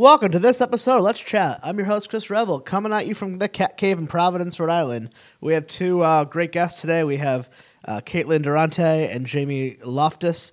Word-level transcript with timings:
Welcome 0.00 0.32
to 0.32 0.38
this 0.38 0.62
episode. 0.62 1.02
Let's 1.02 1.20
chat. 1.20 1.60
I'm 1.62 1.76
your 1.76 1.84
host 1.84 2.08
Chris 2.08 2.30
Revel, 2.30 2.58
coming 2.58 2.90
at 2.90 3.06
you 3.06 3.14
from 3.14 3.36
the 3.36 3.50
Cat 3.50 3.76
Cave 3.76 3.98
in 3.98 4.06
Providence, 4.06 4.58
Rhode 4.58 4.70
Island. 4.70 5.10
We 5.42 5.52
have 5.52 5.66
two 5.66 6.00
uh, 6.00 6.24
great 6.24 6.52
guests 6.52 6.80
today. 6.80 7.04
We 7.04 7.18
have 7.18 7.50
uh, 7.84 8.00
Caitlin 8.06 8.40
Durante 8.40 8.82
and 8.82 9.26
Jamie 9.26 9.76
Loftus, 9.84 10.52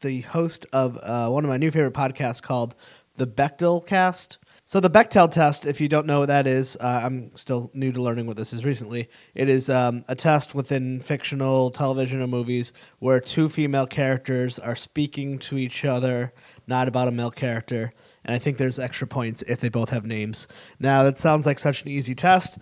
the 0.00 0.22
host 0.22 0.64
of 0.72 0.96
uh, 1.02 1.28
one 1.28 1.44
of 1.44 1.50
my 1.50 1.58
new 1.58 1.70
favorite 1.70 1.92
podcasts 1.92 2.40
called 2.40 2.74
the 3.16 3.26
Bechdel 3.26 3.86
Cast. 3.86 4.38
So 4.68 4.80
the 4.80 4.90
Bechdel 4.90 5.30
test, 5.30 5.64
if 5.64 5.80
you 5.80 5.88
don't 5.88 6.06
know 6.06 6.20
what 6.20 6.26
that 6.26 6.46
is, 6.46 6.76
uh, 6.80 7.02
I'm 7.04 7.36
still 7.36 7.70
new 7.72 7.92
to 7.92 8.02
learning 8.02 8.26
what 8.26 8.36
this 8.36 8.52
is 8.52 8.64
recently. 8.64 9.08
It 9.34 9.48
is 9.48 9.70
um, 9.70 10.04
a 10.08 10.16
test 10.16 10.56
within 10.56 11.02
fictional 11.02 11.70
television 11.70 12.20
or 12.20 12.26
movies 12.26 12.72
where 12.98 13.20
two 13.20 13.48
female 13.48 13.86
characters 13.86 14.58
are 14.58 14.74
speaking 14.74 15.38
to 15.40 15.56
each 15.56 15.84
other, 15.84 16.32
not 16.66 16.88
about 16.88 17.06
a 17.06 17.12
male 17.12 17.30
character. 17.30 17.92
And 18.26 18.34
I 18.34 18.38
think 18.38 18.58
there's 18.58 18.78
extra 18.78 19.06
points 19.06 19.42
if 19.42 19.60
they 19.60 19.70
both 19.70 19.90
have 19.90 20.04
names. 20.04 20.46
Now 20.78 21.04
that 21.04 21.18
sounds 21.18 21.46
like 21.46 21.58
such 21.58 21.82
an 21.82 21.88
easy 21.88 22.14
test. 22.14 22.58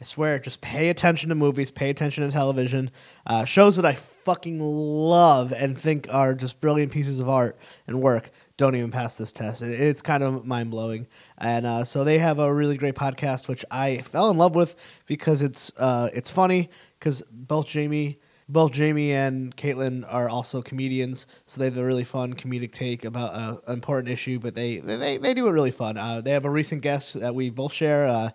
I 0.00 0.04
swear, 0.04 0.38
just 0.38 0.62
pay 0.62 0.88
attention 0.88 1.28
to 1.28 1.34
movies, 1.34 1.70
pay 1.70 1.90
attention 1.90 2.24
to 2.24 2.30
television. 2.30 2.90
Uh, 3.26 3.44
shows 3.44 3.76
that 3.76 3.84
I 3.84 3.94
fucking 3.94 4.58
love 4.60 5.52
and 5.52 5.78
think 5.78 6.06
are 6.12 6.34
just 6.34 6.60
brilliant 6.60 6.92
pieces 6.92 7.20
of 7.20 7.28
art 7.28 7.58
and 7.86 8.00
work 8.00 8.30
don't 8.60 8.76
even 8.76 8.90
pass 8.90 9.16
this 9.16 9.32
test. 9.32 9.62
It's 9.62 10.02
kind 10.02 10.22
of 10.22 10.44
mind 10.44 10.70
blowing. 10.70 11.06
And 11.38 11.66
uh, 11.66 11.84
so 11.84 12.04
they 12.04 12.18
have 12.18 12.38
a 12.38 12.52
really 12.52 12.76
great 12.76 12.94
podcast, 12.94 13.48
which 13.48 13.64
I 13.70 14.02
fell 14.02 14.30
in 14.30 14.36
love 14.36 14.54
with 14.54 14.76
because 15.06 15.40
it's 15.40 15.72
uh, 15.78 16.10
it's 16.12 16.30
funny 16.30 16.68
because 16.98 17.22
both 17.30 17.66
Jamie. 17.66 18.19
Both 18.52 18.72
Jamie 18.72 19.12
and 19.12 19.56
Caitlin 19.56 20.04
are 20.12 20.28
also 20.28 20.60
comedians, 20.60 21.26
so 21.46 21.60
they 21.60 21.66
have 21.66 21.78
a 21.78 21.84
really 21.84 22.04
fun 22.04 22.34
comedic 22.34 22.72
take 22.72 23.04
about 23.04 23.62
an 23.66 23.74
important 23.74 24.12
issue. 24.12 24.38
But 24.40 24.54
they 24.54 24.78
they, 24.78 25.18
they 25.18 25.34
do 25.34 25.46
it 25.46 25.52
really 25.52 25.70
fun. 25.70 25.96
Uh, 25.96 26.20
they 26.20 26.32
have 26.32 26.44
a 26.44 26.50
recent 26.50 26.82
guest 26.82 27.20
that 27.20 27.34
we 27.34 27.50
both 27.50 27.72
share, 27.72 28.06
uh, 28.06 28.30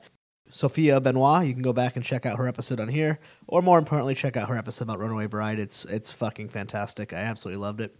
Sophia 0.49 1.01
Benoit. 1.01 1.45
You 1.45 1.53
can 1.53 1.61
go 1.61 1.73
back 1.73 1.97
and 1.97 2.05
check 2.05 2.25
out 2.25 2.37
her 2.37 2.47
episode 2.47 2.79
on 2.79 2.87
here, 2.87 3.19
or 3.47 3.61
more 3.61 3.77
importantly, 3.77 4.15
check 4.15 4.37
out 4.37 4.47
her 4.47 4.55
episode 4.55 4.85
about 4.85 4.99
Runaway 4.99 5.27
Bride. 5.27 5.59
It's 5.59 5.83
it's 5.85 6.11
fucking 6.11 6.49
fantastic. 6.49 7.11
I 7.11 7.17
absolutely 7.17 7.61
loved 7.61 7.81
it. 7.81 7.95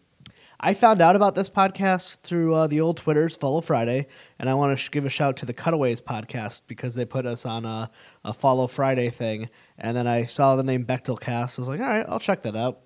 I 0.59 0.73
found 0.73 1.01
out 1.01 1.15
about 1.15 1.35
this 1.35 1.49
podcast 1.49 2.21
through 2.21 2.53
uh, 2.53 2.67
the 2.67 2.81
old 2.81 2.97
Twitters, 2.97 3.35
Follow 3.35 3.61
Friday, 3.61 4.07
and 4.39 4.49
I 4.49 4.53
want 4.53 4.77
to 4.77 4.81
sh- 4.81 4.91
give 4.91 5.05
a 5.05 5.09
shout 5.09 5.37
to 5.37 5.45
the 5.45 5.53
Cutaways 5.53 6.01
podcast 6.01 6.61
because 6.67 6.95
they 6.95 7.05
put 7.05 7.25
us 7.25 7.45
on 7.45 7.65
a, 7.65 7.89
a 8.23 8.33
Follow 8.33 8.67
Friday 8.67 9.09
thing, 9.09 9.49
and 9.77 9.95
then 9.95 10.07
I 10.07 10.25
saw 10.25 10.55
the 10.55 10.63
name 10.63 10.85
Bechdel 10.85 11.19
Cast. 11.19 11.59
I 11.59 11.61
was 11.61 11.69
like, 11.69 11.79
all 11.79 11.87
right, 11.87 12.05
I'll 12.07 12.19
check 12.19 12.43
that 12.43 12.55
out, 12.55 12.81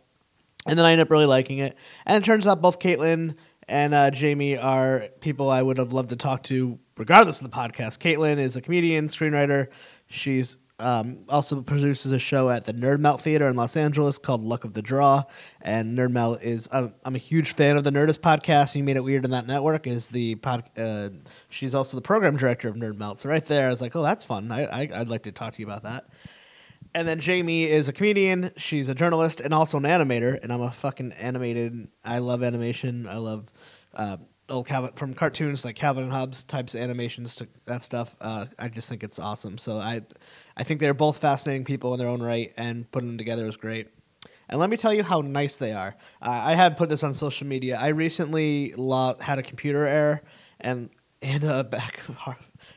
and 0.65 0.77
then 0.77 0.85
I 0.85 0.91
ended 0.91 1.07
up 1.07 1.11
really 1.11 1.25
liking 1.25 1.59
it. 1.59 1.75
And 2.05 2.21
it 2.21 2.25
turns 2.25 2.47
out 2.47 2.61
both 2.61 2.79
Caitlin 2.79 3.35
and 3.69 3.93
uh, 3.93 4.11
Jamie 4.11 4.57
are 4.57 5.07
people 5.21 5.49
I 5.49 5.61
would 5.61 5.77
have 5.77 5.93
loved 5.93 6.09
to 6.09 6.15
talk 6.15 6.43
to 6.43 6.79
regardless 6.97 7.39
of 7.39 7.49
the 7.49 7.55
podcast. 7.55 7.99
Caitlin 7.99 8.39
is 8.39 8.55
a 8.55 8.61
comedian, 8.61 9.07
screenwriter. 9.07 9.67
She's 10.07 10.57
um, 10.79 11.19
also 11.29 11.61
produces 11.61 12.11
a 12.11 12.19
show 12.19 12.49
at 12.49 12.65
the 12.65 12.73
Nerd 12.73 12.99
Melt 12.99 13.21
Theater 13.21 13.47
in 13.47 13.55
Los 13.55 13.75
Angeles 13.77 14.17
called 14.17 14.41
Luck 14.41 14.63
of 14.63 14.73
the 14.73 14.81
Draw. 14.81 15.23
And 15.61 15.97
Nerd 15.97 16.11
Melt 16.11 16.41
is 16.41 16.69
I'm, 16.71 16.93
I'm 17.03 17.15
a 17.15 17.19
huge 17.19 17.53
fan 17.55 17.77
of 17.77 17.83
the 17.83 17.91
Nerdist 17.91 18.19
podcast. 18.19 18.75
You 18.75 18.83
made 18.83 18.95
it 18.95 19.03
weird 19.03 19.25
in 19.25 19.31
that 19.31 19.47
network 19.47 19.87
is 19.87 20.09
the 20.09 20.35
pod. 20.35 20.63
Uh, 20.77 21.09
she's 21.49 21.75
also 21.75 21.97
the 21.97 22.01
program 22.01 22.37
director 22.37 22.67
of 22.67 22.75
Nerd 22.75 22.97
Melt. 22.97 23.19
So 23.19 23.29
right 23.29 23.45
there, 23.45 23.67
I 23.67 23.69
was 23.69 23.81
like, 23.81 23.95
oh, 23.95 24.03
that's 24.03 24.23
fun. 24.23 24.51
I, 24.51 24.65
I 24.65 24.89
I'd 24.93 25.09
like 25.09 25.23
to 25.23 25.31
talk 25.31 25.53
to 25.53 25.61
you 25.61 25.67
about 25.67 25.83
that. 25.83 26.07
And 26.93 27.07
then 27.07 27.19
Jamie 27.19 27.65
is 27.65 27.87
a 27.87 27.93
comedian. 27.93 28.51
She's 28.57 28.89
a 28.89 28.95
journalist 28.95 29.41
and 29.41 29.53
also 29.53 29.77
an 29.77 29.83
animator. 29.83 30.41
And 30.41 30.51
I'm 30.51 30.61
a 30.61 30.71
fucking 30.71 31.11
animated. 31.13 31.87
I 32.03 32.17
love 32.19 32.41
animation. 32.41 33.07
I 33.07 33.17
love 33.17 33.51
uh, 33.93 34.17
old 34.49 34.67
Calvin 34.67 34.91
from 34.95 35.13
cartoons 35.13 35.63
like 35.63 35.75
Calvin 35.75 36.03
and 36.03 36.11
Hobbes 36.11 36.43
types 36.43 36.75
of 36.75 36.81
animations 36.81 37.35
to 37.35 37.47
that 37.65 37.83
stuff. 37.83 38.15
Uh, 38.19 38.45
I 38.57 38.69
just 38.69 38.89
think 38.89 39.03
it's 39.03 39.19
awesome. 39.19 39.57
So 39.57 39.77
I, 39.77 40.01
I 40.57 40.63
think 40.63 40.79
they're 40.79 40.93
both 40.93 41.17
fascinating 41.17 41.65
people 41.65 41.93
in 41.93 41.99
their 41.99 42.07
own 42.07 42.21
right, 42.21 42.53
and 42.57 42.89
putting 42.91 43.09
them 43.09 43.17
together 43.17 43.45
is 43.45 43.57
great. 43.57 43.87
And 44.49 44.59
let 44.59 44.69
me 44.69 44.77
tell 44.77 44.93
you 44.93 45.03
how 45.03 45.21
nice 45.21 45.57
they 45.57 45.73
are. 45.73 45.95
Uh, 46.21 46.29
I 46.29 46.55
have 46.55 46.75
put 46.75 46.89
this 46.89 47.03
on 47.03 47.13
social 47.13 47.45
media. 47.45 47.77
I 47.79 47.89
recently 47.89 48.73
lo- 48.75 49.15
had 49.19 49.37
a 49.37 49.43
computer 49.43 49.85
error 49.85 50.23
and 50.59 50.89
and 51.21 51.43
a 51.43 51.63
back 51.65 51.99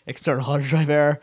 external 0.07 0.45
hard 0.45 0.65
drive 0.65 0.91
error. 0.91 1.21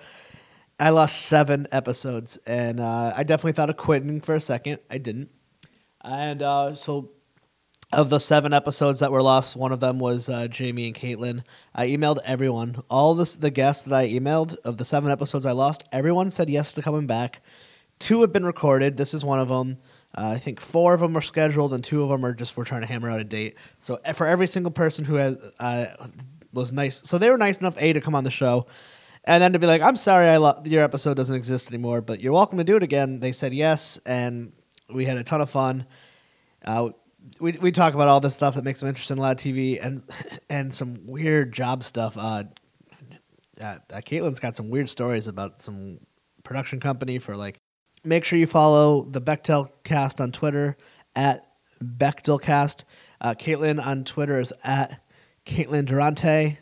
I 0.80 0.92
lost 0.92 1.26
seven 1.26 1.68
episodes, 1.72 2.38
and 2.48 2.80
uh, 2.80 3.14
I 3.16 3.24
definitely 3.24 3.52
thought 3.52 3.70
of 3.70 3.78
quitting 3.78 4.22
for 4.22 4.34
a 4.34 4.40
second. 4.40 4.80
I 4.90 4.98
didn't, 4.98 5.30
and 6.02 6.42
uh, 6.42 6.74
so 6.74 7.12
of 7.92 8.10
the 8.10 8.20
seven 8.20 8.54
episodes 8.54 9.00
that 9.00 9.12
were 9.12 9.22
lost, 9.22 9.56
one 9.56 9.72
of 9.72 9.80
them 9.80 9.98
was 10.00 10.30
uh, 10.30 10.48
Jamie 10.48 10.88
and 10.88 10.96
Caitlin. 10.96 11.44
I 11.74 11.88
emailed 11.88 12.20
everyone, 12.24 12.84
all 12.90 13.16
this, 13.16 13.36
the 13.36 13.50
guests 13.50 13.84
that 13.84 13.94
I 13.94 14.08
emailed 14.08 14.56
of 14.64 14.78
the 14.78 14.86
seven 14.86 15.12
episodes 15.12 15.46
I 15.46 15.54
lost. 15.54 15.84
Everyone 15.92 16.30
said 16.30 16.50
yes 16.50 16.72
to 16.74 16.82
coming 16.84 17.08
back. 17.08 17.42
Two 17.98 18.22
have 18.22 18.32
been 18.32 18.46
recorded. 18.46 18.98
This 18.98 19.14
is 19.14 19.26
one 19.26 19.40
of 19.40 19.48
them. 19.48 19.80
Uh, 20.16 20.34
I 20.36 20.38
think 20.38 20.60
four 20.60 20.94
of 20.94 21.00
them 21.00 21.18
are 21.18 21.22
scheduled, 21.22 21.74
and 21.74 21.84
two 21.84 22.04
of 22.04 22.10
them 22.10 22.26
are 22.26 22.34
just 22.34 22.56
we're 22.56 22.66
trying 22.66 22.82
to 22.82 22.88
hammer 22.88 23.10
out 23.10 23.20
a 23.20 23.24
date. 23.24 23.56
So 23.80 24.00
eh, 24.06 24.14
for 24.14 24.28
every 24.28 24.48
single 24.48 24.72
person 24.72 25.06
who 25.06 25.16
has 25.16 25.38
uh, 25.60 25.86
was 26.54 26.72
nice, 26.72 27.02
so 27.06 27.18
they 27.18 27.30
were 27.30 27.38
nice 27.38 27.58
enough 27.58 27.76
a 27.80 27.94
to 27.94 28.02
come 28.02 28.16
on 28.16 28.24
the 28.24 28.32
show, 28.32 28.66
and 29.26 29.42
then 29.42 29.54
to 29.54 29.60
be 29.60 29.68
like, 29.68 29.82
I'm 29.82 29.96
sorry, 29.96 30.30
I 30.30 30.38
lo- 30.38 30.62
your 30.66 30.84
episode 30.84 31.16
doesn't 31.16 31.36
exist 31.36 31.70
anymore, 31.70 32.02
but 32.02 32.22
you're 32.22 32.34
welcome 32.34 32.58
to 32.58 32.64
do 32.64 32.76
it 32.76 32.82
again. 32.82 33.20
They 33.20 33.32
said 33.32 33.54
yes, 33.54 34.00
and 34.06 34.52
we 34.92 35.06
had 35.06 35.18
a 35.18 35.24
ton 35.24 35.42
of 35.42 35.50
fun. 35.50 35.86
Uh, 36.66 36.90
we 37.40 37.54
we 37.54 37.72
talk 37.72 37.94
about 37.94 38.08
all 38.08 38.20
this 38.20 38.34
stuff 38.34 38.56
that 38.56 38.64
makes 38.64 38.80
them 38.80 38.90
interested 38.90 39.14
in 39.14 39.20
live 39.20 39.38
TV 39.38 39.80
and 39.82 40.04
and 40.50 40.74
some 40.74 41.06
weird 41.06 41.52
job 41.54 41.84
stuff. 41.84 42.18
Uh, 42.18 42.44
uh, 43.62 43.78
uh, 43.92 44.02
Caitlin's 44.02 44.40
got 44.40 44.56
some 44.56 44.70
weird 44.70 44.90
stories 44.90 45.28
about 45.28 45.60
some 45.60 46.00
production 46.44 46.80
company 46.80 47.20
for 47.20 47.36
like. 47.36 47.60
Make 48.06 48.24
sure 48.24 48.40
you 48.40 48.48
follow 48.48 49.04
the 49.04 49.22
Bechdel 49.22 49.70
Cast 49.84 50.22
on 50.22 50.32
Twitter 50.32 50.78
at 51.16 51.46
Bechdelcast. 51.84 52.86
Uh, 53.20 53.34
Caitlin 53.34 53.86
on 53.86 54.06
Twitter 54.06 54.40
is 54.40 54.54
at 54.64 55.02
Caitlin 55.46 55.86
Durante. 55.86 56.58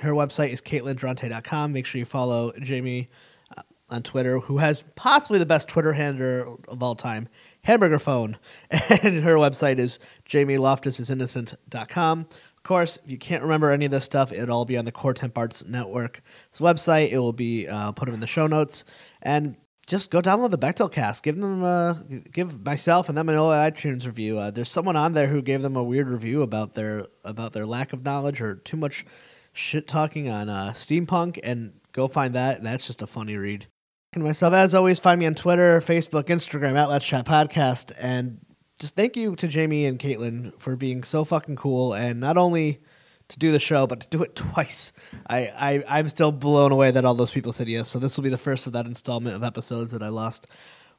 Her 0.00 0.12
website 0.12 0.50
is 0.50 0.60
CaitlinDurante.com. 0.60 1.72
Make 1.72 1.86
sure 1.86 1.98
you 1.98 2.04
follow 2.04 2.52
Jamie 2.60 3.08
uh, 3.56 3.62
on 3.88 4.04
Twitter, 4.04 4.38
who 4.38 4.58
has 4.58 4.84
possibly 4.94 5.40
the 5.40 5.46
best 5.46 5.66
Twitter 5.66 5.92
handler 5.92 6.46
of 6.68 6.82
all 6.82 6.94
time, 6.94 7.28
Hamburger 7.62 7.98
Phone. 7.98 8.38
And 9.02 9.22
her 9.22 9.36
website 9.36 9.78
is 9.78 9.98
JamieLoftusIsInnocent.com. 10.28 12.20
Of 12.20 12.62
course, 12.62 12.98
if 13.04 13.10
you 13.10 13.18
can't 13.18 13.42
remember 13.42 13.70
any 13.70 13.86
of 13.86 13.90
this 13.90 14.04
stuff, 14.04 14.32
it'll 14.32 14.58
all 14.58 14.64
be 14.66 14.76
on 14.76 14.84
the 14.84 14.92
Core 14.92 15.14
Temp 15.14 15.38
Arts 15.38 15.64
Network's 15.64 16.20
website. 16.58 17.10
It 17.10 17.18
will 17.18 17.32
be 17.32 17.66
uh, 17.66 17.92
put 17.92 18.08
in 18.08 18.20
the 18.20 18.26
show 18.26 18.46
notes. 18.46 18.84
And 19.22 19.56
just 19.86 20.10
go 20.10 20.20
download 20.20 20.50
the 20.50 20.58
Bechdel 20.58 20.92
cast. 20.92 21.22
Give 21.22 21.36
them, 21.36 21.64
uh, 21.64 21.94
give 22.32 22.64
myself 22.64 23.08
and 23.08 23.16
them 23.16 23.28
an 23.28 23.36
old 23.36 23.52
iTunes 23.52 24.06
review. 24.06 24.38
Uh, 24.38 24.50
there's 24.50 24.70
someone 24.70 24.96
on 24.96 25.14
there 25.14 25.28
who 25.28 25.42
gave 25.42 25.62
them 25.62 25.74
a 25.74 25.82
weird 25.82 26.08
review 26.08 26.42
about 26.42 26.74
their 26.74 27.06
about 27.24 27.54
their 27.54 27.66
lack 27.66 27.92
of 27.92 28.04
knowledge 28.04 28.40
or 28.40 28.56
too 28.56 28.76
much 28.76 29.06
shit 29.52 29.88
talking 29.88 30.28
on 30.28 30.48
uh, 30.48 30.72
steampunk. 30.74 31.40
And 31.42 31.72
go 31.92 32.08
find 32.08 32.34
that. 32.34 32.62
That's 32.62 32.86
just 32.86 33.02
a 33.02 33.06
funny 33.06 33.36
read. 33.36 33.66
And 34.12 34.24
myself, 34.24 34.54
as 34.54 34.74
always, 34.74 34.98
find 34.98 35.20
me 35.20 35.26
on 35.26 35.36
Twitter, 35.36 35.80
Facebook, 35.80 36.24
Instagram 36.24 36.76
at 36.76 36.88
Let's 36.88 37.06
Chat 37.06 37.24
Podcast, 37.26 37.92
and 37.96 38.40
just 38.80 38.96
thank 38.96 39.16
you 39.16 39.36
to 39.36 39.46
Jamie 39.46 39.86
and 39.86 40.00
Caitlin 40.00 40.58
for 40.58 40.74
being 40.74 41.04
so 41.04 41.24
fucking 41.24 41.54
cool 41.54 41.94
and 41.94 42.18
not 42.18 42.36
only 42.36 42.80
to 43.28 43.38
do 43.38 43.52
the 43.52 43.60
show 43.60 43.86
but 43.86 44.00
to 44.00 44.08
do 44.08 44.24
it 44.24 44.34
twice. 44.34 44.92
I, 45.28 45.84
I 45.86 45.98
I'm 45.98 46.08
still 46.08 46.32
blown 46.32 46.72
away 46.72 46.90
that 46.90 47.04
all 47.04 47.14
those 47.14 47.30
people 47.30 47.52
said 47.52 47.68
yes. 47.68 47.88
So 47.88 48.00
this 48.00 48.16
will 48.16 48.24
be 48.24 48.30
the 48.30 48.38
first 48.38 48.66
of 48.66 48.72
that 48.72 48.86
installment 48.86 49.36
of 49.36 49.44
episodes 49.44 49.92
that 49.92 50.02
I 50.02 50.08
lost. 50.08 50.48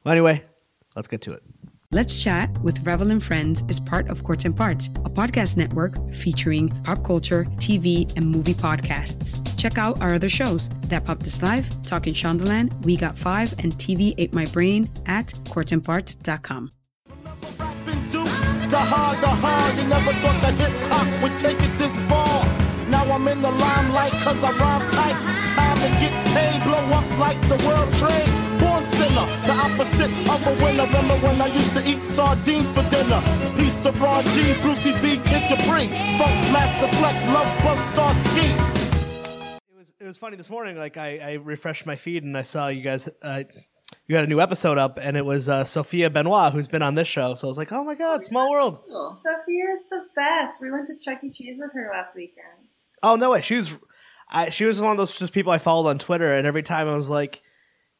Well, 0.04 0.12
anyway, 0.12 0.42
let's 0.96 1.08
get 1.08 1.20
to 1.22 1.32
it. 1.32 1.42
Let's 1.94 2.22
Chat 2.22 2.48
with 2.62 2.86
Revel 2.86 3.10
and 3.10 3.22
Friends 3.22 3.62
is 3.68 3.78
part 3.78 4.08
of 4.08 4.24
Courts 4.24 4.46
and 4.46 4.56
Parts, 4.56 4.86
a 5.04 5.10
podcast 5.10 5.58
network 5.58 5.92
featuring 6.14 6.70
pop 6.84 7.04
culture, 7.04 7.44
TV, 7.56 8.10
and 8.16 8.26
movie 8.26 8.54
podcasts. 8.54 9.36
Check 9.58 9.76
out 9.76 10.00
our 10.00 10.14
other 10.14 10.30
shows 10.30 10.70
That 10.88 11.04
Popped 11.04 11.26
Is 11.26 11.42
Live, 11.42 11.68
Talking 11.84 12.14
Shondaland, 12.14 12.72
We 12.86 12.96
Got 12.96 13.18
Five, 13.18 13.52
and 13.58 13.74
TV 13.74 14.14
Ate 14.16 14.32
My 14.32 14.46
Brain 14.46 14.88
at 15.04 15.26
courtsandparts.com. 15.52 16.72
The 17.02 18.78
hard, 18.78 19.18
the 19.20 19.28
hard, 19.28 19.76
you 19.76 19.86
never 19.86 20.12
thought 20.14 20.40
that 20.40 20.54
hip 20.54 20.72
hop 20.88 21.22
would 21.22 21.38
take 21.38 21.58
it 21.60 21.78
this 21.78 21.94
far. 22.08 22.42
Now 22.88 23.04
I'm 23.04 23.28
in 23.28 23.42
the 23.42 23.50
limelight 23.50 24.12
cause 24.12 24.42
I 24.42 24.50
rhyme 24.52 24.90
tight. 24.90 25.16
Time 25.52 25.76
to 25.76 26.00
get 26.00 26.26
paid, 26.32 26.62
blow 26.62 26.96
up 26.96 27.18
like 27.18 27.38
the 27.50 27.62
world 27.66 27.92
trade. 28.00 28.51
Born 28.82 28.94
sinner, 28.94 29.26
the 29.46 29.52
opposite 29.52 30.28
of 30.28 30.46
a 30.46 30.64
winner. 30.64 30.86
Remember 30.86 31.14
when 31.26 31.40
I 31.40 31.46
used 31.46 31.76
to 31.76 31.88
eat 31.88 32.00
sardines 32.00 32.70
for 32.72 32.82
dinner? 32.90 33.22
Peace 33.56 33.76
to 33.82 33.92
Ron 33.92 34.24
G, 34.24 34.54
Brucey 34.60 34.92
B, 35.00 35.20
Kid 35.24 35.42
Capri. 35.48 35.88
Funk 36.18 36.52
Master 36.52 36.88
Flex, 36.96 37.26
Love 37.26 37.62
Bug 37.62 37.78
Star 37.92 38.14
Ski. 38.14 38.46
It 39.70 39.78
was 39.78 39.94
it 40.00 40.04
was 40.04 40.18
funny 40.18 40.36
this 40.36 40.50
morning. 40.50 40.76
Like 40.76 40.96
I, 40.96 41.18
I 41.18 41.32
refreshed 41.34 41.86
my 41.86 41.96
feed 41.96 42.24
and 42.24 42.36
I 42.36 42.42
saw 42.42 42.68
you 42.68 42.82
guys. 42.82 43.08
Uh, 43.20 43.44
you 44.06 44.16
had 44.16 44.24
a 44.24 44.28
new 44.28 44.40
episode 44.40 44.78
up, 44.78 44.98
and 45.00 45.16
it 45.16 45.24
was 45.24 45.48
uh, 45.48 45.64
Sophia 45.64 46.10
Benoit, 46.10 46.52
who's 46.52 46.68
been 46.68 46.82
on 46.82 46.94
this 46.94 47.08
show. 47.08 47.34
So 47.34 47.46
I 47.46 47.50
was 47.50 47.58
like, 47.58 47.72
"Oh 47.72 47.84
my 47.84 47.94
god, 47.94 48.24
small 48.24 48.50
world!" 48.50 48.82
Sophia's 48.88 49.80
the 49.90 50.06
best. 50.16 50.60
We 50.60 50.70
went 50.70 50.86
to 50.88 50.94
Chuck 51.04 51.22
E. 51.22 51.30
Cheese 51.30 51.56
with 51.58 51.72
her 51.74 51.90
last 51.92 52.16
weekend. 52.16 52.68
Oh 53.02 53.16
no 53.16 53.30
way, 53.30 53.42
she 53.42 53.56
was. 53.56 53.76
I, 54.28 54.48
she 54.50 54.64
was 54.64 54.80
one 54.80 54.92
of 54.92 54.96
those 54.96 55.16
just 55.16 55.34
people 55.34 55.52
I 55.52 55.58
followed 55.58 55.88
on 55.88 55.98
Twitter, 55.98 56.34
and 56.34 56.46
every 56.46 56.62
time 56.62 56.88
I 56.88 56.94
was 56.94 57.10
like, 57.10 57.42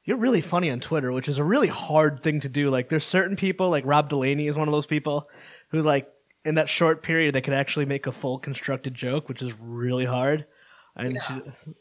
"You're 0.04 0.18
really 0.18 0.40
funny 0.40 0.70
on 0.70 0.80
Twitter," 0.80 1.12
which 1.12 1.28
is 1.28 1.38
a 1.38 1.44
really 1.44 1.68
hard 1.68 2.22
thing 2.22 2.40
to 2.40 2.48
do. 2.48 2.70
Like, 2.70 2.88
there's 2.88 3.04
certain 3.04 3.36
people, 3.36 3.70
like 3.70 3.84
Rob 3.86 4.08
Delaney 4.08 4.46
is 4.46 4.56
one 4.56 4.68
of 4.68 4.72
those 4.72 4.86
people 4.86 5.28
who, 5.68 5.82
like, 5.82 6.08
in 6.44 6.56
that 6.56 6.68
short 6.68 7.02
period, 7.02 7.34
they 7.34 7.40
could 7.40 7.54
actually 7.54 7.86
make 7.86 8.06
a 8.06 8.12
full 8.12 8.38
constructed 8.38 8.94
joke, 8.94 9.28
which 9.28 9.42
is 9.42 9.54
really 9.60 10.04
hard. 10.04 10.46
And 10.96 11.18
she, 11.26 11.34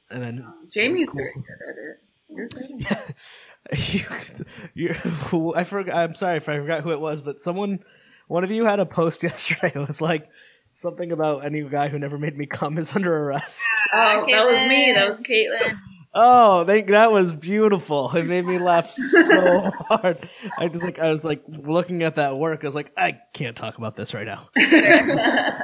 and 0.09 0.23
then 0.23 0.53
Jamie's 0.69 1.09
cool. 1.09 1.17
very 1.17 1.33
good 1.33 1.69
at 1.69 1.77
it. 1.77 2.01
You're 2.33 2.47
good. 4.07 4.45
you, 4.73 4.95
you, 5.33 5.53
I 5.53 5.63
forgot. 5.63 5.95
I'm 5.95 6.15
sorry 6.15 6.37
if 6.37 6.47
I 6.47 6.57
forgot 6.57 6.81
who 6.81 6.91
it 6.91 6.99
was, 6.99 7.21
but 7.21 7.39
someone, 7.39 7.83
one 8.27 8.43
of 8.43 8.51
you 8.51 8.65
had 8.65 8.79
a 8.79 8.85
post 8.85 9.23
yesterday. 9.23 9.71
It 9.75 9.87
was 9.87 10.01
like 10.01 10.29
something 10.73 11.11
about 11.11 11.43
any 11.43 11.61
guy 11.63 11.89
who 11.89 11.99
never 11.99 12.17
made 12.17 12.37
me 12.37 12.45
come 12.49 12.77
is 12.77 12.95
under 12.95 13.15
arrest. 13.25 13.65
Oh, 13.93 14.25
that 14.29 14.45
was 14.45 14.61
me. 14.69 14.93
That 14.95 15.09
was 15.09 15.19
Caitlin. 15.27 15.77
Oh, 16.13 16.65
thank 16.65 16.87
that 16.87 17.11
was 17.11 17.33
beautiful. 17.33 18.13
It 18.15 18.23
made 18.23 18.45
me 18.45 18.59
laugh 18.59 18.91
so 18.91 19.71
hard. 19.89 20.27
I 20.57 20.67
just 20.67 20.83
like 20.83 20.99
I 20.99 21.11
was 21.11 21.23
like 21.23 21.43
looking 21.47 22.03
at 22.03 22.15
that 22.15 22.37
work. 22.37 22.63
I 22.63 22.67
was 22.67 22.75
like, 22.75 22.91
I 22.97 23.19
can't 23.33 23.55
talk 23.55 23.77
about 23.77 23.95
this 23.95 24.13
right 24.13 24.25
now. 24.25 24.49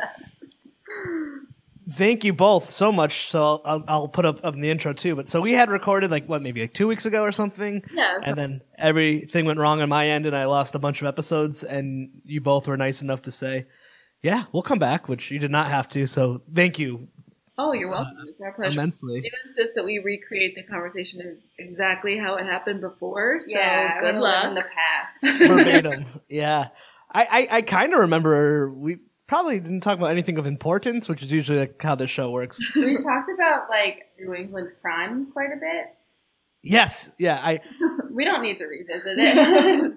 Thank 1.90 2.26
you 2.26 2.34
both 2.34 2.70
so 2.72 2.92
much. 2.92 3.30
So 3.30 3.62
I'll, 3.64 3.84
I'll, 3.88 4.08
put 4.10 4.26
up, 4.26 4.44
up 4.44 4.54
in 4.54 4.60
the 4.60 4.70
intro 4.70 4.92
too. 4.92 5.16
But 5.16 5.30
so 5.30 5.40
we 5.40 5.54
had 5.54 5.70
recorded 5.70 6.12
like 6.12 6.26
what 6.28 6.42
maybe 6.42 6.60
like 6.60 6.74
two 6.74 6.86
weeks 6.88 7.06
ago 7.06 7.24
or 7.24 7.32
something. 7.32 7.82
Yeah. 7.94 8.18
And 8.24 8.36
then 8.36 8.62
everything 8.78 9.46
went 9.46 9.58
wrong 9.58 9.82
on 9.82 9.88
my 9.88 10.10
end, 10.10 10.26
and 10.26 10.36
I 10.36 10.46
lost 10.46 10.76
a 10.76 10.80
bunch 10.80 11.02
of 11.02 11.08
episodes. 11.08 11.64
And 11.64 12.10
you 12.26 12.42
both 12.42 12.68
were 12.68 12.76
nice 12.76 13.02
enough 13.02 13.22
to 13.24 13.32
say, 13.32 13.68
"Yeah, 14.22 14.44
we'll 14.52 14.64
come 14.64 14.80
back," 14.80 15.08
which 15.08 15.32
you 15.32 15.40
did 15.40 15.52
not 15.52 15.68
have 15.68 15.88
to. 15.90 16.08
So 16.08 16.42
thank 16.54 16.78
you 16.78 17.08
Oh, 17.59 17.74
you're 17.74 17.88
uh, 17.89 18.04
welcome. 18.04 18.25
It's 18.27 18.39
our 18.42 18.51
pleasure. 18.54 18.71
immensely. 18.74 19.19
It 19.19 19.33
insists 19.45 19.74
that 19.75 19.83
we 19.86 20.00
recreate 20.00 20.56
the 20.56 20.63
conversation 20.63 21.39
exactly 21.57 22.18
how 22.18 22.36
it 22.36 22.45
happened 22.45 22.81
before. 22.81 23.42
So 23.42 23.50
Yeah, 23.50 24.00
good 24.00 24.15
luck. 24.15 24.45
in 24.45 24.54
the 24.56 24.62
past. 24.63 25.39
verbatim. 25.48 26.06
yeah, 26.30 26.68
I 27.12 27.48
I, 27.51 27.57
I 27.57 27.62
kind 27.63 27.94
of 27.94 28.00
remember 28.01 28.71
we 28.71 28.98
probably 29.25 29.59
didn't 29.59 29.81
talk 29.81 29.98
about 29.98 30.12
anything 30.12 30.38
of 30.38 30.45
importance, 30.45 31.09
which 31.09 31.24
is 31.24 31.31
usually 31.31 31.59
like 31.59 31.81
how 31.81 31.95
this 31.95 32.09
show 32.12 32.30
works. 32.31 32.59
we 32.75 32.95
talked 32.98 33.30
about 33.33 33.69
like 33.69 34.06
New 34.19 34.33
England 34.36 34.71
crime 34.81 35.31
quite 35.33 35.50
a 35.51 35.57
bit. 35.59 35.94
Yes, 36.63 37.09
yeah, 37.18 37.39
I 37.42 37.59
We 38.12 38.25
don't 38.25 38.42
need 38.42 38.57
to 38.57 38.65
revisit 38.65 39.18
it. 39.18 39.94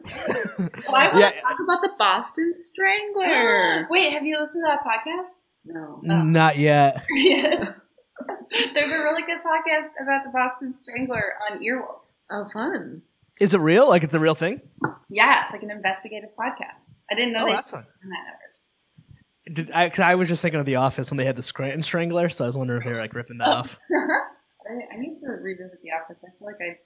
Oh, 0.89 0.95
I 0.95 1.09
want 1.09 1.17
Yeah. 1.19 1.31
to 1.33 1.41
talk 1.41 1.59
about 1.61 1.83
the 1.83 1.91
Boston 1.99 2.55
Strangler. 2.59 3.89
Wait, 3.91 4.13
have 4.13 4.25
you 4.25 4.39
listened 4.41 4.65
to 4.65 4.69
that 4.69 4.85
podcast? 4.85 5.31
No. 5.65 6.01
not 6.03 6.59
yet. 6.59 7.05
yes. 7.15 7.87
There's 8.75 8.93
a 8.93 8.99
really 8.99 9.23
good 9.23 9.39
podcast 9.43 9.89
about 10.03 10.25
the 10.25 10.31
Boston 10.33 10.75
Strangler 10.81 11.35
on 11.51 11.61
Earwolf. 11.65 12.01
Oh, 12.31 12.47
fun. 12.53 13.03
Is 13.41 13.55
it 13.55 13.59
real? 13.61 13.89
Like 13.89 14.03
it's 14.03 14.15
a 14.15 14.21
real 14.21 14.35
thing? 14.35 14.61
Yeah, 15.09 15.45
it's 15.45 15.53
like 15.53 15.63
an 15.63 15.71
investigative 15.71 16.31
podcast. 16.39 16.95
I 17.11 17.15
didn't 17.15 17.33
know 17.33 17.45
Oh, 17.45 17.47
that's 17.51 17.71
fun. 17.71 17.87
that 18.03 18.09
network. 18.09 19.67
Did 19.67 19.71
I? 19.73 19.89
Cause 19.89 20.01
I 20.01 20.15
was 20.17 20.29
just 20.29 20.43
thinking 20.43 20.61
of 20.61 20.67
The 20.67 20.77
Office 20.77 21.11
when 21.11 21.17
they 21.19 21.25
had 21.25 21.37
the 21.37 21.43
Scranton 21.43 21.83
Strangler, 21.83 22.29
so 22.29 22.45
I 22.45 22.47
was 22.47 22.57
wondering 22.57 22.81
if 22.83 22.87
they 22.87 22.93
were 22.93 22.99
like 22.99 23.15
ripping 23.15 23.39
that 23.39 23.49
off. 23.49 23.79
I, 23.93 24.95
I 24.95 24.99
need 24.99 25.19
to 25.21 25.27
revisit 25.29 25.81
The 25.83 25.91
Office. 25.93 26.23
I 26.25 26.31
feel 26.39 26.47
like 26.47 26.57
I 26.61 26.77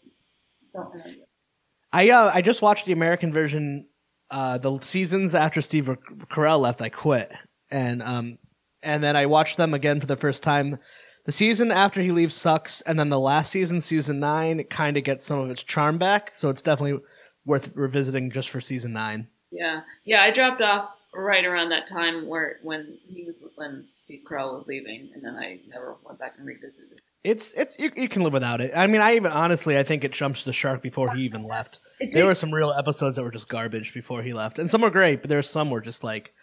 don't 0.72 0.94
remember. 0.94 1.24
I 1.92 2.10
uh, 2.10 2.30
I 2.32 2.40
just 2.42 2.62
watched 2.62 2.86
the 2.86 2.92
American 2.92 3.32
version. 3.32 3.86
Uh, 4.30 4.58
the 4.58 4.78
seasons 4.80 5.34
after 5.34 5.60
Steve 5.60 5.86
Carell 6.30 6.60
left, 6.60 6.80
I 6.80 6.88
quit, 6.88 7.32
and 7.70 8.02
um, 8.02 8.38
and 8.84 9.02
then 9.02 9.16
I 9.16 9.26
watched 9.26 9.56
them 9.56 9.74
again 9.74 10.00
for 10.00 10.06
the 10.06 10.16
first 10.16 10.42
time. 10.42 10.78
The 11.24 11.32
season 11.32 11.70
after 11.70 12.02
he 12.02 12.12
leaves 12.12 12.34
sucks, 12.34 12.82
and 12.82 12.98
then 12.98 13.08
the 13.08 13.18
last 13.18 13.50
season, 13.50 13.80
season 13.80 14.20
nine, 14.20 14.60
it 14.60 14.68
kind 14.68 14.96
of 14.96 15.04
gets 15.04 15.24
some 15.24 15.38
of 15.38 15.50
its 15.50 15.62
charm 15.62 15.96
back. 15.96 16.34
So 16.34 16.50
it's 16.50 16.60
definitely 16.60 17.02
worth 17.46 17.70
revisiting 17.74 18.30
just 18.30 18.50
for 18.50 18.60
season 18.60 18.92
nine. 18.92 19.28
Yeah, 19.50 19.80
yeah. 20.04 20.22
I 20.22 20.30
dropped 20.30 20.60
off 20.60 20.90
right 21.14 21.44
around 21.44 21.70
that 21.70 21.86
time 21.86 22.26
where 22.26 22.58
when 22.62 22.98
he 23.08 23.24
was 23.24 23.36
when 23.54 23.86
Steve 24.04 24.20
Carell 24.28 24.56
was 24.58 24.66
leaving, 24.66 25.10
and 25.14 25.24
then 25.24 25.34
I 25.36 25.60
never 25.68 25.96
went 26.04 26.18
back 26.18 26.34
and 26.36 26.46
revisited. 26.46 27.00
It's 27.22 27.54
it's 27.54 27.78
you, 27.78 27.90
you 27.96 28.08
can 28.08 28.22
live 28.22 28.34
without 28.34 28.60
it. 28.60 28.72
I 28.76 28.86
mean, 28.86 29.00
I 29.00 29.16
even 29.16 29.32
honestly, 29.32 29.78
I 29.78 29.82
think 29.82 30.04
it 30.04 30.12
jumps 30.12 30.44
the 30.44 30.52
shark 30.52 30.82
before 30.82 31.14
he 31.14 31.22
even 31.22 31.44
left. 31.44 31.80
There 32.12 32.26
were 32.26 32.34
some 32.34 32.52
real 32.52 32.72
episodes 32.72 33.16
that 33.16 33.22
were 33.22 33.30
just 33.30 33.48
garbage 33.48 33.94
before 33.94 34.22
he 34.22 34.34
left, 34.34 34.58
and 34.58 34.68
some 34.68 34.82
were 34.82 34.90
great, 34.90 35.22
but 35.22 35.30
there's 35.30 35.48
some 35.48 35.70
were 35.70 35.80
just 35.80 36.04
like, 36.04 36.34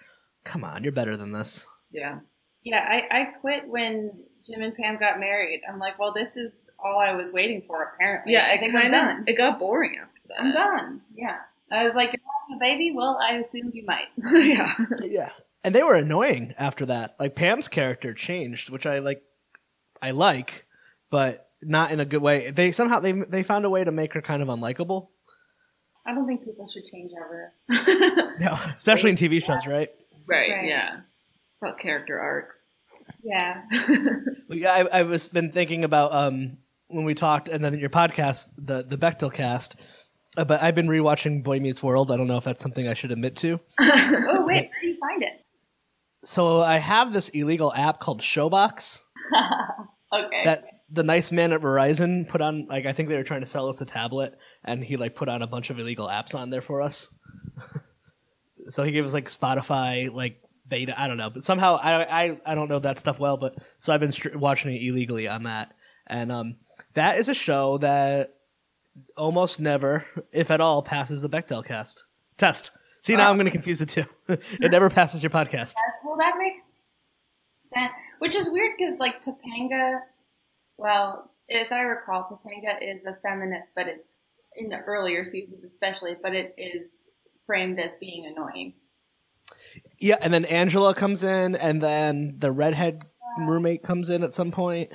come 0.44 0.64
on, 0.64 0.84
you're 0.84 0.94
better 0.94 1.16
than 1.16 1.34
this. 1.34 1.68
Yeah, 1.92 2.20
Yeah, 2.64 2.80
I, 2.88 3.20
I 3.22 3.24
quit 3.42 3.68
when 3.68 4.12
Jim 4.46 4.62
and 4.62 4.76
Pam 4.76 4.98
got 5.00 5.20
married. 5.20 5.62
I'm 5.72 5.80
like, 5.80 5.98
well, 6.00 6.14
this 6.14 6.38
is 6.38 6.66
all 6.84 7.00
I 7.00 7.14
was 7.14 7.32
waiting 7.34 7.64
for, 7.68 7.94
apparently. 7.96 8.34
yeah. 8.34 8.48
I 8.50 8.54
It 8.54 8.60
think 8.60 8.76
I'm 8.76 8.92
done. 8.92 9.24
it 9.28 9.38
got 9.38 9.60
boring 9.60 9.98
after 10.02 10.20
that. 10.30 10.42
I'm 10.42 10.52
done. 10.52 11.02
Yeah. 11.16 11.38
I 11.72 11.84
was 11.86 11.96
like, 11.96 12.12
you're 12.14 12.22
having 12.50 12.58
a 12.58 12.60
baby? 12.60 12.92
Well, 12.96 13.18
I 13.22 13.36
assumed 13.36 13.74
you 13.76 13.86
might. 13.86 14.08
yeah. 14.32 14.74
Yeah. 15.04 15.30
And 15.64 15.74
they 15.76 15.84
were 15.84 15.96
annoying 15.96 16.54
after 16.58 16.88
that. 16.88 17.16
Like 17.20 17.36
Pam's 17.36 17.68
character 17.68 18.14
changed, 18.14 18.70
which 18.72 18.86
I 18.86 19.00
like 19.00 19.22
I 20.02 20.12
like, 20.12 20.66
but 21.12 21.48
not 21.62 21.92
in 21.92 22.00
a 22.00 22.06
good 22.06 22.22
way. 22.22 22.50
They 22.52 22.72
somehow 22.72 23.00
they 23.00 23.12
they 23.12 23.44
found 23.44 23.66
a 23.66 23.70
way 23.70 23.84
to 23.84 23.92
make 23.92 24.14
her 24.14 24.22
kind 24.24 24.42
of 24.42 24.48
unlikable. 24.48 25.10
I 26.06 26.16
don't 26.16 26.26
think 26.26 26.44
people 26.44 26.68
should 26.68 26.86
change 26.92 27.12
ever. 27.16 27.54
No, 28.40 28.58
especially 28.76 29.12
in 29.12 29.18
TV 29.18 29.40
shows, 29.44 29.68
right? 29.68 29.90
Right, 30.28 30.50
Right. 30.52 30.66
Yeah. 30.68 31.02
About 31.62 31.80
character 31.80 32.20
arcs. 32.20 32.60
Yeah. 33.24 33.62
Well, 34.50 34.58
Yeah, 34.60 34.74
I, 34.74 35.00
I 35.00 35.04
was 35.04 35.28
been 35.30 35.52
thinking 35.52 35.84
about 35.84 36.12
um 36.14 36.58
when 36.88 37.06
we 37.06 37.14
talked, 37.14 37.48
and 37.48 37.64
then 37.64 37.78
your 37.80 37.90
podcast, 37.90 38.50
the 38.58 38.84
the 38.84 38.98
Bechdel 38.98 39.34
cast. 39.34 39.76
Uh, 40.38 40.46
but 40.46 40.62
I've 40.62 40.76
been 40.76 40.88
rewatching 40.88 41.44
Boy 41.44 41.60
Meets 41.60 41.84
World. 41.84 42.10
I 42.12 42.18
don't 42.18 42.28
know 42.28 42.38
if 42.38 42.44
that's 42.46 42.62
something 42.62 42.88
I 42.88 42.94
should 42.94 43.12
admit 43.12 43.36
to. 43.38 43.60
oh, 43.80 44.46
wait, 44.46 44.70
where 44.70 44.70
do 44.82 44.88
you 44.88 44.98
find 45.00 45.24
it? 45.24 45.46
So 46.24 46.62
I 46.62 46.78
have 46.78 47.14
this 47.14 47.30
illegal 47.30 47.74
app 47.74 48.00
called 48.00 48.22
Showbox 48.22 49.02
Okay. 50.14 50.42
that 50.46 50.66
the 50.90 51.04
nice 51.04 51.32
man 51.32 51.52
at 51.54 51.62
Verizon 51.62 52.28
put 52.28 52.42
on. 52.42 52.68
Like 52.68 52.86
I 52.86 52.92
think 52.94 53.10
they 53.10 53.16
were 53.16 53.24
trying 53.24 53.42
to 53.42 53.46
sell 53.48 53.70
us 53.70 53.80
a 53.82 53.86
tablet, 53.86 54.38
and 54.66 54.84
he 54.84 54.98
like 54.98 55.16
put 55.16 55.30
on 55.30 55.42
a 55.42 55.48
bunch 55.48 55.70
of 55.70 55.80
illegal 55.80 56.08
apps 56.08 56.36
on 56.36 56.50
there 56.50 56.62
for 56.62 56.82
us. 56.82 57.10
so 58.70 58.84
he 58.84 58.92
gave 58.92 59.06
us 59.06 59.14
like 59.14 59.30
Spotify, 59.30 60.14
like 60.14 60.42
beta. 60.72 61.00
I 61.00 61.08
don't 61.08 61.18
know, 61.18 61.30
but 61.30 61.44
somehow 61.44 61.76
I 61.76 62.24
I, 62.24 62.42
I 62.44 62.56
don't 62.56 62.70
know 62.70 62.80
that 62.80 62.98
stuff 62.98 63.20
well. 63.20 63.38
But 63.38 63.60
so 63.78 63.94
I've 63.94 64.00
been 64.00 64.12
str- 64.12 64.36
watching 64.36 64.74
it 64.74 64.82
illegally 64.82 65.28
on 65.28 65.44
that, 65.44 65.76
and 66.08 66.32
um, 66.32 66.56
that 66.96 67.20
is 67.20 67.30
a 67.30 67.36
show 67.36 67.78
that 67.78 68.34
almost 69.16 69.60
never, 69.60 70.06
if 70.32 70.50
at 70.50 70.62
all, 70.62 70.82
passes 70.82 71.22
the 71.22 71.30
Bechdel 71.30 71.64
cast 71.64 72.06
test. 72.38 72.72
See 73.02 73.16
now 73.16 73.30
I'm 73.30 73.38
going 73.38 73.46
to 73.46 73.52
confuse 73.52 73.80
the 73.80 73.86
two. 73.86 74.06
it 74.28 74.72
never 74.72 74.90
passes 74.90 75.22
your 75.24 75.30
podcast. 75.30 75.74
well, 76.06 76.18
that 76.18 76.36
makes 76.38 76.64
sense. 77.74 77.92
Which 78.20 78.36
is 78.36 78.50
weird 78.50 78.74
because, 78.78 79.00
like, 79.00 79.22
Topanga, 79.22 80.00
well, 80.78 81.32
as 81.50 81.72
I 81.72 81.82
recall, 81.82 82.24
Topanga 82.24 82.78
is 82.82 83.06
a 83.06 83.18
feminist, 83.24 83.72
but 83.76 83.88
it's 83.88 84.16
in 84.56 84.70
the 84.70 84.78
earlier 84.78 85.26
seasons, 85.26 85.64
especially, 85.64 86.16
but 86.22 86.36
it 86.36 86.54
is 86.58 87.02
framed 87.48 87.80
as 87.80 87.94
being 88.00 88.26
annoying. 88.28 88.74
Yeah, 90.00 90.18
and 90.22 90.34
then 90.34 90.46
Angela 90.46 90.94
comes 90.96 91.24
in, 91.24 91.56
and 91.56 91.82
then 91.82 92.36
the 92.40 92.52
redhead 92.52 93.04
roommate 93.40 93.84
comes 93.84 94.10
in 94.10 94.24
at 94.24 94.34
some 94.34 94.52
point. 94.52 94.92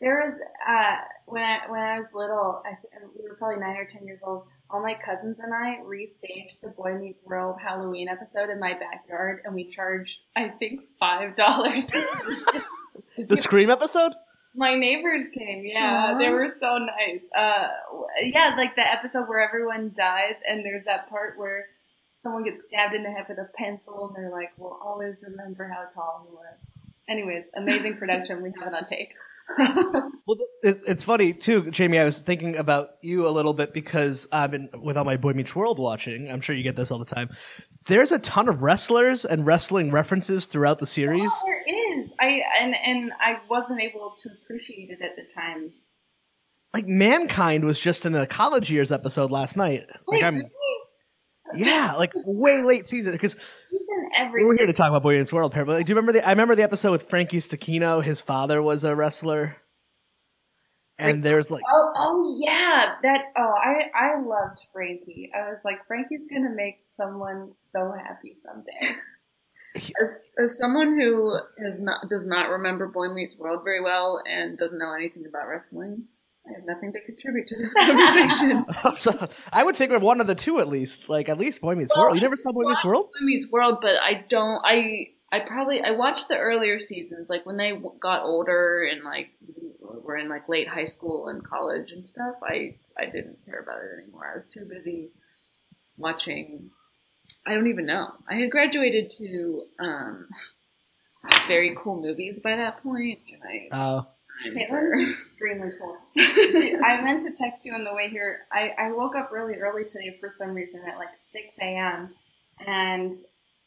There 0.00 0.22
was 0.24 0.40
uh, 0.66 0.96
when 1.26 1.42
I 1.42 1.58
when 1.68 1.80
I 1.80 1.98
was 1.98 2.14
little, 2.14 2.62
I, 2.64 2.70
th- 2.70 3.04
we 3.18 3.28
were 3.28 3.36
probably 3.36 3.60
nine 3.60 3.76
or 3.76 3.84
ten 3.84 4.06
years 4.06 4.22
old. 4.24 4.44
All 4.70 4.80
my 4.80 4.94
cousins 4.94 5.40
and 5.40 5.52
I 5.52 5.78
restaged 5.84 6.60
the 6.62 6.68
Boy 6.68 6.94
Meets 6.96 7.24
World 7.26 7.56
Halloween 7.60 8.08
episode 8.08 8.50
in 8.50 8.60
my 8.60 8.74
backyard, 8.74 9.40
and 9.44 9.54
we 9.54 9.68
charged 9.68 10.18
I 10.36 10.48
think 10.48 10.82
five 10.98 11.36
dollars. 11.36 11.90
The 13.18 13.36
Scream 13.36 13.70
episode. 13.70 14.12
my 14.54 14.74
neighbors 14.74 15.26
came, 15.36 15.64
yeah, 15.64 16.12
Aw. 16.14 16.18
they 16.18 16.28
were 16.30 16.48
so 16.48 16.78
nice. 16.78 17.20
Uh, 17.36 17.68
yeah, 18.22 18.54
like 18.56 18.76
the 18.76 18.86
episode 18.90 19.28
where 19.28 19.46
everyone 19.46 19.92
dies, 19.96 20.40
and 20.48 20.64
there's 20.64 20.84
that 20.84 21.10
part 21.10 21.36
where 21.38 21.66
someone 22.22 22.44
gets 22.44 22.64
stabbed 22.64 22.94
in 22.94 23.02
the 23.02 23.10
head 23.10 23.26
with 23.28 23.38
a 23.38 23.48
pencil, 23.56 24.08
and 24.08 24.16
they're 24.16 24.30
like, 24.30 24.52
"We'll 24.56 24.78
always 24.82 25.24
remember 25.26 25.68
how 25.68 25.88
tall 25.92 26.26
he 26.28 26.34
was." 26.34 26.74
Anyways, 27.08 27.46
amazing 27.56 27.96
production. 27.96 28.42
We 28.42 28.52
have 28.58 28.68
it 28.68 28.74
on 28.74 28.86
tape. 28.86 29.10
Well, 30.26 30.38
it's 30.62 30.84
it's 30.84 31.02
funny 31.02 31.32
too, 31.32 31.72
Jamie. 31.72 31.98
I 31.98 32.04
was 32.04 32.22
thinking 32.22 32.56
about 32.56 32.90
you 33.00 33.26
a 33.26 33.30
little 33.30 33.52
bit 33.52 33.74
because 33.74 34.28
I've 34.30 34.52
been 34.52 34.68
with 34.80 34.96
all 34.96 35.04
my 35.04 35.16
Boy 35.16 35.32
Meets 35.32 35.56
World 35.56 35.80
watching. 35.80 36.30
I'm 36.30 36.40
sure 36.40 36.54
you 36.54 36.62
get 36.62 36.76
this 36.76 36.92
all 36.92 37.00
the 37.00 37.04
time. 37.04 37.30
There's 37.86 38.12
a 38.12 38.20
ton 38.20 38.48
of 38.48 38.62
wrestlers 38.62 39.24
and 39.24 39.44
wrestling 39.44 39.90
references 39.90 40.46
throughout 40.46 40.78
the 40.78 40.86
series. 40.86 41.32
Oh, 41.32 41.42
there 41.44 42.00
is. 42.00 42.10
I 42.20 42.42
and 42.60 42.76
and 42.76 43.12
I 43.18 43.38
wasn't 43.48 43.80
able 43.80 44.14
to 44.22 44.28
appreciate 44.40 44.90
it 44.90 45.02
at 45.02 45.16
the 45.16 45.24
time. 45.34 45.72
Like 46.72 46.86
Mankind 46.86 47.64
was 47.64 47.80
just 47.80 48.06
in 48.06 48.14
a 48.14 48.26
college 48.26 48.70
years 48.70 48.92
episode 48.92 49.32
last 49.32 49.56
night. 49.56 49.86
Like 49.88 50.00
Wait, 50.06 50.24
I'm, 50.24 50.34
really? 50.34 50.50
Yeah, 51.54 51.94
like 51.98 52.12
way 52.14 52.62
late 52.62 52.88
season 52.88 53.12
because 53.12 53.36
were 54.44 54.54
here 54.54 54.66
to 54.66 54.72
talk 54.72 54.88
about 54.88 55.02
Boy 55.02 55.18
Meets 55.18 55.32
World. 55.32 55.52
But 55.54 55.66
like, 55.68 55.86
do 55.86 55.90
you 55.90 55.96
remember 55.96 56.12
the? 56.12 56.26
I 56.26 56.30
remember 56.30 56.54
the 56.54 56.62
episode 56.62 56.92
with 56.92 57.08
Frankie 57.08 57.38
Stechino. 57.38 58.02
His 58.02 58.20
father 58.20 58.60
was 58.62 58.84
a 58.84 58.94
wrestler. 58.94 59.56
and 60.98 61.22
there's 61.22 61.50
like 61.50 61.62
Oh, 61.70 61.92
oh 61.96 62.38
yeah, 62.40 62.94
that. 63.02 63.24
Oh, 63.36 63.54
I 63.56 63.90
I 63.94 64.20
loved 64.20 64.66
Frankie. 64.72 65.30
I 65.34 65.50
was 65.50 65.64
like, 65.64 65.86
Frankie's 65.86 66.26
gonna 66.30 66.50
make 66.54 66.80
someone 66.94 67.52
so 67.52 67.92
happy 67.92 68.36
someday. 68.44 68.96
As, 69.76 70.30
as 70.44 70.58
someone 70.58 70.98
who 70.98 71.38
has 71.64 71.78
not 71.78 72.08
does 72.10 72.26
not 72.26 72.50
remember 72.50 72.88
Boy 72.88 73.08
Meets 73.08 73.36
World 73.38 73.60
very 73.62 73.80
well 73.80 74.20
and 74.28 74.58
doesn't 74.58 74.78
know 74.78 74.92
anything 74.92 75.24
about 75.28 75.46
wrestling, 75.46 76.06
I 76.46 76.52
have 76.54 76.64
nothing 76.64 76.92
to 76.92 77.00
contribute 77.00 77.48
to 77.48 77.56
this 77.56 77.74
conversation. 77.86 78.64
so 78.94 79.28
I 79.52 79.64
would 79.64 79.76
think 79.76 79.92
of 79.92 80.02
one 80.02 80.20
of 80.20 80.26
the 80.26 80.34
two 80.34 80.60
at 80.60 80.68
least. 80.68 81.08
Like 81.08 81.28
at 81.28 81.38
least 81.38 81.60
Boy 81.60 81.74
Meets 81.74 81.94
Well, 81.94 82.06
World. 82.06 82.16
You 82.16 82.22
never 82.22 82.36
saw 82.36 82.52
Boy 82.52 82.64
Meets 82.66 82.84
World? 82.84 83.06
Boy 83.06 83.24
Meets 83.24 83.50
World, 83.50 83.78
but 83.82 83.96
I 83.96 84.24
don't. 84.28 84.60
I 84.64 85.08
I 85.32 85.40
probably 85.40 85.82
I 85.82 85.92
watched 85.92 86.28
the 86.28 86.38
earlier 86.38 86.80
seasons, 86.80 87.28
like 87.28 87.46
when 87.46 87.56
they 87.56 87.78
got 88.00 88.24
older 88.24 88.84
and 88.84 89.04
like 89.04 89.30
were 89.80 90.16
in 90.16 90.28
like 90.28 90.48
late 90.48 90.68
high 90.68 90.86
school 90.86 91.28
and 91.28 91.44
college 91.44 91.92
and 91.92 92.06
stuff. 92.08 92.36
I 92.42 92.76
I 92.98 93.06
didn't 93.06 93.44
care 93.44 93.60
about 93.60 93.78
it 93.78 94.02
anymore. 94.02 94.30
I 94.32 94.36
was 94.36 94.48
too 94.48 94.64
busy 94.64 95.10
watching. 95.96 96.70
I 97.46 97.54
don't 97.54 97.68
even 97.68 97.86
know. 97.86 98.12
I 98.28 98.34
had 98.34 98.50
graduated 98.50 99.10
to 99.18 99.62
um, 99.78 100.28
very 101.46 101.76
cool 101.76 102.00
movies 102.00 102.38
by 102.42 102.56
that 102.56 102.82
point. 102.82 103.20
And 103.32 103.42
I, 103.42 103.76
Oh, 103.76 104.06
Caitlin's 104.46 105.12
extremely 105.12 105.70
cool. 105.78 105.96
Dude, 106.16 106.80
I 106.82 107.00
meant 107.02 107.22
to 107.24 107.30
text 107.32 107.64
you 107.64 107.74
on 107.74 107.84
the 107.84 107.92
way 107.94 108.08
here. 108.08 108.40
I, 108.52 108.70
I 108.78 108.92
woke 108.92 109.14
up 109.16 109.30
really 109.32 109.54
early 109.56 109.84
today 109.84 110.16
for 110.20 110.30
some 110.30 110.50
reason 110.54 110.82
at 110.88 110.96
like 110.98 111.08
6 111.20 111.58
a.m. 111.60 112.14
and 112.66 113.14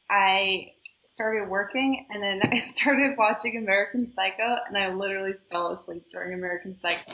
I 0.09 0.71
started 1.05 1.47
working 1.47 2.05
and 2.09 2.23
then 2.23 2.41
I 2.51 2.57
started 2.59 3.15
watching 3.17 3.57
American 3.57 4.07
Psycho 4.07 4.57
and 4.67 4.77
I 4.77 4.93
literally 4.93 5.33
fell 5.51 5.71
asleep 5.71 6.05
during 6.11 6.33
American 6.33 6.75
Psycho, 6.75 7.11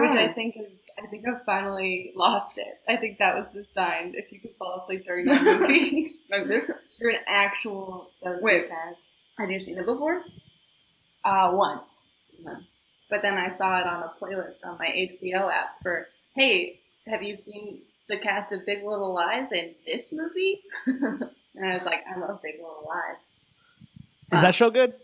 which 0.00 0.16
I 0.16 0.32
think 0.34 0.56
is, 0.58 0.80
I 1.02 1.06
think 1.08 1.24
I've 1.26 1.44
finally 1.46 2.12
lost 2.14 2.58
it. 2.58 2.66
I 2.88 2.96
think 2.96 3.18
that 3.18 3.36
was 3.36 3.46
the 3.54 3.64
sign. 3.74 4.12
If 4.16 4.30
you 4.32 4.40
could 4.40 4.54
fall 4.58 4.80
asleep 4.82 5.04
during 5.06 5.26
that 5.26 5.42
movie, 5.60 6.12
you're 7.00 7.10
an 7.10 7.20
actual 7.26 8.10
sociopath. 8.24 8.42
Wait. 8.42 8.66
Have 9.38 9.50
you 9.50 9.60
seen 9.60 9.78
it 9.78 9.86
before? 9.86 10.22
Uh, 11.24 11.50
once. 11.52 12.10
No. 12.40 12.56
But 13.10 13.22
then 13.22 13.34
I 13.38 13.52
saw 13.52 13.80
it 13.80 13.86
on 13.86 14.02
a 14.02 14.12
playlist 14.20 14.64
on 14.64 14.78
my 14.78 14.86
HBO 14.86 15.50
app 15.50 15.80
for, 15.82 16.08
hey, 16.34 16.80
have 17.06 17.22
you 17.22 17.36
seen 17.36 17.82
the 18.08 18.18
cast 18.18 18.52
of 18.52 18.66
Big 18.66 18.84
Little 18.84 19.14
Lies 19.14 19.50
in 19.52 19.74
this 19.86 20.12
movie? 20.12 20.60
and 20.86 21.64
I 21.64 21.74
was 21.74 21.84
like, 21.84 22.04
I 22.06 22.18
love 22.18 22.42
Big 22.42 22.56
Little 22.56 22.86
Lies. 22.86 24.32
is 24.32 24.40
that 24.42 24.54
show 24.54 24.70
good? 24.70 24.94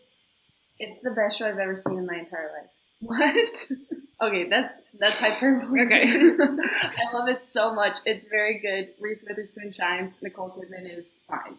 It's 0.78 1.00
the 1.00 1.12
best 1.12 1.38
show 1.38 1.48
I've 1.48 1.58
ever 1.58 1.76
seen 1.76 1.98
in 1.98 2.06
my 2.06 2.16
entire 2.16 2.50
life. 2.52 2.70
What? 3.00 3.70
Okay, 4.22 4.48
that's 4.48 4.76
that's 4.98 5.20
hyperbole. 5.20 5.80
Okay. 5.82 6.04
I 6.06 7.12
love 7.12 7.28
it 7.28 7.44
so 7.44 7.74
much. 7.74 7.98
It's 8.06 8.24
very 8.30 8.58
good. 8.58 8.90
Reese 9.00 9.22
Witherspoon 9.28 9.72
shines. 9.72 10.14
Nicole 10.22 10.50
Kidman 10.50 10.98
is 10.98 11.06
fine. 11.28 11.58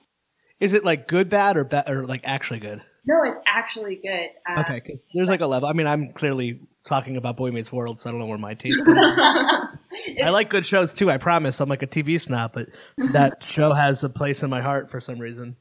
Is 0.60 0.74
it 0.74 0.86
like 0.86 1.08
good, 1.08 1.30
bad, 1.30 1.58
or 1.58 1.66
bad, 1.66 1.90
or 1.90 2.06
like 2.06 2.22
actually 2.24 2.60
good? 2.60 2.82
No, 3.08 3.22
it's 3.24 3.40
actually 3.46 3.96
good. 3.98 4.30
Uh, 4.48 4.62
Okay, 4.62 4.80
'cause 4.80 5.00
there's 5.14 5.30
like 5.30 5.42
a 5.42 5.48
level. 5.48 5.70
I 5.70 5.74
mean, 5.74 5.88
I'm 5.88 6.12
clearly 6.14 6.60
talking 6.84 7.18
about 7.18 7.38
Boy 7.38 7.52
Meets 7.52 7.72
World, 7.72 8.00
so 8.00 8.10
I 8.10 8.12
don't 8.12 8.20
know 8.20 8.26
where 8.28 8.38
my 8.38 8.54
taste 8.54 8.84
comes. 8.84 8.98
I 10.24 10.30
like 10.30 10.50
good 10.50 10.66
shows 10.66 10.94
too. 10.94 11.10
I 11.12 11.18
promise. 11.18 11.60
I'm 11.60 11.70
like 11.70 11.84
a 11.84 11.88
TV 11.88 12.20
snob, 12.20 12.52
but 12.54 12.70
that 13.14 13.44
show 13.48 13.74
has 13.74 14.04
a 14.04 14.10
place 14.10 14.44
in 14.44 14.50
my 14.50 14.62
heart 14.62 14.90
for 14.90 15.00
some 15.00 15.20
reason. 15.20 15.56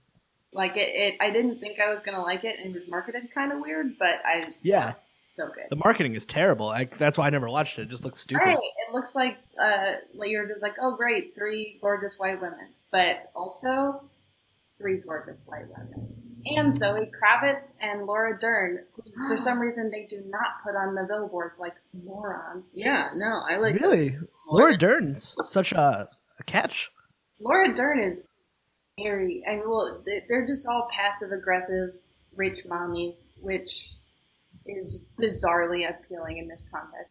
Like 0.53 0.77
it, 0.77 0.89
it, 0.95 1.15
I 1.21 1.31
didn't 1.31 1.59
think 1.61 1.79
I 1.81 1.93
was 1.93 2.01
gonna 2.03 2.23
like 2.23 2.45
it, 2.45 2.57
and 2.59 2.69
it 2.71 2.75
was 2.75 2.89
marketed 2.89 3.33
kind 3.35 3.53
of 3.53 3.61
weird, 3.61 3.99
but 3.99 4.21
I 4.25 4.45
Yeah, 4.63 4.95
so 5.37 5.47
good. 5.47 5.65
the 5.71 5.77
marketing 5.77 6.15
is 6.15 6.25
terrible. 6.25 6.69
I, 6.69 6.85
that's 6.85 7.19
why 7.19 7.27
I 7.27 7.31
never 7.31 7.49
watched 7.51 7.79
it. 7.79 7.83
It 7.83 7.89
just 7.91 8.05
looks 8.05 8.21
stupid. 8.21 8.45
Right. 8.47 8.57
It 8.57 8.93
looks 8.93 9.15
like 9.17 9.37
uh, 9.61 9.95
like 10.15 10.31
you're 10.31 10.47
just 10.47 10.63
like, 10.63 10.77
oh, 10.81 10.97
great, 10.97 11.35
three 11.35 11.79
gorgeous 11.81 12.19
white 12.19 12.41
women, 12.41 12.69
but 12.93 13.31
also 13.35 14.03
three 14.79 14.99
gorgeous 14.99 15.43
white 15.47 15.67
women, 15.69 16.13
and 16.47 16.75
Zoe 16.75 16.97
Kravitz 16.99 17.73
and 17.81 18.07
Laura 18.07 18.39
Dern. 18.39 18.85
For 19.29 19.37
some 19.39 19.59
reason, 19.59 19.91
they 19.91 20.07
do 20.09 20.23
not 20.27 20.63
put 20.65 20.77
on 20.77 20.95
the 20.95 21.05
billboards 21.09 21.59
like 21.59 21.75
morons. 22.05 22.71
Yeah, 22.75 23.11
no, 23.15 23.43
I 23.51 23.57
like 23.57 23.77
Really, 23.81 24.19
Laura 24.49 24.77
Dern's 24.77 25.37
such 25.43 25.73
a, 25.73 26.09
a 26.39 26.43
catch. 26.45 26.91
Laura 27.41 27.73
Dern 27.75 27.99
is 28.01 28.29
scary. 28.99 29.43
I 29.49 29.57
mean, 29.57 29.69
well, 29.69 30.03
they- 30.05 30.25
they're 30.29 30.47
just 30.47 30.67
all 30.67 30.89
passive 30.93 31.33
aggressive 31.33 31.91
rich 32.37 32.65
mommies, 32.69 33.33
which 33.41 33.93
is 34.67 35.03
bizarrely 35.21 35.89
appealing 35.89 36.39
in 36.39 36.49
this 36.49 36.67
context. 36.73 37.11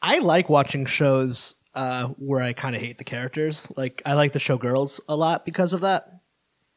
I 0.00 0.18
like 0.20 0.48
watching 0.48 0.86
shows 0.86 1.56
uh, 1.74 2.08
where 2.18 2.40
I 2.40 2.52
kind 2.52 2.76
of 2.76 2.80
hate 2.82 2.98
the 2.98 3.04
characters. 3.04 3.66
Like 3.76 4.02
I 4.06 4.14
like 4.14 4.32
the 4.32 4.38
show 4.38 4.56
Girls 4.56 5.00
a 5.08 5.16
lot 5.16 5.44
because 5.44 5.72
of 5.72 5.80
that. 5.82 6.20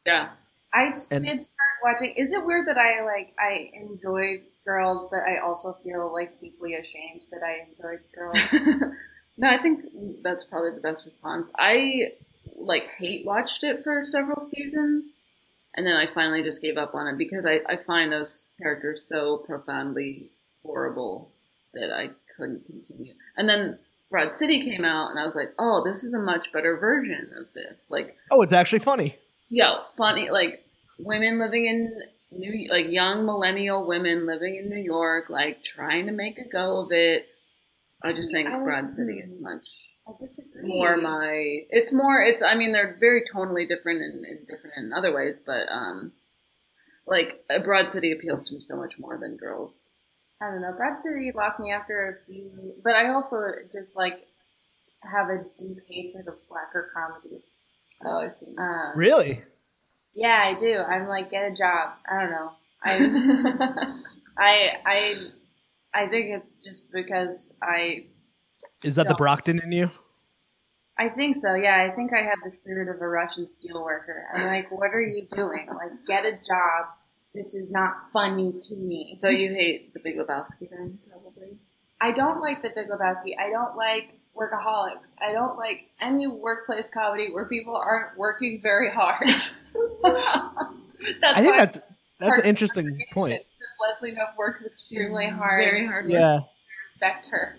Yeah. 0.05 0.29
I 0.73 0.93
And- 1.11 1.25
did 1.25 1.43
start 1.43 1.57
watching. 1.83 2.11
Is 2.15 2.31
it 2.31 2.43
weird 2.45 2.67
that 2.67 2.77
I 2.77 3.03
like 3.03 3.33
I 3.39 3.69
enjoy 3.73 4.41
girls, 4.65 5.05
but 5.11 5.19
I 5.21 5.39
also 5.39 5.73
feel 5.83 6.11
like 6.13 6.39
deeply 6.39 6.75
ashamed 6.75 7.21
that 7.31 7.41
I 7.43 7.67
enjoyed 7.69 7.99
girls? 8.15 8.93
no, 9.37 9.49
I 9.49 9.57
think 9.61 9.85
that's 10.23 10.45
probably 10.45 10.71
the 10.71 10.81
best 10.81 11.05
response. 11.05 11.51
I 11.57 12.13
like 12.55 12.83
hate 12.97 13.25
watched 13.25 13.63
it 13.63 13.83
for 13.83 14.05
several 14.05 14.41
seasons, 14.41 15.11
and 15.75 15.85
then 15.85 15.95
I 15.95 16.05
finally 16.13 16.43
just 16.43 16.61
gave 16.61 16.77
up 16.77 16.93
on 16.95 17.07
it 17.07 17.17
because 17.17 17.45
I, 17.45 17.59
I 17.67 17.77
find 17.77 18.11
those 18.11 18.43
characters 18.61 19.03
so 19.07 19.37
profoundly 19.37 20.29
horrible 20.63 21.31
that 21.73 21.91
I 21.91 22.09
couldn't 22.37 22.65
continue. 22.65 23.13
And 23.37 23.49
then 23.49 23.79
Broad 24.09 24.37
City 24.37 24.63
came 24.63 24.83
out, 24.85 25.09
and 25.09 25.19
I 25.19 25.25
was 25.25 25.35
like, 25.35 25.53
oh, 25.57 25.83
this 25.85 26.03
is 26.03 26.13
a 26.13 26.19
much 26.19 26.51
better 26.51 26.77
version 26.77 27.31
of 27.39 27.47
this. 27.53 27.85
Like, 27.89 28.15
Oh, 28.29 28.41
it's 28.41 28.53
actually 28.53 28.79
funny. 28.79 29.15
Yo, 29.51 29.83
funny, 29.97 30.31
like 30.31 30.63
women 30.97 31.39
living 31.39 31.65
in 31.65 32.01
New, 32.31 32.69
like 32.71 32.89
young 32.89 33.25
millennial 33.25 33.85
women 33.85 34.25
living 34.25 34.55
in 34.55 34.69
New 34.69 34.81
York, 34.81 35.29
like 35.29 35.63
trying 35.63 36.05
to 36.05 36.13
make 36.13 36.39
a 36.39 36.47
go 36.47 36.79
of 36.79 36.91
it. 36.91 37.27
I 38.01 38.13
just 38.13 38.31
think 38.31 38.49
I- 38.49 38.57
Broad 38.57 38.95
City 38.95 39.19
is 39.19 39.39
much 39.39 39.67
I 40.07 40.13
disagree. 40.17 40.67
more 40.67 40.97
my. 40.97 41.65
It's 41.69 41.91
more. 41.91 42.21
It's. 42.21 42.41
I 42.41 42.55
mean, 42.55 42.71
they're 42.71 42.97
very 42.99 43.23
tonally 43.31 43.67
different 43.67 44.01
and, 44.01 44.25
and 44.25 44.47
different 44.47 44.77
in 44.77 44.93
other 44.93 45.13
ways, 45.13 45.41
but 45.45 45.69
um, 45.69 46.13
like 47.05 47.43
uh, 47.49 47.59
Broad 47.59 47.91
City 47.91 48.13
appeals 48.13 48.47
to 48.47 48.55
me 48.55 48.61
so 48.61 48.77
much 48.77 48.97
more 48.97 49.17
than 49.17 49.35
Girls. 49.35 49.89
I 50.41 50.49
don't 50.49 50.61
know. 50.61 50.73
Broad 50.75 51.01
City 51.01 51.31
lost 51.35 51.59
me 51.59 51.71
after 51.71 52.23
a 52.23 52.25
few, 52.25 52.73
but 52.81 52.93
I 52.93 53.13
also 53.13 53.41
just 53.73 53.97
like 53.97 54.25
have 55.03 55.27
a 55.29 55.43
deep 55.57 55.79
hatred 55.89 56.27
of 56.29 56.39
slacker 56.39 56.89
comedies. 56.95 57.43
Oh, 58.05 58.17
I 58.17 58.29
see. 58.39 58.55
Um, 58.57 58.91
Really? 58.95 59.43
Yeah, 60.13 60.43
I 60.43 60.55
do. 60.57 60.77
I'm 60.77 61.07
like, 61.07 61.29
get 61.29 61.51
a 61.51 61.55
job. 61.55 61.91
I 62.09 62.19
don't 62.21 62.31
know. 62.31 62.51
I, 62.83 63.93
I, 64.37 64.71
I, 64.85 65.15
I 65.93 66.07
think 66.07 66.31
it's 66.31 66.55
just 66.55 66.91
because 66.91 67.53
I, 67.63 68.05
Is 68.83 68.95
that 68.95 69.07
the 69.07 69.13
Brockton 69.15 69.59
in 69.63 69.71
you? 69.71 69.91
I 70.97 71.09
think 71.09 71.35
so. 71.35 71.55
Yeah, 71.55 71.87
I 71.89 71.95
think 71.95 72.11
I 72.13 72.21
have 72.21 72.39
the 72.43 72.51
spirit 72.51 72.93
of 72.93 73.01
a 73.01 73.07
Russian 73.07 73.45
steelworker. 73.45 74.23
I'm 74.35 74.45
like, 74.45 74.71
what 74.71 74.93
are 74.93 75.01
you 75.01 75.27
doing? 75.31 75.67
Like, 75.67 76.05
get 76.05 76.25
a 76.25 76.33
job. 76.33 76.87
This 77.33 77.53
is 77.55 77.71
not 77.71 77.93
funny 78.11 78.53
to 78.67 78.75
me. 78.75 79.17
so 79.21 79.29
you 79.29 79.53
hate 79.53 79.93
The 79.93 80.01
Big 80.03 80.17
Lebowski 80.17 80.69
then, 80.69 80.99
probably? 81.09 81.57
I 82.01 82.11
don't 82.11 82.41
like 82.41 82.61
The 82.61 82.69
Big 82.75 82.89
Lebowski. 82.89 83.33
I 83.39 83.49
don't 83.49 83.75
like 83.77 84.19
Workaholics. 84.37 85.13
I 85.19 85.33
don't 85.33 85.57
like 85.57 85.89
any 85.99 86.27
workplace 86.27 86.85
comedy 86.93 87.31
where 87.31 87.45
people 87.45 87.75
aren't 87.75 88.17
working 88.17 88.59
very 88.61 88.89
hard. 88.89 89.27
that's 90.03 91.37
I 91.37 91.41
think 91.41 91.57
that's 91.57 91.79
that's 92.19 92.37
an 92.39 92.45
interesting 92.45 92.99
point. 93.13 93.41
because 93.41 94.01
Leslie 94.01 94.11
Knope 94.11 94.37
works 94.37 94.65
extremely 94.65 95.27
hard. 95.27 95.63
Very 95.63 95.85
hard. 95.85 96.05
work. 96.05 96.13
Yeah. 96.13 96.39
respect 96.87 97.27
her. 97.27 97.57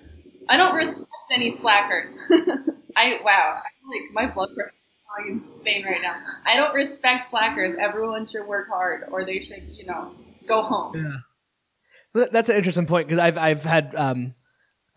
I 0.48 0.56
don't 0.56 0.74
respect 0.74 1.10
any 1.32 1.52
slackers. 1.52 2.26
I 2.96 3.18
wow, 3.24 3.60
I 3.60 3.68
feel 3.80 3.90
like 3.90 4.12
my 4.12 4.26
blood 4.32 4.50
pressure 4.54 4.72
is 4.72 5.24
going 5.24 5.42
insane 5.56 5.84
right 5.84 6.02
now. 6.02 6.16
I 6.46 6.56
don't 6.56 6.74
respect 6.74 7.30
slackers. 7.30 7.74
Everyone 7.78 8.26
should 8.26 8.46
work 8.46 8.68
hard, 8.68 9.04
or 9.10 9.24
they 9.24 9.40
should, 9.40 9.62
you 9.72 9.86
know, 9.86 10.12
go 10.46 10.62
home. 10.62 10.96
Yeah. 10.96 12.26
That's 12.30 12.50
an 12.50 12.56
interesting 12.56 12.86
point 12.86 13.08
because 13.08 13.20
I've 13.20 13.38
I've 13.38 13.62
had 13.62 13.94
um, 13.94 14.34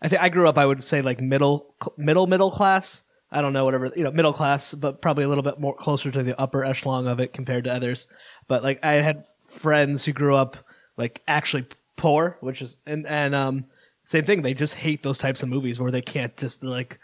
I 0.00 0.08
think 0.08 0.22
I 0.22 0.28
grew 0.28 0.48
up 0.48 0.58
I 0.58 0.66
would 0.66 0.84
say 0.84 1.02
like 1.02 1.20
middle 1.20 1.74
middle 1.96 2.26
middle 2.26 2.50
class. 2.50 3.02
I 3.30 3.40
don't 3.42 3.52
know 3.52 3.64
whatever 3.64 3.92
you 3.96 4.04
know 4.04 4.12
middle 4.12 4.32
class, 4.32 4.74
but 4.74 5.02
probably 5.02 5.24
a 5.24 5.28
little 5.28 5.42
bit 5.42 5.58
more 5.58 5.74
closer 5.74 6.10
to 6.10 6.22
the 6.22 6.38
upper 6.40 6.64
echelon 6.64 7.06
of 7.06 7.20
it 7.20 7.32
compared 7.32 7.64
to 7.64 7.72
others. 7.72 8.06
But 8.48 8.62
like 8.62 8.84
I 8.84 8.94
had 8.94 9.24
friends 9.48 10.04
who 10.04 10.12
grew 10.12 10.36
up 10.36 10.56
like 10.96 11.22
actually 11.26 11.66
poor, 11.96 12.38
which 12.40 12.62
is 12.62 12.76
and 12.86 13.06
and 13.06 13.34
um 13.34 13.66
same 14.04 14.24
thing. 14.24 14.42
They 14.42 14.54
just 14.54 14.74
hate 14.74 15.02
those 15.02 15.18
types 15.18 15.42
of 15.42 15.48
movies 15.48 15.80
where 15.80 15.90
they 15.90 16.02
can't 16.02 16.36
just 16.36 16.62
like. 16.62 16.98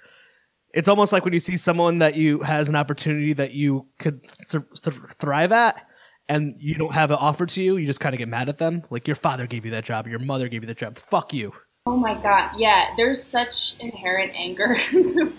It's 0.73 0.89
almost 0.89 1.13
like 1.13 1.25
when 1.25 1.35
you 1.35 1.41
see 1.41 1.59
someone 1.59 1.99
that 1.99 2.15
you 2.17 2.41
has 2.41 2.71
an 2.71 2.77
opportunity 2.77 3.35
that 3.35 3.53
you 3.53 3.89
could 3.99 4.23
th- 4.49 4.65
th- 4.83 4.97
thrive 5.19 5.53
at, 5.53 5.87
and 6.29 6.55
you 6.59 6.77
don't 6.77 6.95
have 6.95 7.11
it 7.11 7.19
offered 7.21 7.51
to 7.51 7.63
you, 7.63 7.77
you 7.77 7.87
just 7.87 8.01
kind 8.01 8.15
of 8.15 8.19
get 8.19 8.29
mad 8.29 8.49
at 8.49 8.57
them. 8.57 8.83
Like 8.89 9.07
your 9.07 9.17
father 9.17 9.47
gave 9.47 9.67
you 9.67 9.73
that 9.73 9.85
job, 9.85 10.07
your 10.07 10.19
mother 10.19 10.49
gave 10.49 10.63
you 10.63 10.69
that 10.69 10.79
job. 10.79 10.97
Fuck 10.97 11.35
you. 11.35 11.53
Oh 11.85 11.97
my 11.97 12.15
god, 12.23 12.53
yeah. 12.57 12.91
There's 12.97 13.23
such 13.23 13.75
inherent 13.81 14.33
anger. 14.35 14.77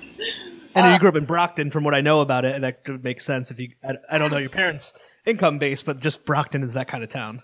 And 0.75 0.87
Uh, 0.87 0.89
you 0.93 0.97
grew 0.97 1.09
up 1.09 1.15
in 1.15 1.25
Brockton, 1.25 1.69
from 1.69 1.83
what 1.83 1.93
I 1.93 2.01
know 2.01 2.21
about 2.21 2.45
it, 2.45 2.55
and 2.55 2.63
that 2.63 2.83
could 2.83 3.03
make 3.03 3.21
sense 3.21 3.51
if 3.51 3.59
you. 3.59 3.73
I, 3.87 3.93
I 4.09 4.17
don't 4.17 4.31
know 4.31 4.39
your 4.39 4.49
parents' 4.49 4.91
income 5.23 5.59
base, 5.59 5.83
but 5.83 5.99
just 5.99 6.25
Brockton 6.25 6.63
is 6.63 6.73
that 6.73 6.87
kind 6.87 7.03
of 7.03 7.11
town. 7.11 7.43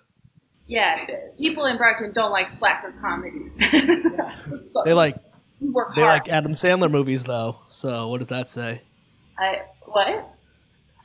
yeah, 0.66 1.06
people 1.38 1.66
in 1.68 1.78
Brockton 1.78 2.12
don't 2.12 2.32
like 2.32 2.50
slacker 2.50 2.92
comedies. 3.00 3.54
They 4.84 4.94
like 4.94 5.16
they 5.96 6.02
like 6.02 6.28
Adam 6.28 6.54
Sandler 6.56 6.90
movies 6.90 7.24
though. 7.24 7.60
So 7.68 8.08
what 8.08 8.20
does 8.20 8.30
that 8.30 8.50
say? 8.50 8.82
I 9.38 9.62
what? 9.86 10.34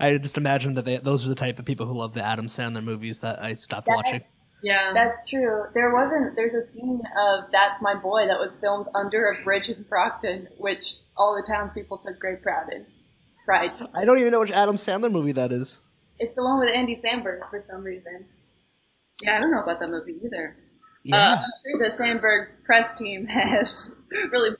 I 0.00 0.16
just 0.16 0.38
imagine 0.38 0.72
that 0.74 0.86
they, 0.86 0.96
those 0.96 1.26
are 1.26 1.28
the 1.28 1.34
type 1.34 1.58
of 1.58 1.66
people 1.66 1.84
who 1.84 1.92
love 1.92 2.14
the 2.14 2.24
Adam 2.24 2.46
Sandler 2.46 2.82
movies 2.82 3.20
that 3.20 3.42
I 3.42 3.52
stopped 3.52 3.86
That- 3.86 3.96
watching. 3.96 4.22
Yeah. 4.64 4.92
That's 4.94 5.28
true. 5.28 5.64
There 5.74 5.92
wasn't. 5.94 6.34
There's 6.36 6.54
a 6.54 6.62
scene 6.62 7.00
of 7.18 7.44
"That's 7.52 7.80
My 7.82 7.94
Boy" 7.94 8.26
that 8.26 8.40
was 8.40 8.58
filmed 8.58 8.86
under 8.94 9.26
a 9.30 9.44
bridge 9.44 9.68
in 9.68 9.82
Brockton, 9.88 10.48
which 10.58 10.94
all 11.16 11.36
the 11.36 11.46
townspeople 11.46 11.98
took 11.98 12.18
great 12.18 12.42
pride 12.42 12.72
in. 12.72 12.86
Pride. 13.44 13.72
I 13.94 14.06
don't 14.06 14.18
even 14.20 14.32
know 14.32 14.40
which 14.40 14.50
Adam 14.50 14.76
Sandler 14.76 15.12
movie 15.12 15.32
that 15.32 15.52
is. 15.52 15.82
It's 16.18 16.34
the 16.34 16.42
one 16.42 16.58
with 16.60 16.70
Andy 16.74 16.96
Samberg 16.96 17.40
for 17.50 17.60
some 17.60 17.82
reason. 17.82 18.24
yeah, 19.22 19.36
I 19.36 19.40
don't 19.40 19.50
know 19.50 19.62
about 19.62 19.80
that 19.80 19.90
movie 19.90 20.16
either. 20.24 20.56
Yeah, 21.02 21.34
Uh, 21.34 21.78
the 21.78 21.90
Samberg 21.94 22.46
press 22.64 22.94
team 22.94 23.26
has 23.28 23.90
really. 24.32 24.56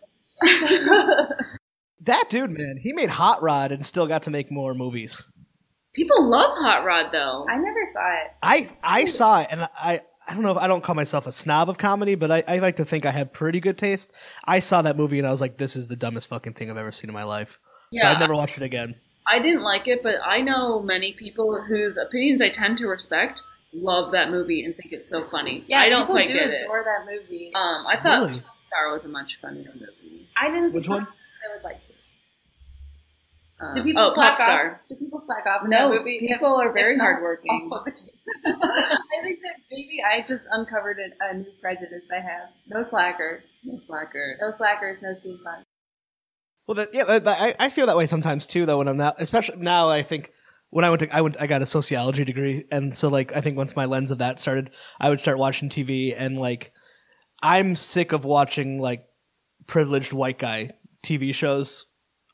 that 2.02 2.26
dude, 2.28 2.50
man, 2.50 2.76
he 2.82 2.92
made 2.92 3.08
Hot 3.10 3.42
Rod 3.42 3.72
and 3.72 3.86
still 3.86 4.06
got 4.06 4.22
to 4.22 4.30
make 4.30 4.50
more 4.50 4.74
movies. 4.74 5.28
People 5.94 6.28
love 6.28 6.50
Hot 6.58 6.84
Rod 6.84 7.10
though. 7.12 7.46
I 7.48 7.56
never 7.56 7.86
saw 7.86 8.12
it. 8.24 8.32
I 8.42 8.70
I 8.82 9.04
saw 9.04 9.40
it, 9.40 9.48
and 9.50 9.62
I 9.76 10.00
I 10.26 10.34
don't 10.34 10.42
know 10.42 10.52
if 10.52 10.58
I 10.58 10.66
don't 10.66 10.82
call 10.82 10.94
myself 10.94 11.26
a 11.26 11.32
snob 11.32 11.68
of 11.68 11.78
comedy, 11.78 12.14
but 12.14 12.30
I, 12.30 12.42
I 12.48 12.58
like 12.58 12.76
to 12.76 12.84
think 12.84 13.04
I 13.06 13.10
have 13.12 13.32
pretty 13.32 13.60
good 13.60 13.78
taste. 13.78 14.12
I 14.44 14.60
saw 14.60 14.82
that 14.82 14.96
movie 14.96 15.18
and 15.18 15.26
I 15.26 15.30
was 15.30 15.40
like, 15.40 15.58
this 15.58 15.76
is 15.76 15.86
the 15.88 15.96
dumbest 15.96 16.28
fucking 16.28 16.54
thing 16.54 16.70
I've 16.70 16.76
ever 16.78 16.92
seen 16.92 17.10
in 17.10 17.14
my 17.14 17.24
life. 17.24 17.58
Yeah, 17.92 18.10
I'd 18.10 18.20
never 18.20 18.34
watched 18.34 18.56
it 18.56 18.62
again. 18.62 18.94
I 19.30 19.38
didn't 19.38 19.62
like 19.62 19.86
it, 19.86 20.02
but 20.02 20.16
I 20.26 20.40
know 20.40 20.80
many 20.82 21.12
people 21.12 21.62
whose 21.62 21.96
opinions 21.96 22.42
I 22.42 22.48
tend 22.50 22.78
to 22.78 22.86
respect 22.86 23.42
love 23.72 24.12
that 24.12 24.30
movie 24.30 24.64
and 24.64 24.74
think 24.76 24.92
it's 24.92 25.08
so 25.08 25.24
funny. 25.24 25.64
Yeah, 25.68 25.80
I 25.80 25.88
don't 25.88 26.02
people 26.02 26.14
quite 26.16 26.26
do 26.26 26.34
get 26.34 26.50
it. 26.50 26.62
adore 26.62 26.84
that 26.84 27.10
movie. 27.10 27.52
Um, 27.54 27.86
I 27.86 27.96
thought 28.02 28.26
Really? 28.26 28.42
Star 28.68 28.92
was 28.92 29.04
a 29.04 29.08
much 29.08 29.38
funnier 29.40 29.72
movie. 29.74 30.28
I 30.40 30.48
didn't 30.50 30.72
see 30.72 30.78
Which 30.78 30.88
one? 30.88 31.02
I 31.02 31.54
would 31.56 31.64
like 31.64 31.84
to. 31.86 31.92
Um, 33.60 33.74
Do 33.74 33.84
people 33.84 34.02
oh, 34.10 34.14
slack 34.14 34.38
Popstar. 34.38 34.72
off? 34.74 34.78
Do 34.88 34.96
people 34.96 35.20
slack 35.20 35.46
off 35.46 35.64
in 35.64 35.70
No, 35.70 35.90
that 35.90 35.98
movie? 35.98 36.18
people 36.20 36.58
If- 36.60 36.66
are 36.66 36.72
very 36.72 36.96
not, 36.96 37.04
hardworking. 37.04 37.50
I'll 37.52 37.68
flip 37.82 37.88
it 37.94 37.96
to 37.96 38.04
you. 38.04 38.10
I 38.46 39.22
think 39.22 39.38
that 39.42 39.54
maybe 39.70 40.00
I 40.04 40.26
just 40.26 40.48
uncovered 40.50 40.98
a, 40.98 41.24
a 41.30 41.34
new 41.38 41.46
prejudice 41.60 42.04
I 42.12 42.16
have. 42.20 42.48
No 42.68 42.82
slackers. 42.82 43.48
No 43.64 43.78
slackers. 43.86 44.38
No 44.40 44.50
slackers, 44.56 45.02
no 45.02 45.14
steam 45.14 45.38
fun. 45.44 45.62
Well, 46.66 46.74
that, 46.76 46.94
yeah, 46.94 47.04
but 47.04 47.28
I, 47.28 47.54
I 47.60 47.68
feel 47.68 47.86
that 47.86 47.96
way 47.96 48.06
sometimes 48.06 48.46
too, 48.46 48.66
though. 48.66 48.78
When 48.78 48.88
I'm 48.88 48.96
not, 48.96 49.16
especially 49.18 49.56
now, 49.58 49.88
I 49.88 50.02
think 50.02 50.32
when 50.70 50.84
I 50.84 50.90
went 50.90 51.00
to, 51.02 51.14
I 51.14 51.20
went, 51.20 51.36
I 51.40 51.46
got 51.46 51.62
a 51.62 51.66
sociology 51.66 52.24
degree, 52.24 52.64
and 52.72 52.96
so 52.96 53.08
like 53.08 53.36
I 53.36 53.40
think 53.42 53.56
once 53.56 53.76
my 53.76 53.84
lens 53.84 54.10
of 54.10 54.18
that 54.18 54.40
started, 54.40 54.70
I 54.98 55.10
would 55.10 55.20
start 55.20 55.38
watching 55.38 55.68
TV, 55.68 56.14
and 56.16 56.38
like 56.38 56.72
I'm 57.42 57.74
sick 57.76 58.12
of 58.12 58.24
watching 58.24 58.80
like 58.80 59.04
privileged 59.66 60.12
white 60.14 60.38
guy 60.38 60.70
TV 61.04 61.34
shows. 61.34 61.86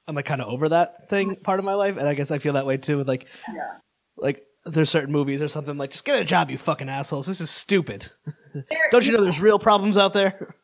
I'm 0.09 0.15
like 0.15 0.25
kind 0.25 0.41
of 0.41 0.49
over 0.49 0.69
that 0.71 1.09
thing 1.09 1.37
part 1.37 1.59
of 1.59 1.65
my 1.65 1.75
life, 1.75 1.97
and 1.97 2.07
I 2.09 2.15
guess 2.15 2.31
I 2.31 2.39
feel 2.39 2.55
that 2.55 2.67
way 2.67 2.77
too 2.77 2.97
with 2.99 3.09
like, 3.09 3.27
Yeah. 3.49 3.77
like 4.17 4.45
there's 4.65 4.91
certain 4.91 5.13
movies 5.13 5.41
or 5.41 5.49
something 5.49 5.77
like 5.79 5.91
just 5.93 6.05
get 6.05 6.21
a 6.21 6.25
job, 6.25 6.51
you 6.51 6.59
fucking 6.59 6.89
assholes. 6.89 7.27
This 7.27 7.41
is 7.41 7.51
stupid. 7.51 8.11
Don't 8.91 9.07
you 9.07 9.13
know 9.13 9.23
there's 9.23 9.41
real 9.41 9.59
problems 9.59 9.97
out 9.97 10.13
there? 10.13 10.55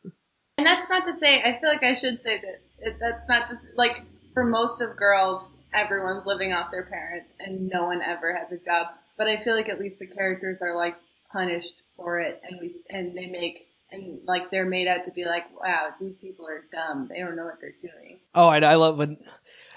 And 0.57 0.65
that's 0.67 0.89
not 0.89 1.05
to 1.05 1.13
say, 1.15 1.41
I 1.41 1.59
feel 1.59 1.69
like 1.69 1.83
I 1.83 1.93
should 1.93 2.21
say 2.21 2.41
that 2.41 2.61
it, 2.79 2.97
that's 2.99 3.27
not 3.27 3.47
to 3.49 3.55
like 3.75 4.03
for 4.33 4.43
most 4.43 4.81
of 4.81 4.95
girls, 4.97 5.57
everyone's 5.73 6.25
living 6.25 6.53
off 6.53 6.69
their 6.71 6.83
parents 6.85 7.33
and 7.39 7.69
no 7.73 7.85
one 7.85 8.01
ever 8.01 8.35
has 8.35 8.51
a 8.51 8.57
job. 8.57 8.87
But 9.17 9.27
I 9.27 9.43
feel 9.43 9.55
like 9.55 9.69
at 9.69 9.79
least 9.79 9.99
the 9.99 10.07
characters 10.07 10.61
are 10.61 10.75
like 10.75 10.95
punished 11.31 11.83
for 11.95 12.19
it 12.19 12.41
and 12.47 12.59
we 12.61 12.73
and 12.89 13.17
they 13.17 13.25
make 13.27 13.66
and 13.91 14.19
like 14.27 14.51
they're 14.51 14.65
made 14.65 14.87
out 14.87 15.05
to 15.05 15.11
be 15.11 15.25
like, 15.25 15.45
wow, 15.59 15.89
these 15.99 16.15
people 16.21 16.47
are 16.47 16.65
dumb. 16.71 17.07
They 17.09 17.19
don't 17.19 17.35
know 17.35 17.45
what 17.45 17.59
they're 17.61 17.75
doing. 17.81 18.19
Oh, 18.35 18.47
I, 18.47 18.59
I 18.59 18.75
love 18.75 18.97
when. 18.97 19.17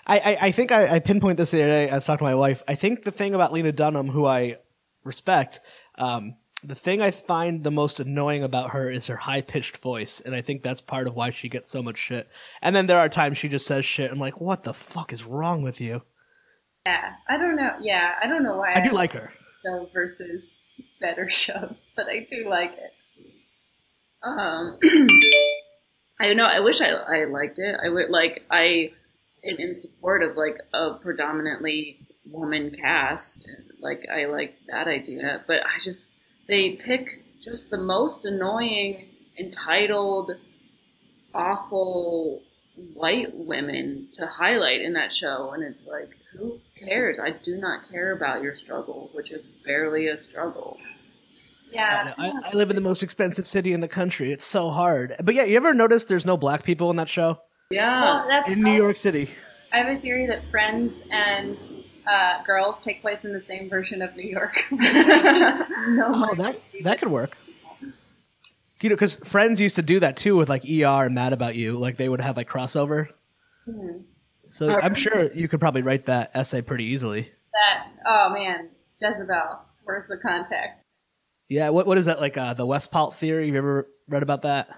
I, 0.07 0.19
I, 0.19 0.39
I 0.47 0.51
think 0.51 0.73
I, 0.73 0.97
I 0.97 0.99
pinpoint 0.99 1.39
this 1.39 1.53
the 1.53 1.63
other 1.63 1.71
day. 1.71 1.91
I 1.91 1.95
was 1.97 2.05
talking 2.05 2.27
to 2.27 2.31
my 2.31 2.35
wife. 2.35 2.63
I 2.67 2.75
think 2.75 3.05
the 3.05 3.11
thing 3.13 3.35
about 3.35 3.53
Lena 3.53 3.71
Dunham, 3.73 4.09
who 4.09 4.27
I 4.27 4.57
respect, 5.05 5.61
um, 5.99 6.35
the 6.65 6.75
thing 6.75 7.01
I 7.01 7.11
find 7.11 7.63
the 7.63 7.71
most 7.71 8.01
annoying 8.01 8.43
about 8.43 8.71
her 8.71 8.91
is 8.91 9.07
her 9.07 9.17
high 9.17 9.41
pitched 9.43 9.79
voice, 9.79 10.21
and 10.21 10.35
I 10.35 10.43
think 10.43 10.63
that's 10.63 10.81
part 10.81 11.07
of 11.07 11.15
why 11.15 11.31
she 11.31 11.49
gets 11.49 11.71
so 11.71 11.83
much 11.83 11.99
shit. 11.99 12.29
And 12.61 12.75
then 12.75 12.87
there 12.87 12.99
are 12.99 13.09
times 13.09 13.39
she 13.39 13.49
just 13.49 13.67
says 13.67 13.85
shit. 13.85 14.11
I'm 14.11 14.19
like, 14.19 14.41
what 14.41 14.65
the 14.65 14.75
fuck 14.75 15.13
is 15.13 15.25
wrong 15.25 15.63
with 15.63 15.81
you? 15.81 16.03
Yeah, 16.87 17.13
I 17.29 17.37
don't 17.39 17.57
know. 17.57 17.73
Yeah, 17.81 18.15
I 18.23 18.27
don't 18.27 18.43
know 18.43 18.57
why 18.57 18.73
I 18.75 18.81
do 18.81 18.91
like 18.91 19.13
her. 19.13 19.33
show 19.65 19.89
versus 19.93 20.59
better 21.01 21.29
shows, 21.29 21.77
but 21.95 22.07
I 22.07 22.27
do 22.29 22.49
like 22.49 22.73
it. 22.73 22.93
Um, 24.23 24.79
I 26.21 26.35
know. 26.35 26.45
I 26.45 26.61
wish 26.61 26.81
I, 26.81 26.89
I 26.89 27.25
liked 27.25 27.59
it. 27.59 27.77
I 27.83 27.89
would 27.89 28.11
like. 28.11 28.45
I 28.51 28.93
am 29.45 29.57
in 29.59 29.79
support 29.81 30.23
of 30.23 30.37
like 30.37 30.59
a 30.75 30.95
predominantly 30.95 31.99
woman 32.31 32.77
cast. 32.79 33.47
Like 33.81 34.07
I 34.13 34.27
like 34.27 34.55
that 34.69 34.87
idea, 34.87 35.43
but 35.47 35.61
I 35.61 35.83
just 35.83 36.01
they 36.49 36.73
pick 36.73 37.25
just 37.41 37.71
the 37.71 37.79
most 37.79 38.25
annoying, 38.27 39.09
entitled, 39.39 40.33
awful 41.35 42.43
white 42.95 43.35
women 43.35 44.09
to 44.15 44.27
highlight 44.27 44.81
in 44.83 44.93
that 44.95 45.13
show, 45.13 45.53
and 45.53 45.63
it's 45.63 45.87
like, 45.87 46.11
who 46.33 46.61
cares? 46.79 47.19
I 47.19 47.31
do 47.31 47.57
not 47.57 47.91
care 47.91 48.13
about 48.13 48.43
your 48.43 48.55
struggle, 48.55 49.11
which 49.13 49.31
is 49.31 49.43
barely 49.65 50.09
a 50.09 50.21
struggle. 50.21 50.79
Yeah, 51.73 52.15
I, 52.19 52.33
I 52.47 52.53
live 52.53 52.71
in 52.71 52.77
the 52.77 52.83
most 52.83 53.03
expensive 53.03 53.47
city 53.47 53.73
in 53.73 53.81
the 53.81 53.89
country. 53.89 54.33
It's 54.33 54.45
so 54.45 54.71
hard. 54.71 55.15
But 55.23 55.35
yeah, 55.35 55.45
you 55.45 55.57
ever 55.57 55.73
notice 55.73 56.05
there's 56.05 56.27
no 56.27 56.37
black 56.37 56.65
people 56.65 56.91
in 56.91 56.97
that 56.97 57.09
show 57.09 57.41
Yeah. 57.71 58.03
well, 58.03 58.29
that's 58.29 58.49
in 58.49 58.63
New 58.63 58.73
York 58.73 58.97
City? 58.97 59.31
I 59.73 59.79
have 59.79 59.97
a 59.97 60.01
theory 60.01 60.27
that 60.27 60.45
Friends 60.49 61.05
and 61.13 61.63
uh, 62.07 62.43
Girls 62.45 62.81
take 62.81 63.01
place 63.01 63.25
in 63.25 63.33
the 63.33 63.41
same 63.41 63.69
version 63.69 64.03
of 64.03 64.17
New 64.17 64.29
York. 64.29 64.57
No 64.71 66.11
Oh, 66.31 66.35
that 66.37 66.61
that 66.85 66.99
could 66.99 67.09
work. 67.09 67.37
You 68.83 68.89
know, 68.91 68.97
because 68.97 69.19
Friends 69.21 69.61
used 69.61 69.77
to 69.77 69.83
do 69.83 70.01
that 70.01 70.17
too 70.17 70.37
with 70.37 70.49
like 70.49 70.65
ER 70.65 71.05
and 71.07 71.15
Mad 71.15 71.33
About 71.33 71.55
You. 71.55 71.79
Like 71.79 71.97
they 71.97 72.09
would 72.09 72.21
have 72.21 72.37
like 72.37 72.49
crossover. 72.49 73.07
So 74.45 74.79
I'm 74.81 74.95
sure 74.95 75.33
you 75.33 75.49
could 75.49 75.61
probably 75.61 75.83
write 75.83 76.07
that 76.07 76.31
essay 76.35 76.63
pretty 76.63 76.85
easily. 76.85 77.31
that. 77.53 77.87
Oh 78.07 78.31
man, 78.33 78.71
Jezebel. 79.01 79.61
Where's 79.85 80.07
the 80.09 80.17
contact? 80.17 80.85
Yeah. 81.51 81.69
What 81.69 81.87
what 81.87 81.99
is 81.99 82.07
that 82.07 82.21
like? 82.21 82.39
Uh, 82.39 82.55
the 82.55 82.65
Westphall 82.65 83.11
theory. 83.11 83.47
Have 83.47 83.55
you 83.55 83.59
ever 83.59 83.89
read 84.09 84.23
about 84.23 84.43
that? 84.43 84.69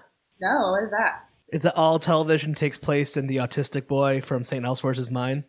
No, 0.41 0.71
what 0.71 0.83
is 0.83 0.91
that? 0.91 1.29
It's 1.47 1.63
that 1.63 1.77
all 1.77 1.99
television 1.99 2.55
takes 2.55 2.77
place 2.77 3.15
in 3.15 3.27
the 3.27 3.37
autistic 3.37 3.87
boy 3.87 4.21
from 4.21 4.43
St. 4.43 4.65
Elsewhere's 4.65 5.11
mind. 5.11 5.43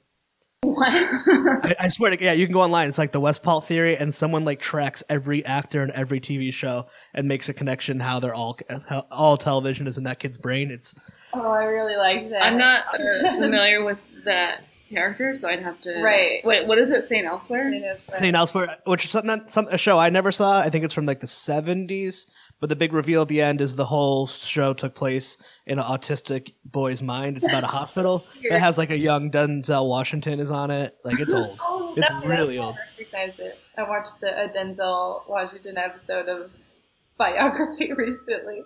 What? 0.62 1.12
I, 1.28 1.76
I 1.80 1.88
swear 1.88 2.10
to 2.10 2.22
yeah, 2.22 2.32
you 2.32 2.46
can 2.46 2.52
go 2.52 2.62
online. 2.62 2.88
It's 2.88 2.98
like 2.98 3.12
the 3.12 3.20
Westphall 3.20 3.60
theory, 3.60 3.96
and 3.96 4.14
someone 4.14 4.44
like 4.44 4.60
tracks 4.60 5.02
every 5.08 5.44
actor 5.44 5.82
in 5.82 5.90
every 5.92 6.20
TV 6.20 6.52
show 6.52 6.86
and 7.12 7.26
makes 7.26 7.48
a 7.48 7.54
connection 7.54 8.00
how 8.00 8.20
they're 8.20 8.34
all 8.34 8.58
how 8.88 9.06
all 9.10 9.36
television 9.36 9.86
is 9.86 9.98
in 9.98 10.04
that 10.04 10.18
kid's 10.18 10.38
brain. 10.38 10.70
It's 10.70 10.94
oh, 11.32 11.50
I 11.50 11.64
really 11.64 11.96
like 11.96 12.30
that. 12.30 12.42
I'm 12.42 12.58
not 12.58 12.84
uh, 12.94 13.32
familiar 13.32 13.84
with 13.84 13.98
that 14.24 14.64
character, 14.94 15.34
so 15.38 15.48
I'd 15.48 15.62
have 15.62 15.80
to. 15.82 16.02
Right. 16.02 16.44
Wait, 16.44 16.66
what 16.66 16.78
is 16.78 16.90
it? 16.90 17.04
St. 17.04 17.26
Elsewhere? 17.26 17.70
St. 18.08 18.34
Elsewhere, 18.34 18.78
which 18.86 19.04
is 19.04 19.14
not 19.24 19.50
some 19.50 19.66
a 19.68 19.76
show 19.76 19.98
I 19.98 20.08
never 20.10 20.32
saw. 20.32 20.60
I 20.60 20.70
think 20.70 20.84
it's 20.84 20.94
from 20.94 21.04
like 21.04 21.20
the 21.20 21.26
seventies. 21.26 22.26
But 22.60 22.68
the 22.68 22.76
big 22.76 22.92
reveal 22.94 23.22
at 23.22 23.28
the 23.28 23.42
end 23.42 23.60
is 23.60 23.76
the 23.76 23.84
whole 23.84 24.26
show 24.26 24.72
took 24.72 24.94
place 24.94 25.36
in 25.66 25.78
an 25.78 25.84
autistic 25.84 26.54
boy's 26.64 27.02
mind. 27.02 27.36
It's 27.36 27.46
about 27.46 27.64
a 27.64 27.66
hospital. 27.66 28.24
It 28.42 28.58
has 28.58 28.78
like 28.78 28.90
a 28.90 28.96
young 28.96 29.30
Denzel 29.30 29.88
Washington 29.88 30.38
is 30.40 30.50
on 30.50 30.70
it. 30.70 30.96
Like 31.04 31.20
it's 31.20 31.34
old. 31.34 31.58
Oh, 31.66 31.94
It's 31.96 32.10
really 32.24 32.56
old. 32.58 32.76
I 32.76 33.02
recognize 33.02 33.38
it. 33.38 33.58
I 33.76 33.82
watched 33.82 34.20
the 34.20 34.44
a 34.44 34.48
Denzel 34.48 35.28
Washington 35.28 35.76
episode 35.76 36.28
of 36.28 36.50
biography 37.18 37.92
recently. 37.96 38.62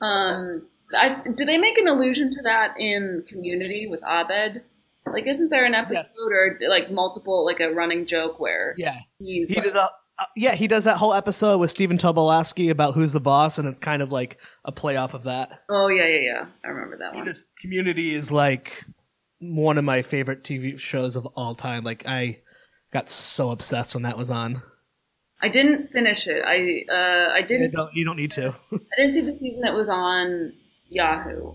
Um, 0.00 0.66
I, 0.94 1.22
do 1.34 1.44
they 1.44 1.58
make 1.58 1.78
an 1.78 1.88
allusion 1.88 2.30
to 2.30 2.42
that 2.42 2.74
in 2.78 3.24
Community 3.28 3.86
with 3.86 4.02
Abed? 4.04 4.62
Like, 5.10 5.26
isn't 5.26 5.50
there 5.50 5.64
an 5.64 5.74
episode 5.74 5.98
Yes. 6.00 6.16
or 6.20 6.58
like 6.68 6.90
multiple, 6.90 7.44
like 7.44 7.60
a 7.60 7.70
running 7.72 8.06
joke 8.06 8.40
where 8.40 8.74
Yeah, 8.78 8.96
he's 9.18 9.48
he 9.48 9.54
like, 9.56 9.64
does. 9.64 9.74
A, 9.74 9.90
uh, 10.18 10.26
yeah, 10.36 10.54
he 10.54 10.66
does 10.68 10.84
that 10.84 10.96
whole 10.96 11.12
episode 11.12 11.58
with 11.58 11.70
Stephen 11.70 11.98
Tobolowsky 11.98 12.70
about 12.70 12.94
who's 12.94 13.12
the 13.12 13.20
boss, 13.20 13.58
and 13.58 13.68
it's 13.68 13.80
kind 13.80 14.00
of 14.02 14.10
like 14.12 14.40
a 14.64 14.72
play 14.72 14.96
off 14.96 15.12
of 15.14 15.24
that. 15.24 15.60
oh 15.68 15.88
yeah, 15.88 16.06
yeah, 16.06 16.20
yeah, 16.20 16.46
I 16.64 16.68
remember 16.68 16.98
that 16.98 17.14
one. 17.14 17.28
Community 17.60 18.14
is 18.14 18.30
like 18.30 18.84
one 19.40 19.76
of 19.78 19.84
my 19.84 20.02
favorite 20.02 20.42
TV 20.44 20.78
shows 20.78 21.16
of 21.16 21.26
all 21.34 21.54
time. 21.54 21.82
Like 21.84 22.04
I 22.06 22.40
got 22.92 23.10
so 23.10 23.50
obsessed 23.50 23.94
when 23.94 24.04
that 24.04 24.16
was 24.16 24.30
on. 24.30 24.62
I 25.42 25.48
didn't 25.48 25.90
finish 25.92 26.26
it. 26.28 26.42
I 26.46 26.84
uh, 26.90 27.32
I 27.34 27.42
didn't 27.42 27.72
don't, 27.72 27.90
you 27.92 28.04
don't 28.04 28.16
need 28.16 28.30
to. 28.32 28.54
I 28.72 28.78
didn't 28.96 29.14
see 29.14 29.20
the 29.20 29.36
season 29.38 29.60
that 29.62 29.74
was 29.74 29.88
on 29.88 30.52
Yahoo, 30.88 31.54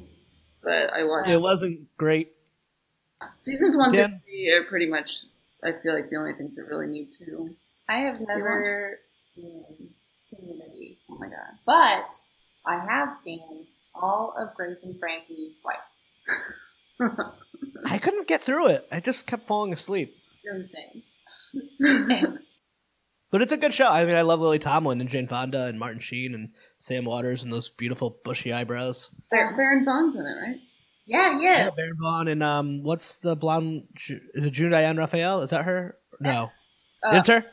but 0.61 0.93
I 0.93 1.01
watched 1.07 1.29
it 1.29 1.41
wasn't 1.41 1.87
great. 1.97 2.33
Seasons 3.41 3.75
one 3.77 3.91
Dan? 3.93 4.09
through 4.09 4.19
three 4.25 4.49
are 4.51 4.63
pretty 4.63 4.87
much. 4.87 5.11
I 5.63 5.73
feel 5.83 5.93
like 5.93 6.09
the 6.09 6.15
only 6.17 6.33
things 6.33 6.55
that 6.55 6.63
really 6.63 6.87
need 6.87 7.11
to. 7.19 7.49
I 7.89 7.99
have 7.99 8.19
never 8.21 8.97
seen 9.35 9.63
Community. 10.33 10.99
Oh 11.09 11.17
my 11.19 11.27
god! 11.27 11.57
But 11.65 12.15
I 12.65 12.79
have 12.85 13.15
seen 13.17 13.65
all 13.95 14.35
of 14.37 14.53
Grace 14.55 14.83
and 14.83 14.99
Frankie 14.99 15.55
twice. 15.61 16.03
I 17.85 17.97
couldn't 17.97 18.27
get 18.27 18.43
through 18.43 18.67
it. 18.67 18.87
I 18.91 18.99
just 18.99 19.25
kept 19.25 19.47
falling 19.47 19.73
asleep. 19.73 20.15
You're 20.43 20.65
But 23.31 23.43
it's 23.43 23.53
a 23.53 23.57
good 23.57 23.73
show. 23.75 23.87
I 23.87 24.05
mean, 24.05 24.15
I 24.15 24.23
love 24.23 24.39
Lily 24.39 24.57
Tomlin 24.57 25.01
and 25.01 25.09
Jane 25.09 25.27
Fonda 25.27 25.65
and 25.65 25.77
Martin 25.77 25.99
Sheen 25.99 26.33
and 26.33 26.49
Sam 26.77 27.05
Waterston 27.05 27.49
and 27.49 27.53
those 27.53 27.69
beautiful 27.69 28.17
bushy 28.23 28.51
eyebrows. 28.51 29.11
Bar- 29.29 29.55
Baron 29.55 29.85
Vaughn's 29.85 30.15
in 30.15 30.21
it, 30.25 30.47
right? 30.47 30.59
Yeah, 31.09 31.39
yeah. 31.41 31.69
Baron 31.75 31.97
Vaughn 31.99 32.27
and 32.27 32.43
um, 32.43 32.83
what's 32.83 33.19
the 33.19 33.35
blonde? 33.35 33.83
Ju- 33.95 34.21
June 34.51 34.71
Diane 34.71 34.95
Raphael? 34.95 35.41
Is 35.41 35.49
that 35.49 35.65
her? 35.65 35.97
No, 36.21 36.51
Uh, 37.03 37.15
it's 37.17 37.27
her. 37.29 37.45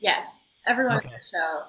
Yes, 0.00 0.46
everyone 0.66 0.96
Okay. 0.98 1.08
in 1.08 1.12
the 1.12 1.18
show. 1.30 1.62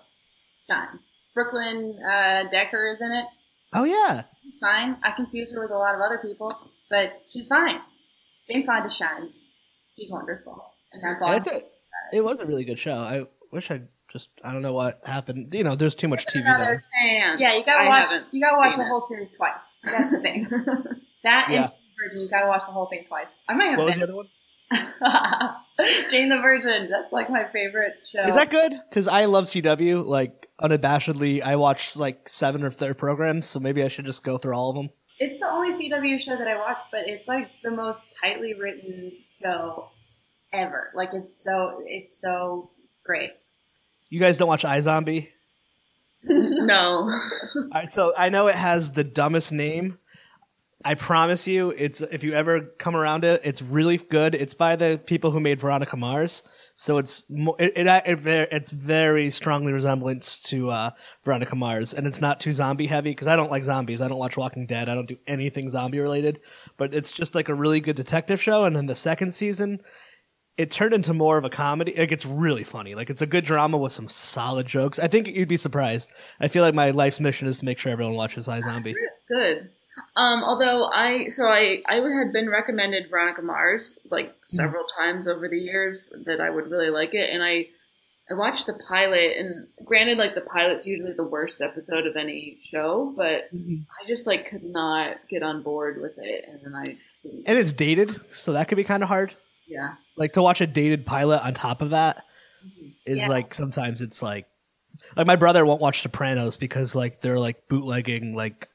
Fine. 0.67 0.99
Brooklyn 1.33 1.99
uh, 2.03 2.43
Decker 2.49 2.87
is 2.91 3.01
in 3.01 3.11
it. 3.11 3.25
Oh 3.73 3.83
yeah, 3.83 4.23
She's 4.41 4.53
fine. 4.61 4.97
I 5.03 5.11
confuse 5.11 5.51
her 5.51 5.59
with 5.61 5.71
a 5.71 5.75
lot 5.77 5.95
of 5.95 6.01
other 6.01 6.19
people, 6.19 6.55
but 6.89 7.21
she's 7.27 7.47
fine. 7.47 7.79
Jane 8.47 8.65
Fonda 8.65 8.89
shines. 8.89 9.31
She's 9.97 10.11
wonderful, 10.11 10.63
and 10.93 11.01
that's 11.03 11.21
all. 11.21 11.31
it's 11.33 11.47
a. 11.47 11.61
It 12.13 12.23
was 12.23 12.39
a 12.39 12.45
really 12.45 12.63
good 12.63 12.77
show. 12.79 12.93
I 12.95 13.25
wish 13.51 13.71
I 13.71 13.81
just. 14.09 14.29
I 14.43 14.53
don't 14.53 14.61
know 14.61 14.73
what 14.73 15.01
happened. 15.05 15.53
You 15.55 15.63
know, 15.63 15.75
there's 15.75 15.95
too 15.95 16.07
much 16.07 16.25
TV. 16.27 16.41
Another 16.41 16.83
Though. 17.01 17.35
yeah, 17.39 17.53
you 17.55 17.65
gotta 17.65 17.83
I 17.83 17.87
watch. 17.89 18.11
You 18.31 18.39
gotta 18.41 18.57
watch 18.57 18.75
the 18.75 18.83
it. 18.83 18.87
whole 18.89 19.01
series 19.01 19.31
twice. 19.31 19.79
That's 19.83 20.11
the 20.11 20.19
thing. 20.21 20.47
that 21.23 21.47
Yeah. 21.49 21.63
and 21.63 21.71
Virgin, 22.01 22.21
you 22.21 22.29
gotta 22.29 22.47
watch 22.47 22.61
the 22.65 22.71
whole 22.71 22.87
thing 22.87 23.05
twice. 23.07 23.27
I 23.47 23.53
might 23.53 23.69
have. 23.69 23.77
What 23.77 23.85
was 23.87 23.95
the 23.95 24.03
other 24.03 24.15
one? 24.15 24.27
Jane 26.11 26.29
the 26.29 26.39
Virgin. 26.41 26.89
That's 26.89 27.11
like 27.11 27.29
my 27.29 27.45
favorite 27.51 27.93
show. 28.11 28.21
Is 28.21 28.35
that 28.35 28.49
good? 28.49 28.73
Because 28.89 29.07
I 29.07 29.25
love 29.25 29.45
CW. 29.45 30.05
Like 30.05 30.49
unabashedly, 30.61 31.41
I 31.41 31.55
watch 31.55 31.95
like 31.95 32.27
seven 32.29 32.63
of 32.63 32.77
their 32.77 32.93
programs, 32.93 33.47
so 33.47 33.59
maybe 33.59 33.83
I 33.83 33.87
should 33.87 34.05
just 34.05 34.23
go 34.23 34.37
through 34.37 34.55
all 34.55 34.69
of 34.69 34.75
them. 34.75 34.89
It's 35.19 35.39
the 35.39 35.47
only 35.47 35.71
CW 35.73 36.19
show 36.19 36.35
that 36.35 36.47
I 36.47 36.57
watch, 36.57 36.77
but 36.91 37.07
it's 37.07 37.27
like 37.27 37.49
the 37.63 37.71
most 37.71 38.15
tightly 38.19 38.53
written 38.55 39.11
show 39.41 39.89
ever. 40.51 40.91
Like 40.95 41.09
it's 41.13 41.35
so 41.43 41.81
it's 41.85 42.19
so 42.19 42.71
great. 43.05 43.31
You 44.09 44.19
guys 44.19 44.37
don't 44.37 44.47
watch 44.47 44.63
iZombie? 44.63 45.29
No. 46.25 47.09
All 47.09 47.69
right, 47.73 47.91
so 47.91 48.13
I 48.17 48.29
know 48.29 48.47
it 48.47 48.55
has 48.55 48.91
the 48.93 49.03
dumbest 49.03 49.51
name. 49.51 49.97
I 50.85 50.95
promise 50.95 51.47
you, 51.47 51.71
it's 51.71 52.01
if 52.01 52.23
you 52.23 52.33
ever 52.33 52.61
come 52.77 52.95
around 52.95 53.23
it, 53.23 53.41
it's 53.43 53.61
really 53.61 53.97
good. 53.97 54.35
It's 54.35 54.53
by 54.53 54.75
the 54.75 54.99
people 55.05 55.31
who 55.31 55.39
made 55.39 55.59
Veronica 55.59 55.95
Mars, 55.95 56.43
so 56.75 56.97
it's 56.97 57.23
it, 57.29 57.87
it, 57.87 58.07
it 58.07 58.49
it's 58.51 58.71
very 58.71 59.29
strongly 59.29 59.71
resemblance 59.71 60.39
to 60.41 60.71
uh, 60.71 60.89
Veronica 61.23 61.55
Mars, 61.55 61.93
and 61.93 62.05
it's 62.05 62.19
not 62.19 62.39
too 62.39 62.51
zombie 62.51 62.87
heavy 62.87 63.11
because 63.11 63.27
I 63.27 63.35
don't 63.35 63.51
like 63.51 63.63
zombies. 63.63 64.01
I 64.01 64.07
don't 64.07 64.17
watch 64.17 64.35
Walking 64.35 64.65
Dead. 64.65 64.89
I 64.89 64.95
don't 64.95 65.07
do 65.07 65.17
anything 65.25 65.69
zombie 65.69 65.99
related, 65.99 66.41
but 66.77 66.93
it's 66.93 67.11
just 67.11 67.33
like 67.33 67.49
a 67.49 67.55
really 67.55 67.79
good 67.79 67.95
detective 67.95 68.41
show. 68.41 68.65
And 68.65 68.75
then 68.75 68.87
the 68.87 68.95
second 68.95 69.33
season, 69.33 69.79
it 70.57 70.69
turned 70.69 70.93
into 70.93 71.13
more 71.13 71.37
of 71.37 71.45
a 71.45 71.49
comedy. 71.49 71.93
Like 71.97 72.11
it's 72.11 72.25
really 72.25 72.63
funny. 72.63 72.93
Like 72.93 73.09
it's 73.09 73.21
a 73.21 73.27
good 73.27 73.45
drama 73.45 73.77
with 73.77 73.93
some 73.93 74.09
solid 74.09 74.67
jokes. 74.67 74.99
I 74.99 75.07
think 75.07 75.27
you'd 75.27 75.47
be 75.47 75.57
surprised. 75.57 76.11
I 76.39 76.49
feel 76.49 76.63
like 76.63 76.75
my 76.75 76.91
life's 76.91 77.19
mission 77.19 77.47
is 77.47 77.59
to 77.59 77.65
make 77.65 77.79
sure 77.79 77.91
everyone 77.91 78.15
watches 78.15 78.47
iZombie. 78.47 78.93
It's 78.97 79.27
good. 79.29 79.69
Um, 80.15 80.43
although 80.43 80.85
I, 80.85 81.29
so 81.29 81.47
I, 81.47 81.81
I 81.87 81.95
had 81.95 82.31
been 82.33 82.49
recommended 82.49 83.09
Veronica 83.09 83.41
Mars 83.41 83.97
like 84.11 84.27
hmm. 84.27 84.55
several 84.57 84.85
times 84.85 85.27
over 85.27 85.49
the 85.49 85.57
years 85.57 86.11
that 86.25 86.39
I 86.39 86.49
would 86.49 86.69
really 86.69 86.89
like 86.89 87.13
it, 87.13 87.29
and 87.31 87.43
I, 87.43 87.67
I 88.29 88.35
watched 88.35 88.67
the 88.67 88.79
pilot, 88.87 89.37
and 89.37 89.67
granted, 89.83 90.17
like 90.17 90.35
the 90.35 90.41
pilot's 90.41 90.87
usually 90.87 91.13
the 91.13 91.25
worst 91.25 91.61
episode 91.61 92.07
of 92.07 92.15
any 92.15 92.59
show, 92.71 93.13
but 93.17 93.53
mm-hmm. 93.53 93.81
I 94.01 94.07
just 94.07 94.25
like 94.27 94.49
could 94.49 94.63
not 94.63 95.17
get 95.29 95.43
on 95.43 95.61
board 95.61 95.99
with 96.01 96.13
it, 96.17 96.45
and 96.47 96.61
then 96.63 96.75
I, 96.75 96.95
And 97.45 97.57
it's 97.57 97.73
dated, 97.73 98.21
so 98.33 98.53
that 98.53 98.69
could 98.69 98.77
be 98.77 98.85
kind 98.85 99.03
of 99.03 99.09
hard. 99.09 99.35
yeah, 99.67 99.95
Like 100.15 100.33
to 100.33 100.41
watch 100.41 100.61
a 100.61 100.67
dated 100.67 101.05
pilot 101.05 101.43
on 101.43 101.53
top 101.53 101.81
of 101.81 101.89
that 101.89 102.23
mm-hmm. 102.65 102.89
is 103.05 103.19
Yeah. 103.19 103.27
like 103.27 103.53
sometimes 103.53 103.99
it's 103.99 104.21
like 104.21 104.45
like 105.17 105.27
my 105.27 105.35
brother 105.35 105.65
won't 105.65 105.81
watch 105.81 106.01
Sopranos 106.01 106.55
because 106.55 106.95
like 106.95 107.19
they're 107.19 107.39
like 107.39 107.67
bootlegging 107.67 108.35
like 108.35 108.69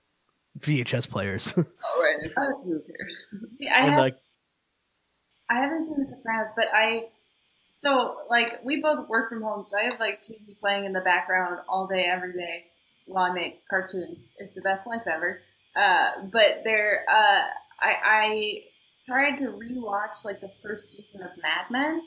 VHS 0.60 1.08
players. 1.08 1.54
all 1.56 1.64
right, 2.00 2.30
who 2.64 2.80
cares? 2.80 3.26
See, 3.58 3.68
I 3.68 3.80
and 3.80 3.90
have 3.90 3.98
like 3.98 4.16
I 5.50 5.60
haven't 5.60 5.86
seen 5.86 5.96
The 5.98 6.10
Sopranos, 6.10 6.48
but 6.54 6.66
I 6.72 7.06
so 7.82 8.16
like 8.28 8.60
we 8.64 8.80
both 8.80 9.08
work 9.08 9.28
from 9.28 9.42
home, 9.42 9.64
so 9.64 9.78
I 9.78 9.84
have 9.84 10.00
like 10.00 10.22
TV 10.22 10.58
playing 10.60 10.84
in 10.84 10.92
the 10.92 11.00
background 11.00 11.60
all 11.68 11.86
day, 11.86 12.04
every 12.04 12.32
day 12.32 12.64
while 13.06 13.30
I 13.30 13.34
make 13.34 13.66
cartoons. 13.68 14.18
It's 14.38 14.54
the 14.54 14.60
best 14.60 14.86
life 14.86 15.02
ever. 15.06 15.40
Uh, 15.74 16.26
but 16.32 16.62
there, 16.64 17.04
uh, 17.08 17.42
I, 17.80 17.94
I 18.04 18.62
tried 19.06 19.38
to 19.38 19.46
rewatch 19.46 20.24
like 20.24 20.40
the 20.40 20.50
first 20.62 20.90
season 20.90 21.22
of 21.22 21.30
Mad 21.40 21.70
Men, 21.70 22.02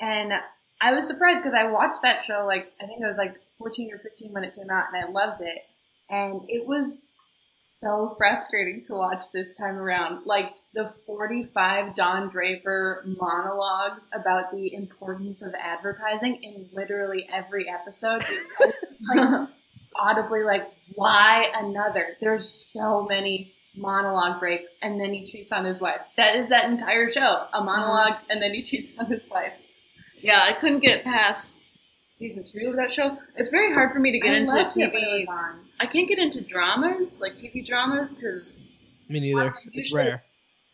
and 0.00 0.32
I 0.80 0.92
was 0.92 1.06
surprised 1.06 1.42
because 1.42 1.54
I 1.54 1.70
watched 1.70 2.02
that 2.02 2.22
show 2.22 2.44
like 2.46 2.72
I 2.80 2.86
think 2.86 3.02
it 3.02 3.06
was 3.06 3.18
like 3.18 3.36
14 3.58 3.92
or 3.92 3.98
15 3.98 4.32
when 4.32 4.44
it 4.44 4.54
came 4.54 4.70
out, 4.70 4.86
and 4.92 5.04
I 5.04 5.08
loved 5.10 5.40
it, 5.40 5.58
and 6.10 6.40
it 6.48 6.66
was 6.66 7.02
so 7.82 8.14
frustrating 8.16 8.84
to 8.86 8.94
watch 8.94 9.24
this 9.32 9.48
time 9.58 9.76
around. 9.76 10.24
Like 10.24 10.52
the 10.74 10.94
45 11.06 11.94
Don 11.94 12.28
Draper 12.30 13.04
monologues 13.04 14.08
about 14.12 14.52
the 14.52 14.72
importance 14.74 15.42
of 15.42 15.54
advertising 15.54 16.42
in 16.42 16.68
literally 16.72 17.28
every 17.32 17.68
episode. 17.68 18.24
Like 19.12 19.48
audibly 19.96 20.44
like, 20.44 20.62
why 20.94 21.46
another? 21.56 22.16
There's 22.20 22.70
so 22.72 23.04
many 23.04 23.52
monologue 23.76 24.38
breaks 24.38 24.66
and 24.80 25.00
then 25.00 25.12
he 25.12 25.26
cheats 25.26 25.50
on 25.50 25.64
his 25.64 25.80
wife. 25.80 26.02
That 26.16 26.36
is 26.36 26.48
that 26.50 26.66
entire 26.66 27.10
show. 27.10 27.46
A 27.52 27.64
monologue 27.64 28.14
mm-hmm. 28.14 28.30
and 28.30 28.40
then 28.42 28.54
he 28.54 28.62
cheats 28.62 28.92
on 28.96 29.06
his 29.06 29.28
wife. 29.28 29.54
Yeah, 30.20 30.40
I 30.40 30.52
couldn't 30.52 30.84
get 30.84 31.02
past 31.02 31.54
season 32.14 32.44
two 32.44 32.68
of 32.68 32.76
that 32.76 32.92
show. 32.92 33.18
It's 33.36 33.50
very 33.50 33.72
hard 33.74 33.92
for 33.92 33.98
me 33.98 34.12
to 34.12 34.20
get 34.20 34.34
I 34.34 34.38
into 34.38 34.54
loved 34.54 34.76
it 34.76 34.92
when 34.92 35.02
it 35.02 35.06
TV. 35.06 35.16
was 35.16 35.26
on. 35.26 35.60
I 35.82 35.86
can't 35.86 36.08
get 36.08 36.18
into 36.18 36.40
dramas, 36.40 37.18
like 37.20 37.34
TV 37.36 37.64
dramas, 37.66 38.12
because 38.12 38.56
me 39.08 39.20
neither. 39.20 39.44
Well, 39.44 39.52
It's 39.72 39.92
rare. 39.92 40.22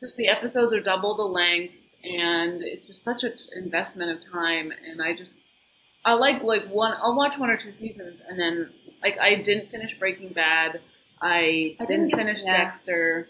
just 0.02 0.16
the 0.16 0.28
episodes 0.28 0.72
are 0.74 0.80
double 0.80 1.16
the 1.16 1.22
length, 1.24 1.76
and 2.04 2.62
it's 2.62 2.86
just 2.88 3.02
such 3.04 3.24
an 3.24 3.32
investment 3.56 4.10
of 4.12 4.30
time. 4.32 4.72
And 4.88 5.00
I 5.02 5.14
just, 5.16 5.32
I 6.04 6.12
like 6.12 6.42
like 6.42 6.66
one. 6.68 6.94
I'll 7.02 7.16
watch 7.16 7.38
one 7.38 7.50
or 7.50 7.56
two 7.56 7.72
seasons, 7.72 8.20
and 8.28 8.38
then 8.38 8.70
like 9.02 9.18
I 9.18 9.36
didn't 9.36 9.70
finish 9.70 9.98
Breaking 9.98 10.32
Bad. 10.32 10.80
I, 11.20 11.76
I 11.80 11.84
didn't, 11.84 12.08
didn't 12.10 12.16
finish 12.16 12.44
yeah. 12.44 12.58
Dexter. 12.64 13.26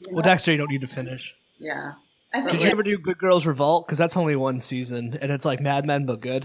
You 0.00 0.08
Well, 0.12 0.16
know? 0.22 0.22
Dexter, 0.30 0.52
you 0.52 0.58
don't 0.58 0.70
need 0.70 0.82
to 0.82 0.86
finish. 0.86 1.34
yeah. 1.58 1.94
I 2.32 2.42
Did 2.42 2.50
think 2.50 2.64
you 2.64 2.70
ever 2.70 2.82
do 2.82 2.98
Good 2.98 3.16
Girls 3.18 3.46
Revolt? 3.46 3.86
Because 3.86 3.96
that's 3.96 4.14
only 4.16 4.36
one 4.36 4.60
season, 4.60 5.18
and 5.22 5.32
it's 5.32 5.46
like 5.46 5.60
Mad 5.60 5.86
Men 5.86 6.04
but 6.04 6.20
good. 6.20 6.44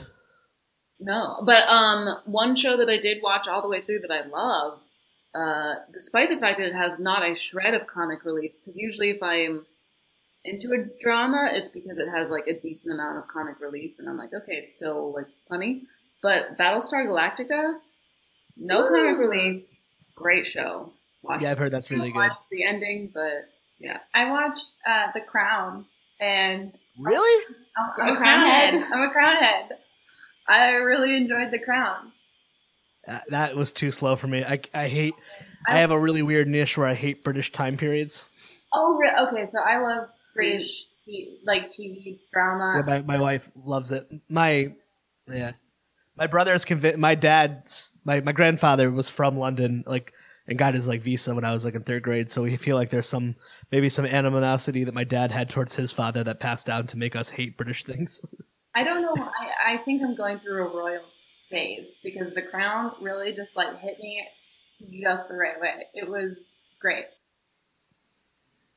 No, 1.03 1.41
but 1.43 1.67
um, 1.67 2.17
one 2.25 2.55
show 2.55 2.77
that 2.77 2.89
I 2.89 2.97
did 2.97 3.21
watch 3.21 3.47
all 3.47 3.61
the 3.61 3.67
way 3.67 3.81
through 3.81 3.99
that 3.99 4.11
I 4.11 4.25
love, 4.25 4.79
uh, 5.35 5.81
despite 5.93 6.29
the 6.29 6.37
fact 6.37 6.59
that 6.59 6.67
it 6.67 6.73
has 6.73 6.97
not 6.97 7.23
a 7.29 7.35
shred 7.35 7.73
of 7.73 7.87
comic 7.87 8.23
relief, 8.23 8.51
because 8.59 8.79
usually 8.79 9.09
if 9.09 9.21
I'm 9.21 9.65
into 10.45 10.71
a 10.71 10.85
drama, 11.01 11.49
it's 11.51 11.69
because 11.69 11.97
it 11.97 12.07
has 12.07 12.29
like 12.29 12.47
a 12.47 12.57
decent 12.57 12.93
amount 12.93 13.17
of 13.17 13.27
comic 13.27 13.59
relief, 13.59 13.95
and 13.99 14.07
I'm 14.07 14.17
like, 14.17 14.33
okay, 14.33 14.53
it's 14.53 14.75
still 14.75 15.13
like 15.13 15.27
funny. 15.49 15.81
But 16.21 16.57
Battlestar 16.57 17.05
Galactica, 17.05 17.79
no 18.55 18.87
comic 18.87 19.17
relief, 19.17 19.63
great 20.15 20.45
show. 20.45 20.93
Watch 21.21 21.41
Yeah, 21.41 21.51
I've 21.51 21.57
heard 21.57 21.73
that's 21.73 21.91
really 21.91 22.11
good. 22.11 22.31
The 22.49 22.63
ending, 22.63 23.11
but 23.13 23.49
yeah, 23.77 23.97
I 24.15 24.29
watched 24.31 24.79
uh, 24.87 25.07
The 25.13 25.21
Crown 25.21 25.85
and 26.21 26.73
Really? 26.97 27.45
I'm, 27.77 27.85
I'm 27.97 28.07
I'm 28.07 28.09
a 28.09 28.13
a 28.13 28.17
crown 28.17 28.39
crownhead. 28.41 28.71
head. 28.79 28.93
I'm 28.93 29.01
a 29.01 29.11
crown 29.11 29.43
head. 29.43 29.69
I 30.47 30.71
really 30.71 31.15
enjoyed 31.15 31.51
The 31.51 31.59
Crown. 31.59 32.11
Uh, 33.07 33.19
that 33.29 33.55
was 33.55 33.73
too 33.73 33.91
slow 33.91 34.15
for 34.15 34.27
me. 34.27 34.43
I, 34.43 34.59
I 34.73 34.87
hate. 34.87 35.13
I 35.67 35.79
have 35.79 35.91
a 35.91 35.99
really 35.99 36.21
weird 36.21 36.47
niche 36.47 36.77
where 36.77 36.87
I 36.87 36.93
hate 36.93 37.23
British 37.23 37.51
time 37.51 37.77
periods. 37.77 38.25
Oh, 38.73 38.99
okay. 39.27 39.45
So 39.49 39.59
I 39.59 39.79
love 39.79 40.07
British 40.35 40.85
like 41.45 41.69
TV 41.69 42.19
drama. 42.31 42.75
Yeah, 42.77 42.85
my, 42.85 43.01
my 43.01 43.21
wife 43.21 43.49
loves 43.55 43.91
it. 43.91 44.09
My 44.29 44.73
yeah, 45.27 45.51
my 46.17 46.27
brother 46.27 46.53
is 46.53 46.65
convinced. 46.65 46.97
My 46.97 47.15
dad's 47.15 47.93
my 48.05 48.21
my 48.21 48.31
grandfather 48.31 48.89
was 48.89 49.09
from 49.09 49.37
London, 49.37 49.83
like 49.85 50.13
and 50.47 50.57
got 50.57 50.73
his 50.73 50.87
like 50.87 51.01
visa 51.01 51.35
when 51.35 51.45
I 51.45 51.53
was 51.53 51.65
like 51.65 51.75
in 51.75 51.83
third 51.83 52.03
grade. 52.03 52.31
So 52.31 52.43
we 52.43 52.57
feel 52.57 52.77
like 52.77 52.89
there's 52.89 53.07
some 53.07 53.35
maybe 53.71 53.89
some 53.89 54.05
animosity 54.05 54.85
that 54.85 54.93
my 54.93 55.03
dad 55.03 55.31
had 55.31 55.49
towards 55.49 55.75
his 55.75 55.91
father 55.91 56.23
that 56.23 56.39
passed 56.39 56.65
down 56.65 56.87
to 56.87 56.97
make 56.97 57.15
us 57.15 57.29
hate 57.31 57.57
British 57.57 57.83
things. 57.83 58.21
I 58.75 58.83
don't 58.83 59.01
know. 59.01 59.15
I, 59.17 59.73
I 59.73 59.77
think 59.77 60.01
I'm 60.01 60.15
going 60.15 60.39
through 60.39 60.67
a 60.67 60.75
royals 60.75 61.17
phase 61.49 61.89
because 62.03 62.33
The 62.33 62.41
Crown 62.41 62.93
really 63.01 63.33
just 63.33 63.55
like 63.55 63.79
hit 63.79 63.99
me 63.99 64.27
just 65.03 65.27
the 65.27 65.35
right 65.35 65.59
way. 65.61 65.85
It 65.93 66.09
was 66.09 66.37
great. 66.79 67.05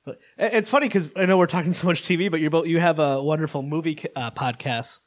But 0.05 0.21
it's 0.39 0.71
funny 0.71 0.87
because 0.87 1.11
I 1.17 1.27
know 1.27 1.37
we're 1.37 1.47
talking 1.47 1.73
so 1.73 1.87
much 1.87 2.03
TV, 2.03 2.31
but 2.31 2.41
you 2.41 2.49
both 2.49 2.67
you 2.67 2.79
have 2.79 2.99
a 2.99 3.23
wonderful 3.23 3.63
movie 3.63 3.99
uh, 4.15 4.31
podcast 4.31 5.01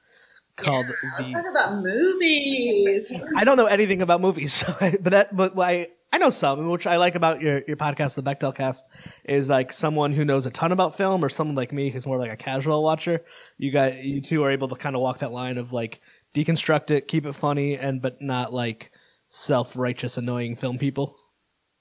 called 0.58 0.88
Let's 0.88 1.32
the. 1.32 1.32
talk 1.32 1.46
about 1.50 1.82
movies. 1.82 3.12
I 3.38 3.46
don't 3.46 3.56
know 3.56 3.68
anything 3.68 4.02
about 4.02 4.20
movies, 4.20 4.54
so 4.66 4.76
I, 4.82 4.98
but 5.00 5.12
that 5.12 5.36
but 5.36 5.58
I 5.58 5.88
I 6.12 6.18
know 6.18 6.32
some, 6.32 6.70
which 6.70 6.88
I 6.88 6.98
like 6.98 7.16
about 7.16 7.42
your 7.42 7.62
your 7.68 7.78
podcast, 7.78 8.16
the 8.16 8.24
Bechdel 8.24 8.56
Cast, 8.56 8.84
is 9.26 9.50
like 9.50 9.72
someone 9.72 10.12
who 10.12 10.26
knows 10.26 10.46
a 10.46 10.52
ton 10.52 10.72
about 10.72 10.98
film, 10.98 11.24
or 11.24 11.30
someone 11.30 11.56
like 11.56 11.72
me 11.72 11.90
who's 11.90 12.06
more 12.06 12.18
like 12.18 12.32
a 12.32 12.38
casual 12.38 12.84
watcher. 12.84 13.22
You 13.58 13.72
guys, 13.72 14.04
you 14.04 14.22
two 14.22 14.44
are 14.44 14.52
able 14.52 14.70
to 14.70 14.76
kind 14.76 14.96
of 14.96 15.02
walk 15.02 15.20
that 15.20 15.32
line 15.32 15.58
of 15.58 15.72
like 15.72 16.02
deconstruct 16.34 16.92
it, 16.92 17.08
keep 17.08 17.26
it 17.26 17.34
funny, 17.34 17.78
and 17.78 18.02
but 18.02 18.22
not 18.22 18.54
like 18.54 18.92
self 19.28 19.76
righteous, 19.78 20.18
annoying 20.18 20.56
film 20.56 20.80
people. 20.80 21.16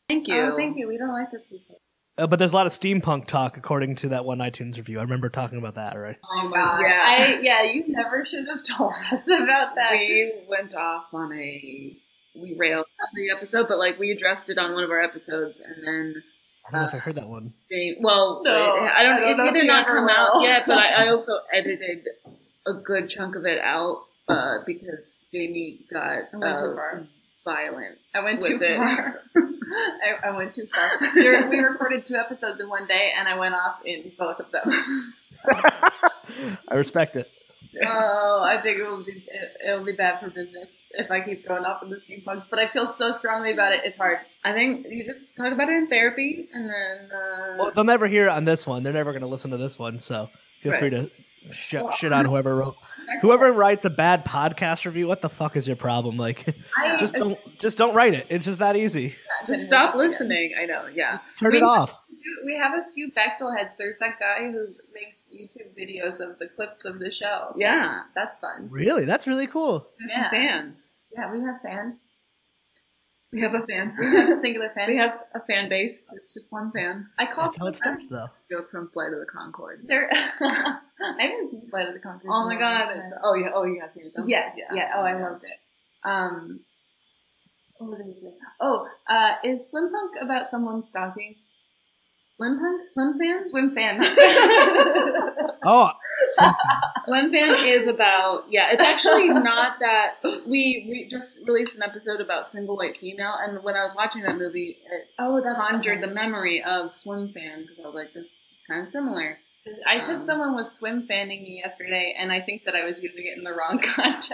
Thank 0.08 0.28
you. 0.28 0.36
Oh, 0.36 0.56
thank 0.56 0.76
you. 0.76 0.88
We 0.88 0.98
don't 0.98 1.12
like 1.12 1.30
this 1.30 1.42
people. 1.48 1.80
Uh, 2.18 2.26
but 2.26 2.38
there's 2.38 2.52
a 2.52 2.56
lot 2.56 2.66
of 2.66 2.72
steampunk 2.72 3.26
talk, 3.26 3.56
according 3.56 3.94
to 3.94 4.08
that 4.08 4.24
one 4.24 4.38
iTunes 4.38 4.76
review. 4.76 4.98
I 4.98 5.02
remember 5.02 5.28
talking 5.28 5.58
about 5.58 5.76
that 5.76 5.94
already. 5.94 6.18
Oh 6.36 6.48
my 6.48 6.56
god. 6.56 6.80
Yeah. 6.80 7.02
I 7.04 7.38
yeah, 7.40 7.62
you 7.62 7.84
never 7.88 8.26
should 8.26 8.46
have 8.48 8.62
told 8.62 8.92
us 8.92 9.24
about 9.26 9.74
that. 9.76 9.92
We 9.92 10.32
went 10.48 10.74
off 10.74 11.04
on 11.12 11.32
a 11.32 11.96
we 12.40 12.54
railed 12.56 12.84
on 13.00 13.08
the 13.14 13.30
episode, 13.36 13.66
but 13.68 13.78
like 13.78 13.98
we 13.98 14.10
addressed 14.10 14.50
it 14.50 14.58
on 14.58 14.72
one 14.74 14.84
of 14.84 14.90
our 14.90 15.00
episodes, 15.02 15.56
and 15.64 15.86
then 15.86 16.22
I 16.66 16.70
don't 16.72 16.82
know 16.82 16.88
if 16.88 16.94
I 16.94 16.98
heard 16.98 17.14
that 17.16 17.28
one. 17.28 17.52
they 17.70 17.96
well, 18.00 18.42
No, 18.44 18.50
it- 18.50 18.56
I 18.56 19.02
don't. 19.02 19.12
I 19.14 19.18
don't 19.20 19.30
it's 19.32 19.42
know 19.44 19.50
either 19.50 19.64
not 19.64 19.86
come 19.86 20.08
out 20.08 20.34
will. 20.34 20.42
yet, 20.42 20.64
but 20.66 20.76
I, 20.78 21.04
I 21.04 21.08
also 21.12 21.38
edited 21.52 22.06
a 22.66 22.74
good 22.74 23.08
chunk 23.08 23.36
of 23.36 23.46
it 23.46 23.58
out 23.60 24.02
uh, 24.28 24.58
because 24.66 25.16
Jamie 25.32 25.80
got 25.92 26.02
I 26.02 26.36
went 26.36 26.58
too 26.58 26.64
uh, 26.66 26.74
far. 26.74 27.06
violent. 27.44 27.98
I 28.14 28.20
went 28.22 28.42
too 28.42 28.58
it. 28.60 28.76
far. 28.76 29.22
I, 30.24 30.28
I 30.28 30.36
went 30.36 30.54
too 30.54 30.66
far. 30.66 31.14
There, 31.14 31.48
we 31.48 31.58
recorded 31.60 32.04
two 32.04 32.16
episodes 32.16 32.58
in 32.60 32.68
one 32.68 32.86
day, 32.86 33.12
and 33.18 33.28
I 33.28 33.38
went 33.38 33.54
off 33.54 33.80
in 33.84 34.12
both 34.18 34.40
of 34.40 34.50
them. 34.50 34.70
I 36.68 36.74
respect 36.74 37.16
it. 37.16 37.30
oh, 37.86 38.42
I 38.44 38.60
think 38.62 38.78
it 38.78 38.84
will 38.84 39.04
be 39.04 39.12
it, 39.28 39.56
it'll 39.66 39.84
be 39.84 39.92
bad 39.92 40.20
for 40.20 40.30
business 40.30 40.68
if 40.92 41.10
I 41.10 41.20
keep 41.20 41.46
going 41.46 41.64
off 41.64 41.82
in 41.82 41.90
the 41.90 41.96
steampunk. 41.96 42.44
But 42.50 42.58
I 42.58 42.68
feel 42.68 42.90
so 42.90 43.12
strongly 43.12 43.52
about 43.52 43.72
it. 43.72 43.82
It's 43.84 43.98
hard. 43.98 44.18
I 44.44 44.52
think 44.52 44.86
you 44.88 45.04
just 45.04 45.20
talk 45.36 45.52
about 45.52 45.68
it 45.68 45.74
in 45.76 45.88
therapy, 45.88 46.48
and 46.52 46.68
then 46.68 47.10
uh, 47.12 47.56
Well, 47.58 47.70
they'll 47.74 47.84
never 47.84 48.06
hear 48.06 48.24
it 48.26 48.30
on 48.30 48.44
this 48.44 48.66
one. 48.66 48.82
They're 48.82 48.92
never 48.92 49.12
going 49.12 49.22
to 49.22 49.28
listen 49.28 49.50
to 49.52 49.56
this 49.58 49.78
one. 49.78 49.98
So 49.98 50.30
feel 50.60 50.72
Right. 50.72 50.80
free 50.80 50.90
to 50.90 51.10
sh- 51.52 51.76
shit 51.96 52.12
on 52.12 52.24
whoever 52.24 52.54
wrote. 52.56 52.76
Whoever 53.22 53.50
writes 53.50 53.86
a 53.86 53.90
bad 53.90 54.26
podcast 54.26 54.84
review, 54.84 55.08
what 55.08 55.22
the 55.22 55.30
fuck 55.30 55.56
is 55.56 55.66
your 55.66 55.76
problem? 55.76 56.18
Like, 56.18 56.44
I 56.76 56.98
just 56.98 57.14
don't, 57.14 57.38
just 57.58 57.78
don't 57.78 57.94
write 57.94 58.12
it. 58.12 58.26
It's 58.28 58.44
just 58.44 58.58
that 58.58 58.76
easy. 58.76 59.14
just 59.46 59.62
stop 59.62 59.94
listening. 59.94 60.52
I 60.60 60.66
know. 60.66 60.86
Yeah. 60.92 61.20
Turn 61.40 61.52
We- 61.52 61.56
it 61.56 61.62
off. 61.62 61.98
We 62.44 62.56
have 62.56 62.74
a 62.74 62.84
few 62.94 63.10
Bechdel 63.12 63.56
heads. 63.56 63.74
There's 63.78 63.98
that 64.00 64.18
guy 64.18 64.50
who 64.50 64.68
makes 64.94 65.28
YouTube 65.32 65.76
videos 65.78 66.20
of 66.20 66.38
the 66.38 66.48
clips 66.48 66.84
of 66.84 66.98
the 66.98 67.10
show. 67.10 67.54
Yeah. 67.56 68.02
That's 68.14 68.38
fun. 68.38 68.68
Really, 68.70 69.04
that's 69.04 69.26
really 69.26 69.46
cool. 69.46 69.86
We 69.98 70.12
have 70.12 70.18
Yeah. 70.18 70.30
some 70.30 70.40
fans. 70.40 70.92
Yeah, 71.12 71.32
we 71.32 71.40
have 71.40 71.60
fans. 71.62 71.96
We 73.32 73.42
have 73.42 73.54
a 73.54 73.60
fan. 73.66 73.94
We 74.00 74.06
have 74.16 74.28
a 74.30 74.36
singular 74.38 74.70
fan. 74.74 74.88
We 74.88 74.96
have 74.96 75.18
a 75.34 75.40
fan 75.40 75.68
base. 75.68 76.02
It's 76.14 76.32
just 76.32 76.50
one 76.50 76.72
fan. 76.72 77.08
I 77.18 77.26
call 77.26 77.44
That's 77.44 77.56
how 77.58 77.66
it 77.66 77.76
starts, 77.76 78.04
though. 78.08 78.28
Joke 78.50 78.70
from 78.70 78.88
Flight 78.90 79.12
of 79.12 79.18
the 79.20 79.26
Conchords. 79.26 79.86
There, 79.86 80.08
I 80.40 80.78
haven't 81.18 81.50
seen 81.50 81.68
Flight 81.68 81.88
of 81.88 81.94
the 81.94 82.00
Conchords. 82.00 82.30
Oh 82.30 82.46
my 82.46 82.56
god! 82.58 82.88
long 82.88 82.96
It's, 82.98 83.10
time. 83.10 83.20
oh 83.22 83.34
yeah. 83.34 83.50
Oh, 83.54 83.64
you 83.64 83.80
have 83.82 83.92
seen 83.92 84.06
it. 84.06 84.12
though? 84.16 84.24
Yes, 84.26 84.56
yeah. 84.72 84.92
Oh, 84.96 85.02
I 85.02 85.20
loved 85.20 85.44
it. 85.44 85.58
Um, 86.04 86.60
what 87.76 87.90
was 87.90 88.00
I 88.00 88.02
gonna 88.04 88.18
say? 88.18 88.34
Oh, 88.60 88.88
uh, 89.10 89.34
is 89.44 89.68
swim 89.68 89.90
punk 89.92 90.14
about 90.22 90.48
someone 90.48 90.82
stalking? 90.84 91.34
Swim 92.38 92.58
fan. 92.60 92.78
Swim 92.92 93.18
fan. 93.18 93.42
Swim 93.42 93.70
fan. 93.74 94.00
Oh, 95.64 95.90
Swim 97.04 97.32
fan 97.32 97.54
is 97.66 97.88
about 97.88 98.44
yeah. 98.48 98.68
It's 98.70 98.82
actually 98.82 99.28
not 99.28 99.78
that. 99.80 100.12
We 100.46 100.86
we 100.88 101.08
just 101.10 101.38
released 101.46 101.76
an 101.76 101.82
episode 101.82 102.20
about 102.20 102.48
single 102.48 102.76
white 102.76 102.96
female, 102.98 103.34
and 103.40 103.62
when 103.64 103.74
I 103.74 103.82
was 103.84 103.92
watching 103.96 104.22
that 104.22 104.36
movie, 104.38 104.76
it 104.90 105.08
oh, 105.18 105.40
that's 105.42 105.58
conjured 105.58 106.00
the 106.00 106.06
memory 106.06 106.62
of 106.62 106.94
swim 106.94 107.32
fan 107.34 107.62
because 107.62 107.84
I 107.84 107.86
was 107.86 107.94
like, 107.96 108.14
this 108.14 108.26
is 108.26 108.32
kind 108.70 108.86
of 108.86 108.92
similar. 108.92 109.38
I 109.86 109.98
said 110.06 110.16
Um, 110.16 110.24
someone 110.24 110.54
was 110.54 110.72
swim 110.72 111.06
fanning 111.08 111.42
me 111.42 111.60
yesterday, 111.62 112.14
and 112.16 112.30
I 112.30 112.40
think 112.40 112.64
that 112.66 112.76
I 112.76 112.84
was 112.84 113.02
using 113.02 113.26
it 113.26 113.36
in 113.36 113.42
the 113.44 113.52
wrong 113.52 113.78
context. 113.82 114.32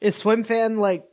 is 0.00 0.14
Swim 0.14 0.44
Fan 0.44 0.78
like? 0.78 1.04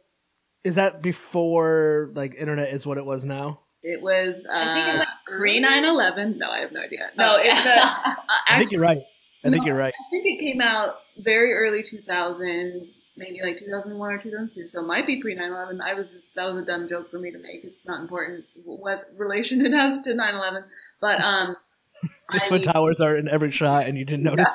Is 0.63 0.75
that 0.75 1.01
before 1.01 2.11
like 2.13 2.35
internet 2.35 2.71
is 2.71 2.85
what 2.85 2.99
it 2.99 3.05
was 3.05 3.25
now? 3.25 3.62
It 3.83 4.01
was 4.01 4.35
uh, 4.47 4.51
I 4.51 4.73
think 4.73 4.87
it's 4.89 4.99
like 4.99 5.07
pre 5.27 5.61
9-11. 5.61 6.37
No, 6.37 6.49
I 6.49 6.59
have 6.59 6.71
no 6.71 6.79
idea. 6.81 7.09
Oh, 7.11 7.15
No, 7.17 7.35
it's 7.37 7.65
yeah. 7.65 7.95
uh, 8.05 8.09
uh, 8.11 8.15
I 8.47 8.57
think 8.59 8.71
you're 8.71 8.81
right. 8.81 9.03
I 9.45 9.49
think 9.49 9.63
No. 9.63 9.67
you're 9.67 9.75
right. 9.75 9.93
I 9.93 10.09
think 10.09 10.25
it 10.25 10.39
came 10.39 10.61
out 10.61 10.99
very 11.17 11.53
early 11.53 11.83
2000s, 11.83 13.03
maybe 13.17 13.41
like 13.43 13.59
2001 13.59 14.11
or 14.13 14.17
2002. 14.17 14.67
So 14.69 14.79
it 14.79 14.87
might 14.87 15.05
be 15.05 15.21
pre 15.21 15.35
9/11. 15.35 15.81
I 15.81 15.93
was 15.95 16.15
that 16.35 16.45
was 16.45 16.63
a 16.63 16.65
dumb 16.65 16.87
joke 16.87 17.11
for 17.11 17.19
me 17.19 17.31
to 17.31 17.37
make. 17.37 17.63
It's 17.65 17.85
not 17.85 17.99
important 18.01 18.45
what 18.63 19.09
relation 19.17 19.65
it 19.65 19.73
has 19.73 19.99
to 20.05 20.13
9/11. 20.13 20.63
But 21.01 21.19
um, 21.19 21.55
The 22.31 22.39
Twin 22.47 22.61
Towers 22.61 23.01
are 23.01 23.17
in 23.17 23.27
every 23.27 23.51
shot, 23.51 23.85
and 23.85 23.97
you 23.97 24.05
didn't 24.05 24.23
notice. 24.23 24.49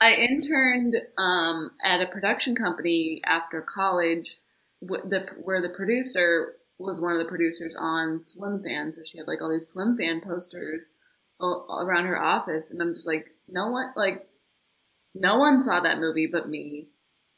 I 0.00 0.12
interned 0.14 0.96
um, 1.16 1.70
at 1.82 2.02
a 2.02 2.06
production 2.06 2.54
company 2.54 3.22
after 3.24 3.62
college, 3.62 4.38
wh- 4.82 5.00
the, 5.08 5.26
where 5.42 5.62
the 5.62 5.70
producer 5.70 6.54
was 6.78 7.00
one 7.00 7.12
of 7.12 7.18
the 7.18 7.28
producers 7.28 7.74
on 7.78 8.22
Swim 8.22 8.62
Fan. 8.62 8.92
So 8.92 9.02
she 9.04 9.18
had 9.18 9.28
like 9.28 9.40
all 9.40 9.50
these 9.50 9.68
Swim 9.68 9.96
Fan 9.96 10.20
posters 10.20 10.90
around 11.40 12.06
her 12.06 12.20
office, 12.20 12.70
and 12.70 12.80
I'm 12.80 12.94
just 12.94 13.06
like, 13.06 13.26
no 13.48 13.68
one, 13.68 13.92
like, 13.96 14.26
no 15.14 15.38
one 15.38 15.62
saw 15.62 15.80
that 15.80 15.98
movie 15.98 16.28
but 16.30 16.48
me. 16.48 16.88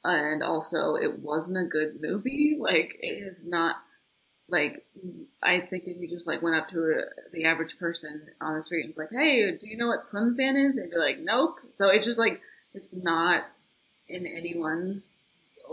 And 0.05 0.42
also, 0.42 0.94
it 0.94 1.18
wasn't 1.18 1.59
a 1.59 1.68
good 1.68 2.01
movie. 2.01 2.57
Like, 2.61 2.96
it 3.01 3.22
is 3.22 3.44
not. 3.44 3.77
Like, 4.49 4.87
I 5.42 5.61
think 5.61 5.85
if 5.87 5.96
you 6.01 6.09
just 6.09 6.29
like 6.29 6.40
went 6.40 6.55
up 6.55 6.68
to 6.68 6.79
a, 6.79 7.33
the 7.33 7.46
average 7.46 7.79
person 7.81 8.29
on 8.40 8.55
the 8.55 8.62
street 8.62 8.85
and 8.85 8.94
was 8.94 8.99
like, 9.11 9.20
"Hey, 9.20 9.51
do 9.57 9.68
you 9.68 9.77
know 9.77 9.88
what 9.88 10.07
Swim 10.07 10.37
Fan 10.37 10.57
is?" 10.57 10.77
They'd 10.77 10.90
be 10.90 10.96
like, 10.96 11.18
"Nope." 11.18 11.57
So 11.70 11.88
it's 11.88 12.07
just 12.07 12.18
like 12.18 12.40
it's 12.72 12.87
not 12.92 13.42
in 14.07 14.25
anyone's 14.25 15.05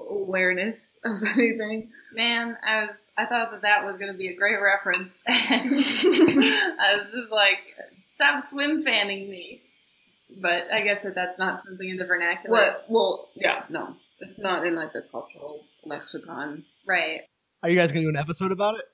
awareness 0.10 0.90
of 1.04 1.14
anything. 1.38 1.90
Man, 2.14 2.58
I 2.68 2.86
was 2.86 2.98
I 3.18 3.26
thought 3.26 3.52
that 3.52 3.62
that 3.64 3.86
was 3.86 3.98
going 3.98 4.12
to 4.12 4.18
be 4.18 4.28
a 4.30 4.36
great 4.36 4.58
reference, 4.62 5.22
and 5.28 5.38
I 5.62 6.96
was 6.96 7.12
just 7.14 7.32
like, 7.32 7.58
"Stop 8.08 8.44
swim 8.44 8.84
fanning 8.84 9.30
me." 9.30 9.62
But 10.42 10.64
I 10.74 10.82
guess 10.82 11.04
that 11.04 11.14
that's 11.16 11.38
not 11.38 11.64
something 11.64 11.88
in 11.88 11.98
the 11.98 12.06
vernacular, 12.06 12.50
What? 12.58 12.86
Well, 12.90 13.30
yeah, 13.36 13.64
no, 13.70 13.96
it's 14.20 14.40
not 14.40 14.66
in 14.66 14.74
like 14.76 14.92
the 14.94 15.04
cultural 15.12 15.62
lexicon. 15.86 16.66
right? 16.88 17.22
Are 17.62 17.70
you 17.70 17.76
guys 17.76 17.92
going 17.92 18.04
to 18.06 18.12
do 18.12 18.18
an 18.18 18.22
episode 18.22 18.52
about 18.52 18.76
it? 18.80 18.86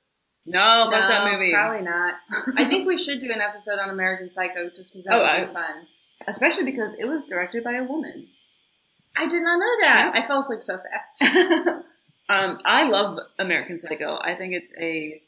No, 0.46 0.90
fuck 0.92 1.02
No, 1.02 1.08
that 1.10 1.32
movie. 1.32 1.52
Probably 1.54 1.82
not. 1.84 2.16
I 2.58 2.66
think 2.66 2.88
we 2.88 2.98
should 2.98 3.20
do 3.20 3.32
an 3.32 3.40
episode 3.42 3.80
on 3.80 3.90
American 3.90 4.30
Psycho 4.30 4.70
just 4.76 4.92
because 4.92 5.06
that 5.06 5.14
Oh, 5.14 5.18
would 5.20 5.26
I- 5.26 5.46
be 5.46 5.54
fun. 5.54 5.88
Especially 6.28 6.66
because 6.66 6.92
it 7.00 7.06
was 7.06 7.22
directed 7.30 7.64
by 7.64 7.74
a 7.76 7.84
woman. 7.84 8.28
I 9.20 9.28
did 9.28 9.44
not 9.44 9.60
know 9.60 9.76
that. 9.82 10.12
I 10.16 10.26
fell 10.28 10.40
asleep 10.40 10.64
so 10.64 10.78
fast. 10.80 11.84
Um, 12.30 12.60
I 12.64 12.88
love 12.88 13.18
American 13.40 13.80
Psycho. 13.80 14.20
I 14.22 14.36
think 14.36 14.54
it's 14.54 14.72
a 14.80 15.20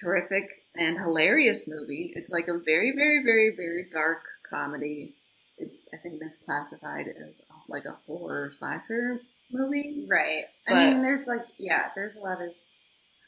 terrific 0.00 0.48
and 0.74 0.98
hilarious 0.98 1.66
movie. 1.68 2.10
It's 2.16 2.30
like 2.30 2.48
a 2.48 2.58
very, 2.58 2.92
very, 2.96 3.22
very, 3.22 3.54
very 3.54 3.86
dark 3.92 4.22
comedy. 4.48 5.14
It's 5.58 5.76
I 5.92 5.98
think 5.98 6.20
that's 6.22 6.38
classified 6.46 7.08
as 7.08 7.34
like 7.68 7.84
a 7.84 7.98
horror 8.06 8.50
slasher 8.54 9.20
movie. 9.52 10.06
right. 10.10 10.44
But- 10.66 10.78
I 10.78 10.86
mean, 10.90 11.02
there's 11.02 11.26
like, 11.26 11.44
yeah, 11.58 11.88
there's 11.94 12.16
a 12.16 12.20
lot 12.20 12.40
of. 12.40 12.48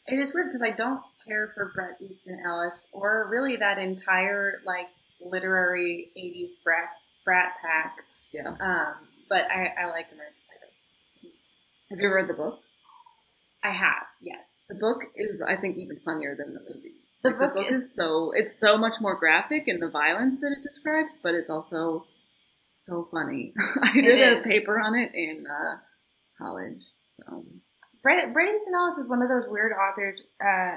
It 0.06 0.18
is 0.18 0.32
weird 0.32 0.48
because 0.50 0.62
I 0.66 0.70
don't 0.74 1.02
care 1.26 1.52
for 1.54 1.72
Bret 1.74 1.98
Easton 2.00 2.40
Ellis 2.42 2.88
or 2.92 3.28
really 3.30 3.56
that 3.56 3.76
entire 3.78 4.62
like 4.64 4.86
literary 5.20 6.10
'80s 6.16 6.62
brat 6.64 6.88
brat 7.26 7.52
pack. 7.62 7.96
Yeah. 8.32 8.48
Um, 8.60 8.94
but 9.28 9.42
I, 9.50 9.72
I 9.82 9.86
like 9.90 10.06
American 10.12 10.40
Psycho. 10.46 10.70
Have 11.90 11.98
you 12.00 12.06
ever 12.06 12.16
read 12.16 12.28
the 12.28 12.34
book? 12.34 12.60
I 13.62 13.72
have, 13.72 14.06
yes. 14.20 14.44
The 14.68 14.74
book 14.74 15.02
is, 15.16 15.40
I 15.40 15.56
think, 15.56 15.76
even 15.76 15.98
funnier 16.04 16.34
than 16.36 16.54
the 16.54 16.60
movie. 16.60 16.94
The 17.22 17.30
Like, 17.30 17.38
book 17.38 17.54
the 17.54 17.60
book 17.62 17.72
is- 17.72 17.84
is 17.84 17.94
so 17.94 18.32
it's 18.34 18.58
so 18.58 18.76
much 18.76 19.00
more 19.00 19.14
graphic 19.16 19.64
in 19.66 19.78
the 19.80 19.88
violence 19.88 20.40
that 20.42 20.52
it 20.56 20.62
describes, 20.62 21.18
but 21.22 21.34
it's 21.34 21.50
also 21.50 22.06
so 22.86 23.08
funny. 23.10 23.54
I 23.82 24.00
did 24.00 24.38
a 24.38 24.42
paper 24.42 24.78
on 24.78 24.94
it 24.94 25.12
in 25.14 25.44
uh, 25.46 25.76
college. 26.38 26.82
So. 27.20 27.44
Easton 28.06 28.74
Ellis 28.74 28.98
is 28.98 29.08
one 29.08 29.22
of 29.22 29.30
those 29.30 29.46
weird 29.48 29.72
authors, 29.72 30.22
uh, 30.42 30.76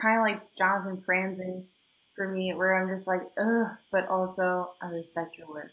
kind 0.00 0.18
of 0.18 0.22
like 0.22 0.42
Jonathan 0.58 1.02
Franzen 1.08 1.64
for 2.14 2.28
me, 2.28 2.52
where 2.52 2.74
I'm 2.76 2.94
just 2.94 3.08
like, 3.08 3.22
ugh, 3.40 3.68
but 3.90 4.06
also 4.08 4.72
I 4.82 4.88
respect 4.88 5.38
your 5.38 5.48
work. 5.48 5.70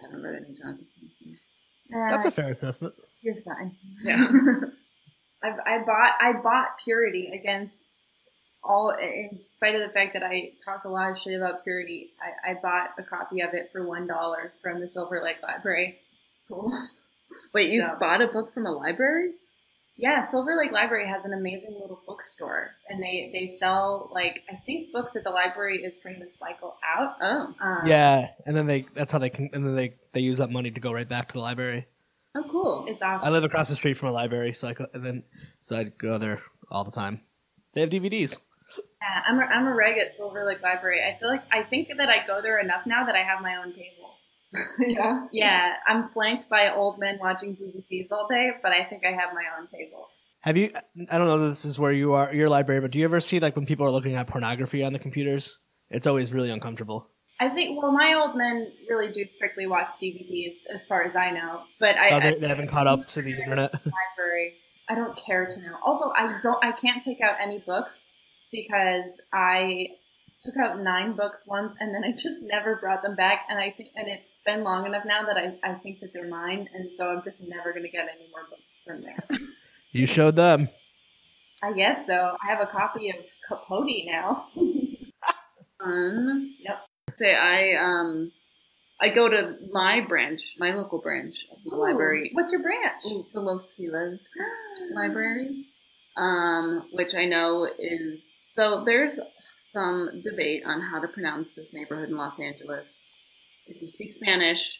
I 0.00 0.02
haven't 0.06 0.22
read 0.22 0.44
any 0.46 0.54
Jonathan. 0.56 0.86
Franzen. 1.92 2.10
That's 2.10 2.24
a 2.26 2.30
fair 2.30 2.50
assessment. 2.50 2.94
You're 3.22 3.36
fine. 3.42 3.74
Yeah. 4.02 4.26
I, 5.42 5.48
I 5.74 5.78
bought 5.84 6.12
I 6.20 6.32
bought 6.42 6.78
Purity 6.84 7.28
against 7.32 8.00
all, 8.62 8.90
in 8.90 9.38
spite 9.38 9.74
of 9.76 9.80
the 9.82 9.92
fact 9.92 10.14
that 10.14 10.22
I 10.24 10.50
talked 10.64 10.84
a 10.84 10.88
lot 10.88 11.12
of 11.12 11.18
shit 11.18 11.34
about 11.40 11.62
Purity. 11.64 12.10
I, 12.44 12.50
I 12.50 12.54
bought 12.54 12.90
a 12.98 13.02
copy 13.04 13.40
of 13.40 13.54
it 13.54 13.70
for 13.72 13.86
one 13.86 14.06
dollar 14.06 14.52
from 14.62 14.80
the 14.80 14.88
Silver 14.88 15.22
Lake 15.22 15.36
Library. 15.42 15.98
Cool. 16.48 16.72
Wait, 17.54 17.70
you 17.70 17.80
So- 17.82 17.96
bought 18.00 18.20
a 18.20 18.26
book 18.26 18.52
from 18.52 18.66
a 18.66 18.72
library? 18.72 19.32
Yeah, 20.00 20.22
Silver 20.22 20.56
Lake 20.56 20.70
Library 20.70 21.08
has 21.08 21.24
an 21.24 21.32
amazing 21.32 21.72
little 21.72 22.00
bookstore, 22.06 22.70
and 22.88 23.02
they 23.02 23.30
they 23.32 23.52
sell 23.56 24.08
like 24.14 24.42
I 24.48 24.54
think 24.64 24.92
books 24.92 25.12
that 25.14 25.24
the 25.24 25.30
library 25.30 25.82
is 25.82 25.98
trying 25.98 26.20
to 26.20 26.26
cycle 26.28 26.76
out. 26.96 27.16
Oh, 27.20 27.54
Um, 27.60 27.86
Yeah, 27.86 28.28
and 28.46 28.56
then 28.56 28.66
they 28.68 28.86
that's 28.94 29.10
how 29.10 29.18
they 29.18 29.28
can 29.28 29.50
and 29.52 29.66
then 29.66 29.74
they 29.74 29.96
they 30.12 30.20
use 30.20 30.38
that 30.38 30.50
money 30.50 30.70
to 30.70 30.80
go 30.80 30.92
right 30.92 31.08
back 31.08 31.26
to 31.28 31.32
the 31.34 31.40
library. 31.40 31.88
oh, 32.36 32.44
cool. 32.48 32.84
it's 32.86 33.02
awesome. 33.02 33.26
I 33.26 33.30
live 33.32 33.42
across 33.42 33.68
the 33.68 33.74
street 33.74 33.94
from 33.94 34.10
a 34.10 34.12
library, 34.12 34.52
so 34.52 34.68
I 34.68 34.74
go, 34.74 34.86
and 34.94 35.04
then 35.04 35.24
so 35.60 35.76
I 35.76 35.84
go 35.84 36.16
there 36.18 36.42
all 36.70 36.84
the 36.84 36.92
time. 36.92 37.22
They 37.74 37.80
have 37.80 37.90
DVDs. 37.90 38.38
Yeah, 38.76 39.22
I'm 39.26 39.40
a, 39.40 39.44
I'm 39.44 39.66
a 39.66 39.74
reg 39.74 39.98
at 39.98 40.14
Silver 40.14 40.44
Lake 40.44 40.62
Library. 40.62 41.00
I 41.02 41.18
feel 41.18 41.28
like 41.28 41.42
I 41.50 41.62
think 41.64 41.88
that 41.96 42.08
I 42.08 42.24
go 42.26 42.40
there 42.40 42.60
enough 42.60 42.86
now 42.86 43.04
that 43.06 43.16
I 43.16 43.24
have 43.24 43.42
my 43.42 43.56
own 43.56 43.72
table. 43.72 43.97
yeah. 44.78 45.26
Yeah, 45.32 45.74
I'm 45.86 46.08
flanked 46.10 46.48
by 46.48 46.72
old 46.74 46.98
men 46.98 47.18
watching 47.20 47.56
DVDs 47.56 48.10
all 48.10 48.26
day, 48.28 48.52
but 48.62 48.72
I 48.72 48.84
think 48.84 49.04
I 49.04 49.10
have 49.10 49.34
my 49.34 49.44
own 49.58 49.66
table. 49.66 50.06
Have 50.40 50.56
you? 50.56 50.70
I 51.10 51.18
don't 51.18 51.26
know. 51.26 51.34
If 51.44 51.50
this 51.50 51.64
is 51.64 51.78
where 51.78 51.92
you 51.92 52.12
are, 52.12 52.32
your 52.34 52.48
library, 52.48 52.80
but 52.80 52.92
do 52.92 52.98
you 52.98 53.04
ever 53.04 53.20
see 53.20 53.40
like 53.40 53.56
when 53.56 53.66
people 53.66 53.86
are 53.86 53.90
looking 53.90 54.14
at 54.14 54.26
pornography 54.28 54.84
on 54.84 54.92
the 54.92 54.98
computers? 54.98 55.58
It's 55.90 56.06
always 56.06 56.32
really 56.32 56.50
uncomfortable. 56.50 57.10
I 57.40 57.48
think 57.48 57.80
well, 57.80 57.92
my 57.92 58.14
old 58.14 58.36
men 58.36 58.70
really 58.88 59.10
do 59.12 59.26
strictly 59.26 59.66
watch 59.66 59.90
DVDs, 60.02 60.54
as 60.72 60.84
far 60.84 61.02
as 61.02 61.14
I 61.14 61.30
know. 61.30 61.62
But 61.78 61.96
I, 61.96 62.10
Oh, 62.10 62.20
they, 62.20 62.36
I 62.36 62.38
they 62.38 62.48
haven't 62.48 62.68
caught 62.68 62.86
up 62.86 63.06
to 63.08 63.22
the 63.22 63.32
internet. 63.32 63.72
library. 63.74 64.54
I 64.88 64.94
don't 64.94 65.16
care 65.16 65.46
to 65.46 65.60
know. 65.60 65.76
Also, 65.84 66.10
I 66.16 66.38
don't. 66.42 66.64
I 66.64 66.72
can't 66.72 67.02
take 67.02 67.20
out 67.20 67.36
any 67.42 67.58
books 67.58 68.04
because 68.50 69.20
I 69.32 69.88
took 70.44 70.56
out 70.56 70.80
nine 70.80 71.16
books 71.16 71.46
once, 71.46 71.74
and 71.80 71.94
then 71.94 72.04
I 72.04 72.12
just 72.12 72.42
never 72.42 72.76
brought 72.76 73.02
them 73.02 73.16
back. 73.16 73.46
And 73.48 73.58
I 73.58 73.70
think, 73.76 73.90
and 73.96 74.08
it's 74.08 74.38
been 74.44 74.62
long 74.62 74.86
enough 74.86 75.04
now 75.04 75.24
that 75.26 75.36
I, 75.36 75.58
I 75.68 75.74
think 75.74 76.00
that 76.00 76.12
they're 76.12 76.28
mine, 76.28 76.68
and 76.74 76.94
so 76.94 77.10
I'm 77.10 77.22
just 77.24 77.40
never 77.40 77.72
going 77.72 77.84
to 77.84 77.90
get 77.90 78.08
any 78.08 78.28
more 78.30 78.46
books 78.48 78.62
from 78.86 79.02
there. 79.02 79.38
you 79.92 80.06
showed 80.06 80.36
them. 80.36 80.68
I 81.62 81.72
guess 81.72 82.06
so. 82.06 82.36
I 82.42 82.50
have 82.50 82.60
a 82.60 82.66
copy 82.66 83.10
of 83.10 83.16
Capote 83.48 84.04
now. 84.06 84.46
Fun. 85.78 86.54
Yep. 86.60 86.78
Say 87.16 87.34
I 87.34 87.74
um, 87.82 88.32
I 89.00 89.08
go 89.08 89.28
to 89.28 89.56
my 89.72 90.04
branch, 90.06 90.56
my 90.58 90.72
local 90.72 91.00
branch 91.00 91.46
of 91.52 91.58
the 91.64 91.76
library. 91.76 92.30
What's 92.32 92.52
your 92.52 92.62
branch? 92.62 93.02
Ooh, 93.06 93.26
the 93.32 93.40
Los 93.40 93.72
Feliz 93.72 94.18
library, 94.92 95.66
um, 96.16 96.88
which 96.92 97.14
I 97.14 97.24
know 97.24 97.68
is 97.78 98.20
so. 98.56 98.82
There's 98.84 99.18
some 99.78 100.22
debate 100.22 100.64
on 100.66 100.80
how 100.80 100.98
to 100.98 101.06
pronounce 101.06 101.52
this 101.52 101.72
neighborhood 101.72 102.08
in 102.08 102.16
Los 102.16 102.40
Angeles. 102.40 102.98
If 103.66 103.80
you 103.80 103.86
speak 103.86 104.12
Spanish, 104.12 104.78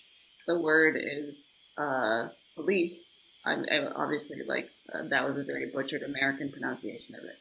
the 0.49 0.59
word 0.59 0.97
is 0.97 1.37
uh, 1.77 2.29
police. 2.57 3.05
I, 3.47 3.53
I 3.53 3.93
obviously 3.95 4.39
like 4.47 4.69
uh, 4.93 5.03
that 5.11 5.25
was 5.25 5.37
a 5.37 5.45
very 5.45 5.71
butchered 5.73 6.03
American 6.03 6.51
pronunciation 6.51 7.15
of 7.15 7.23
it, 7.23 7.37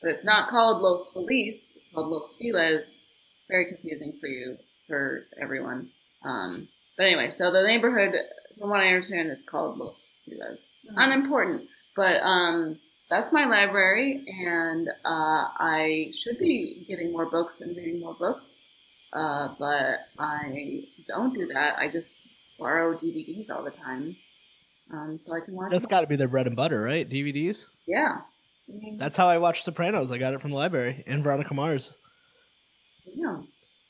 but 0.00 0.10
it's 0.10 0.24
not 0.24 0.48
called 0.48 0.80
Los 0.80 1.10
Feliz. 1.12 1.60
It's 1.76 1.86
called 1.94 2.08
Los 2.08 2.34
Feliz. 2.38 2.86
Very 3.50 3.66
confusing 3.66 4.14
for 4.18 4.28
you, 4.28 4.56
for 4.88 5.24
everyone. 5.40 5.90
Um, 6.24 6.68
but 6.96 7.04
anyway, 7.04 7.30
so 7.30 7.50
the 7.50 7.62
neighborhood, 7.62 8.14
from 8.58 8.70
what 8.70 8.80
I 8.80 8.88
understand, 8.88 9.30
is 9.30 9.44
called 9.44 9.76
Los 9.76 10.08
Feliz 10.24 10.58
unimportant. 10.96 11.68
But 11.94 12.22
um, 12.22 12.78
that's 13.12 13.30
my 13.30 13.44
library, 13.44 14.24
and 14.26 14.88
uh, 15.04 15.44
I 15.58 16.12
should 16.14 16.38
be 16.38 16.86
getting 16.88 17.12
more 17.12 17.28
books 17.30 17.60
and 17.60 17.76
reading 17.76 18.00
more 18.00 18.14
books. 18.14 18.62
Uh, 19.12 19.48
but 19.58 19.98
I 20.18 20.84
don't 21.06 21.34
do 21.34 21.46
that. 21.48 21.76
I 21.78 21.88
just 21.88 22.14
borrow 22.58 22.94
DVDs 22.94 23.50
all 23.50 23.62
the 23.62 23.70
time, 23.70 24.16
um, 24.90 25.20
so 25.22 25.34
I 25.36 25.40
can 25.44 25.54
watch. 25.54 25.70
That's 25.70 25.84
got 25.86 26.00
to 26.00 26.06
be 26.06 26.16
their 26.16 26.28
bread 26.28 26.46
and 26.46 26.56
butter, 26.56 26.80
right? 26.82 27.08
DVDs. 27.08 27.66
yeah. 27.86 28.18
I 28.68 28.72
mean, 28.72 28.96
That's 28.96 29.16
how 29.16 29.26
I 29.26 29.36
watched 29.38 29.64
Sopranos. 29.64 30.10
I 30.10 30.16
got 30.18 30.32
it 30.32 30.40
from 30.40 30.52
the 30.52 30.56
library 30.56 31.04
and 31.06 31.22
Veronica 31.22 31.52
Mars, 31.52 31.98
yeah, 33.04 33.40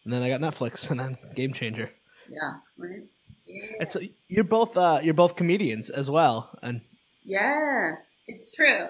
and 0.04 0.12
then 0.12 0.22
I 0.22 0.28
got 0.30 0.40
Netflix, 0.40 0.90
and 0.90 0.98
then 0.98 1.16
Game 1.36 1.52
Changer. 1.52 1.92
yeah, 2.28 2.54
right. 2.76 3.04
Yeah. 3.46 3.76
It's 3.80 3.96
you're 4.28 4.42
both 4.44 4.76
uh, 4.76 4.98
you're 5.02 5.14
both 5.14 5.36
comedians 5.36 5.90
as 5.90 6.10
well, 6.10 6.58
and 6.62 6.80
Yes, 7.24 7.98
It's 8.26 8.50
true. 8.50 8.88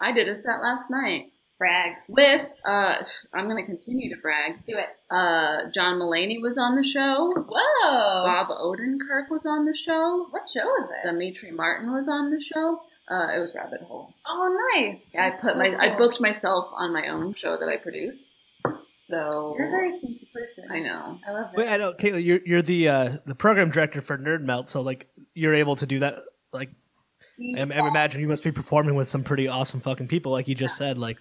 I 0.00 0.12
did 0.12 0.28
a 0.28 0.36
set 0.36 0.60
last 0.62 0.90
night 0.90 1.32
Brag. 1.58 1.94
with. 2.08 2.46
Uh, 2.64 2.96
I'm 3.32 3.48
going 3.48 3.64
to 3.64 3.66
continue 3.70 4.14
to 4.14 4.20
brag. 4.20 4.64
Do 4.66 4.76
it. 4.76 4.88
Uh, 5.10 5.70
John 5.72 5.98
Mulaney 5.98 6.40
was 6.40 6.58
on 6.58 6.76
the 6.76 6.82
show. 6.82 7.32
Whoa. 7.34 8.24
Bob 8.24 8.48
Odenkirk 8.48 9.30
was 9.30 9.42
on 9.46 9.64
the 9.64 9.74
show. 9.74 10.26
What 10.30 10.48
show 10.50 10.76
is 10.78 10.90
it? 10.90 11.06
Demetri 11.06 11.50
Martin 11.52 11.92
was 11.92 12.06
on 12.08 12.30
the 12.30 12.40
show. 12.40 12.80
Uh, 13.10 13.28
it 13.36 13.38
was 13.38 13.52
Rabbit 13.54 13.82
Hole. 13.82 14.14
Oh, 14.26 14.72
nice. 14.74 15.10
Yeah, 15.12 15.26
I 15.26 15.30
put 15.30 15.40
so 15.52 15.58
my 15.58 15.76
I 15.76 15.96
booked 15.96 16.20
myself 16.20 16.68
on 16.72 16.92
my 16.92 17.08
own 17.08 17.34
show 17.34 17.56
that 17.58 17.68
I 17.68 17.76
produce. 17.76 18.16
So 19.10 19.54
You're 19.58 19.68
a 19.68 19.70
very 19.70 19.90
sneaky 19.90 20.28
person. 20.32 20.64
I 20.70 20.80
know. 20.80 21.18
I 21.26 21.32
love 21.32 21.50
Wait, 21.54 21.66
that. 21.66 21.74
I 21.74 21.76
know, 21.76 21.92
Caitlin, 21.92 22.24
you're 22.24 22.40
you're 22.46 22.62
the 22.62 22.88
uh, 22.88 23.10
the 23.26 23.34
program 23.34 23.70
director 23.70 24.00
for 24.00 24.16
Nerd 24.16 24.40
Melt, 24.42 24.68
so 24.70 24.80
like 24.80 25.08
you're 25.34 25.54
able 25.54 25.76
to 25.76 25.86
do 25.86 25.98
that. 25.98 26.22
Like, 26.52 26.70
I, 27.56 27.60
I 27.62 27.88
imagine 27.88 28.20
you 28.20 28.28
must 28.28 28.44
be 28.44 28.52
performing 28.52 28.94
with 28.94 29.08
some 29.08 29.24
pretty 29.24 29.48
awesome 29.48 29.80
fucking 29.80 30.08
people, 30.08 30.32
like 30.32 30.48
you 30.48 30.54
just 30.54 30.76
said. 30.76 30.98
Like, 30.98 31.18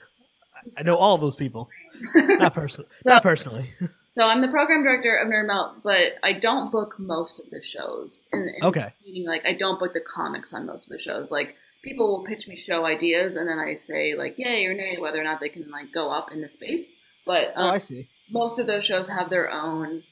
I- 0.77 0.83
know 0.83 0.95
all 0.95 1.15
of 1.15 1.21
those 1.21 1.35
people, 1.35 1.69
not 2.15 2.53
personally, 2.53 2.89
not 3.05 3.23
personally. 3.29 3.71
So 4.15 4.27
I'm 4.27 4.41
the 4.41 4.47
program 4.47 4.83
director 4.83 5.15
of 5.17 5.27
Nerd 5.27 5.47
Melt, 5.47 5.77
but 5.83 6.13
I 6.21 6.33
don't 6.33 6.71
book 6.71 6.95
most 6.99 7.39
of 7.39 7.49
the 7.49 7.61
shows. 7.63 8.27
In, 8.31 8.41
in 8.57 8.63
Okay. 8.63 8.93
Meaning, 9.03 9.25
like, 9.27 9.43
I 9.45 9.53
don't 9.53 9.79
book 9.79 9.93
the 9.93 10.01
comics 10.01 10.53
on 10.53 10.67
most 10.67 10.85
of 10.85 10.91
the 10.95 10.99
shows. 11.03 11.31
Like, 11.31 11.55
people 11.83 12.07
will 12.07 12.23
pitch 12.23 12.47
me 12.47 12.55
show 12.55 12.85
ideas, 12.85 13.35
and 13.35 13.47
then 13.49 13.57
I 13.59 13.73
say 13.75 14.13
like, 14.15 14.35
yay 14.37 14.65
or 14.65 14.73
nay, 14.75 14.97
whether 14.99 15.19
or 15.19 15.23
not 15.23 15.39
they 15.39 15.49
can 15.49 15.69
like 15.71 15.91
go 15.93 16.11
up 16.11 16.31
in 16.31 16.41
the 16.41 16.47
space. 16.49 16.85
But 17.25 17.53
Oh, 17.55 17.63
um, 17.67 17.71
I 17.71 17.77
see. 17.79 18.07
most 18.29 18.59
of 18.59 18.67
those 18.67 18.85
shows 18.85 19.07
have 19.09 19.29
their 19.29 19.49
own 19.51 20.03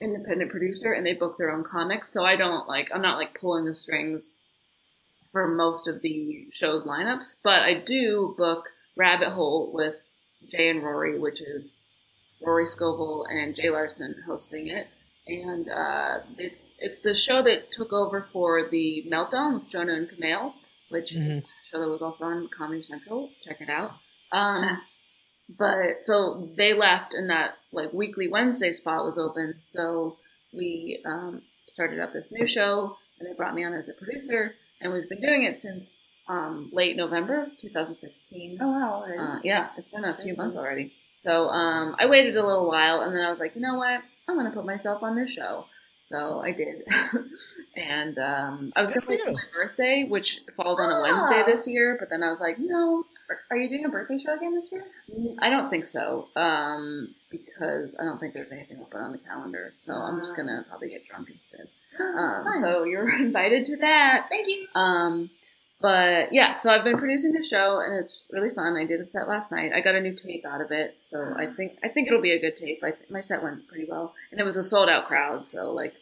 independent 0.00 0.50
producer 0.50 0.92
and 0.92 1.04
they 1.06 1.12
book 1.14 1.36
their 1.38 1.50
own 1.50 1.64
comics. 1.64 2.12
So 2.12 2.24
I 2.24 2.36
don't 2.36 2.68
like 2.68 2.88
I'm 2.94 3.02
not 3.02 3.16
like 3.18 3.38
pulling 3.40 3.64
the 3.64 3.74
strings 3.74 4.30
for 5.38 5.46
most 5.46 5.86
of 5.86 6.02
the 6.02 6.48
show's 6.50 6.82
lineups, 6.82 7.36
but 7.44 7.62
I 7.62 7.74
do 7.74 8.34
book 8.36 8.64
Rabbit 8.96 9.30
Hole 9.30 9.70
with 9.72 9.94
Jay 10.50 10.68
and 10.68 10.82
Rory, 10.82 11.16
which 11.16 11.40
is 11.40 11.74
Rory 12.44 12.66
Scovel 12.66 13.24
and 13.30 13.54
Jay 13.54 13.70
Larson 13.70 14.16
hosting 14.26 14.66
it. 14.66 14.88
And 15.28 15.68
uh, 15.68 16.18
it's 16.38 16.74
it's 16.80 16.98
the 16.98 17.14
show 17.14 17.40
that 17.42 17.70
took 17.70 17.92
over 17.92 18.26
for 18.32 18.68
the 18.68 19.06
Meltdown 19.08 19.60
with 19.60 19.68
Jonah 19.70 19.94
and 19.94 20.08
Kumail, 20.08 20.54
which 20.88 21.12
Mhm. 21.12 21.38
is 21.38 21.44
a 21.44 21.46
show 21.70 21.78
that 21.80 21.88
was 21.88 22.02
also 22.02 22.24
on 22.24 22.48
Comedy 22.48 22.82
Central. 22.82 23.30
Check 23.44 23.60
it 23.60 23.68
out. 23.70 23.92
Um, 24.32 24.80
but 25.56 26.04
so 26.04 26.48
they 26.56 26.72
left, 26.74 27.14
and 27.14 27.30
that 27.30 27.58
like 27.70 27.92
weekly 27.92 28.26
Wednesday 28.26 28.72
spot 28.72 29.04
was 29.04 29.18
open. 29.18 29.60
So 29.72 30.16
we 30.52 31.00
um, 31.04 31.42
started 31.70 32.00
up 32.00 32.12
this 32.12 32.26
new 32.32 32.46
show, 32.48 32.96
and 33.20 33.28
they 33.28 33.34
brought 33.34 33.54
me 33.54 33.64
on 33.64 33.74
as 33.74 33.88
a 33.88 33.92
producer, 33.92 34.54
and 34.80 34.92
we've 34.92 35.08
been 35.08 35.20
doing 35.20 35.44
it 35.44 35.56
since 35.56 35.98
um, 36.28 36.70
late 36.72 36.96
November 36.96 37.48
2016. 37.60 38.58
Oh, 38.60 38.68
wow. 38.68 39.04
Uh, 39.04 39.40
yeah, 39.42 39.68
it's 39.76 39.88
been 39.88 40.04
a 40.04 40.16
few 40.22 40.36
months 40.36 40.56
already. 40.56 40.92
So 41.24 41.48
um, 41.48 41.96
I 41.98 42.06
waited 42.06 42.36
a 42.36 42.46
little 42.46 42.66
while, 42.68 43.00
and 43.00 43.14
then 43.14 43.22
I 43.24 43.30
was 43.30 43.40
like, 43.40 43.54
you 43.54 43.60
know 43.60 43.74
what? 43.76 44.00
I'm 44.28 44.34
going 44.36 44.46
to 44.46 44.52
put 44.54 44.64
myself 44.66 45.02
on 45.02 45.16
this 45.16 45.30
show. 45.32 45.64
So 46.10 46.40
I 46.40 46.52
did, 46.52 46.84
and 47.76 48.18
um, 48.18 48.72
I 48.74 48.80
was 48.80 48.90
Good 48.90 49.04
going 49.04 49.18
to 49.18 49.24
for 49.24 49.30
wait 49.30 49.30
you. 49.30 49.32
my 49.32 49.42
birthday, 49.66 50.06
which 50.08 50.40
falls 50.56 50.80
on 50.80 50.90
a 50.90 50.94
Ah. 50.94 51.02
Wednesday 51.02 51.42
this 51.46 51.66
year. 51.68 51.96
But 52.00 52.08
then 52.08 52.22
I 52.22 52.30
was 52.30 52.40
like, 52.40 52.58
no, 52.58 53.04
Are- 53.50 53.56
you 53.58 53.68
doing 53.68 53.84
a 53.84 53.88
birthday 53.90 54.18
show 54.18 54.34
again 54.34 54.54
this 54.54 54.72
year? 54.72 54.82
I 55.40 55.50
don't 55.50 55.68
think 55.68 55.86
so, 55.86 56.28
um, 56.34 57.14
because 57.30 57.94
I 58.00 58.04
don't 58.04 58.18
think 58.18 58.32
there's 58.32 58.52
anything 58.52 58.80
open 58.80 59.00
on 59.02 59.12
the 59.12 59.18
calendar. 59.18 59.74
So 59.84 59.92
I'm 59.92 60.18
just 60.18 60.34
gonna 60.34 60.64
probably 60.68 60.88
get 60.88 61.06
drunk 61.06 61.28
instead. 61.30 61.47
Um, 62.00 62.44
Fun. 62.44 62.60
so 62.60 62.84
you're 62.84 63.08
invited 63.20 63.64
to 63.66 63.76
that. 63.78 64.26
Thank 64.28 64.46
you. 64.48 64.66
Um, 64.74 65.30
but 65.80 66.32
yeah, 66.32 66.56
so 66.56 66.70
I've 66.72 66.82
been 66.82 66.98
producing 66.98 67.32
the 67.32 67.44
show, 67.44 67.80
and 67.80 68.04
it's 68.04 68.26
really 68.32 68.52
fun. 68.52 68.76
I 68.76 68.84
did 68.84 69.00
a 69.00 69.04
set 69.04 69.28
last 69.28 69.52
night. 69.52 69.70
I 69.72 69.80
got 69.80 69.94
a 69.94 70.00
new 70.00 70.12
tape 70.14 70.44
out 70.44 70.60
of 70.60 70.72
it, 70.72 70.96
so 71.02 71.32
I 71.36 71.46
think 71.46 71.78
I 71.84 71.88
think 71.88 72.08
it'll 72.08 72.20
be 72.20 72.32
a 72.32 72.40
good 72.40 72.56
tape. 72.56 72.80
I 72.82 72.90
th- 72.90 73.08
my 73.10 73.20
set 73.20 73.42
went 73.44 73.68
pretty 73.68 73.86
well, 73.88 74.12
and 74.32 74.40
it 74.40 74.44
was 74.44 74.56
a 74.56 74.64
sold 74.64 74.88
out 74.88 75.06
crowd. 75.06 75.48
So 75.48 75.70
like, 75.72 75.92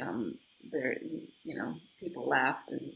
um, 0.00 0.38
there, 0.72 0.96
you 1.44 1.56
know, 1.58 1.74
people 2.00 2.26
laughed 2.28 2.70
and. 2.72 2.92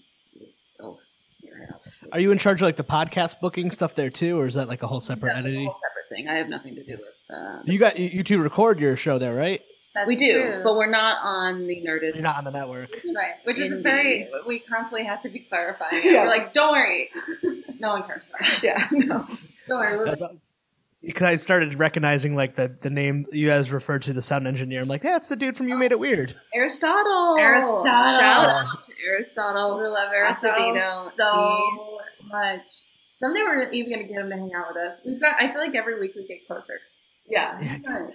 Oh, 0.82 0.98
here 1.42 1.52
I 1.68 1.74
am. 1.74 2.10
Are 2.12 2.20
you 2.20 2.32
in 2.32 2.38
charge 2.38 2.62
of 2.62 2.64
like 2.66 2.76
the 2.76 2.84
podcast 2.84 3.38
booking 3.40 3.70
stuff 3.70 3.94
there 3.94 4.08
too, 4.08 4.40
or 4.40 4.46
is 4.46 4.54
that 4.54 4.66
like 4.66 4.82
a 4.82 4.86
whole 4.86 5.00
separate 5.02 5.28
That's 5.34 5.44
a 5.44 5.48
entity? 5.48 5.64
whole 5.66 5.74
separate 5.76 6.08
thing. 6.16 6.26
I 6.28 6.36
have 6.38 6.48
nothing 6.48 6.74
to 6.76 6.82
do 6.82 6.92
with. 6.92 7.36
Uh, 7.38 7.60
You 7.66 7.78
got 7.78 7.98
you, 7.98 8.06
you 8.06 8.24
two 8.24 8.40
record 8.42 8.80
your 8.80 8.96
show 8.96 9.18
there, 9.18 9.34
right? 9.34 9.60
That's 9.94 10.06
we 10.06 10.14
do, 10.14 10.40
true. 10.40 10.60
but 10.62 10.76
we're 10.76 10.90
not 10.90 11.18
on 11.22 11.66
the 11.66 11.82
Nerdist. 11.84 12.14
You're 12.14 12.22
not 12.22 12.36
on 12.36 12.44
the 12.44 12.52
network. 12.52 12.90
right, 13.14 13.40
which 13.44 13.58
is 13.58 13.82
very. 13.82 14.28
We 14.46 14.60
constantly 14.60 15.04
have 15.06 15.20
to 15.22 15.28
be 15.28 15.40
clarifying. 15.40 16.04
Yeah. 16.04 16.22
We're 16.22 16.28
like, 16.28 16.52
don't 16.52 16.72
worry, 16.72 17.10
no 17.80 17.90
one 17.90 18.04
cares 18.04 18.22
about 18.28 18.48
us. 18.48 18.62
Yeah, 18.62 18.86
no. 18.92 19.26
Don't 19.68 19.78
worry. 19.78 19.98
We're 19.98 20.16
because 21.02 21.22
I 21.22 21.36
started 21.36 21.78
recognizing 21.78 22.34
like 22.34 22.56
the, 22.56 22.76
the 22.80 22.90
name 22.90 23.24
you 23.32 23.48
guys 23.48 23.72
referred 23.72 24.02
to 24.02 24.12
the 24.12 24.20
sound 24.20 24.46
engineer. 24.46 24.82
I'm 24.82 24.88
like, 24.88 25.02
that's 25.02 25.28
the 25.28 25.36
dude 25.36 25.56
from 25.56 25.68
You 25.68 25.76
Made 25.76 25.92
It 25.92 25.98
Weird. 25.98 26.36
Aristotle. 26.52 27.36
Aristotle. 27.38 27.84
Shout 27.84 28.50
out 28.50 28.84
to 28.84 28.92
Aristotle. 29.06 29.78
We 29.78 29.84
love 29.86 30.10
Aristotle 30.12 30.74
Acevedo. 30.74 31.08
so 31.10 32.00
much. 32.30 32.60
Someday 33.18 33.40
we're 33.42 33.70
even 33.70 33.92
gonna 33.92 34.04
get 34.04 34.16
him 34.18 34.28
to 34.28 34.36
hang 34.36 34.52
out 34.54 34.66
with 34.68 34.76
us. 34.76 35.00
We've 35.04 35.20
got. 35.20 35.36
I 35.40 35.50
feel 35.52 35.60
like 35.60 35.74
every 35.74 35.98
week 36.00 36.12
we 36.14 36.26
get 36.26 36.46
closer. 36.46 36.80
Yeah. 37.30 37.58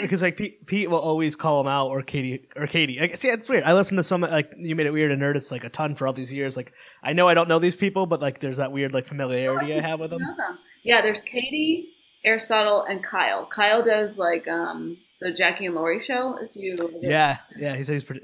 Because 0.00 0.22
like 0.22 0.36
Pete, 0.36 0.66
Pete 0.66 0.88
will 0.90 0.98
always 0.98 1.34
call 1.34 1.60
him 1.60 1.66
out 1.66 1.88
or 1.88 2.02
Katie 2.02 2.46
or 2.56 2.66
Katie. 2.66 3.00
I 3.00 3.06
guess 3.06 3.24
yeah, 3.24 3.32
it's 3.32 3.48
weird. 3.48 3.64
I 3.64 3.72
listened 3.72 3.98
to 3.98 4.04
some 4.04 4.20
like 4.20 4.52
You 4.56 4.76
Made 4.76 4.86
It 4.86 4.92
Weird 4.92 5.10
and 5.10 5.20
Nerdist 5.20 5.50
like 5.50 5.64
a 5.64 5.68
ton 5.68 5.94
for 5.94 6.06
all 6.06 6.12
these 6.12 6.32
years. 6.32 6.56
Like 6.56 6.72
I 7.02 7.12
know 7.12 7.26
I 7.28 7.34
don't 7.34 7.48
know 7.48 7.58
these 7.58 7.74
people, 7.74 8.06
but 8.06 8.20
like 8.20 8.38
there's 8.38 8.58
that 8.58 8.70
weird 8.70 8.92
like 8.92 9.06
familiarity 9.06 9.74
I 9.74 9.80
have 9.80 9.98
with 10.00 10.10
them. 10.10 10.20
Them. 10.20 10.58
Yeah, 10.84 11.00
there's 11.02 11.22
Katie, 11.22 11.88
Aristotle, 12.24 12.84
and 12.84 13.02
Kyle. 13.02 13.46
Kyle 13.46 13.82
does 13.82 14.16
like 14.16 14.46
um 14.46 14.98
the 15.20 15.32
Jackie 15.32 15.66
and 15.66 15.74
Laurie 15.74 16.02
show. 16.02 16.38
If 16.40 16.50
you 16.54 16.76
Yeah, 17.00 17.38
yeah. 17.58 17.74
He 17.74 17.84
said 17.84 17.94
he's 17.94 18.04
pretty. 18.04 18.22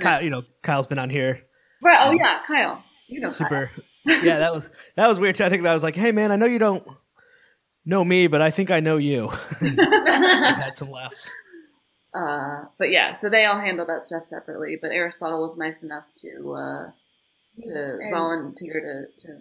Kyle, 0.00 0.22
you 0.22 0.30
know, 0.30 0.42
Kyle's 0.62 0.86
been 0.86 0.98
on 0.98 1.10
here. 1.10 1.42
right. 1.82 1.98
Oh 2.02 2.12
yeah, 2.12 2.40
Kyle. 2.46 2.82
You 3.08 3.20
know 3.20 3.28
Kyle. 3.28 3.36
Super. 3.36 3.70
yeah, 4.06 4.38
that 4.38 4.52
was 4.52 4.68
that 4.96 5.08
was 5.08 5.18
weird 5.20 5.36
too. 5.36 5.44
I 5.44 5.48
think 5.48 5.62
that 5.62 5.74
was 5.74 5.82
like, 5.82 5.96
hey 5.96 6.12
man, 6.12 6.32
I 6.32 6.36
know 6.36 6.46
you 6.46 6.58
don't 6.58 6.86
know 7.88 8.04
me, 8.04 8.26
but 8.26 8.40
I 8.42 8.50
think 8.50 8.70
I 8.70 8.80
know 8.80 8.98
you. 8.98 9.30
I 9.60 10.54
had 10.56 10.76
some 10.76 10.90
laughs. 10.90 11.34
Uh, 12.14 12.64
but 12.78 12.90
yeah, 12.90 13.18
so 13.18 13.28
they 13.28 13.44
all 13.44 13.58
handle 13.60 13.86
that 13.86 14.06
stuff 14.06 14.24
separately. 14.26 14.78
But 14.80 14.92
Aristotle 14.92 15.40
was 15.40 15.56
nice 15.56 15.82
enough 15.82 16.04
to 16.22 16.52
uh, 16.54 16.90
to 17.64 17.98
And- 18.00 18.12
volunteer 18.12 18.80
to 19.18 19.26
to 19.26 19.32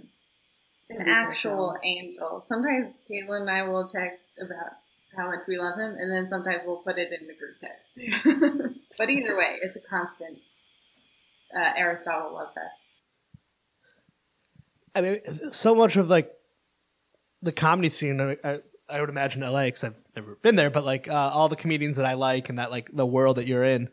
An 0.89 1.07
actual 1.07 1.77
angel. 1.83 2.43
Sometimes 2.47 2.95
Caitlin 3.09 3.41
and 3.41 3.49
I 3.49 3.63
will 3.63 3.87
text 3.87 4.39
about 4.41 4.73
how 5.15 5.27
much 5.27 5.41
we 5.47 5.57
love 5.57 5.77
him, 5.79 5.95
and 5.97 6.11
then 6.11 6.27
sometimes 6.27 6.63
we'll 6.65 6.77
put 6.77 6.97
it 6.97 7.09
in 7.11 7.27
the 7.27 7.33
group 7.33 7.57
text. 7.61 7.99
but 8.97 9.09
either 9.09 9.33
way, 9.37 9.49
it's 9.61 9.75
a 9.75 9.89
constant 9.89 10.37
uh, 11.55 11.71
Aristotle 11.75 12.33
love 12.33 12.53
fest. 12.53 12.79
I 14.93 15.01
mean, 15.01 15.53
so 15.53 15.73
much 15.75 15.95
of 15.95 16.09
like 16.09 16.31
the 17.41 17.51
comedy 17.51 17.89
scene. 17.89 18.19
I, 18.21 18.37
I, 18.43 18.59
I 18.89 18.99
would 19.01 19.09
imagine 19.09 19.41
LA 19.41 19.65
because 19.65 19.83
I've 19.83 19.95
never 20.15 20.35
been 20.35 20.55
there, 20.55 20.69
but 20.69 20.85
like 20.85 21.07
uh, 21.07 21.13
all 21.13 21.49
the 21.49 21.55
comedians 21.55 21.97
that 21.97 22.05
I 22.05 22.13
like 22.13 22.49
and 22.49 22.59
that 22.59 22.71
like 22.71 22.89
the 22.93 23.05
world 23.05 23.37
that 23.37 23.47
you're 23.47 23.63
in, 23.63 23.89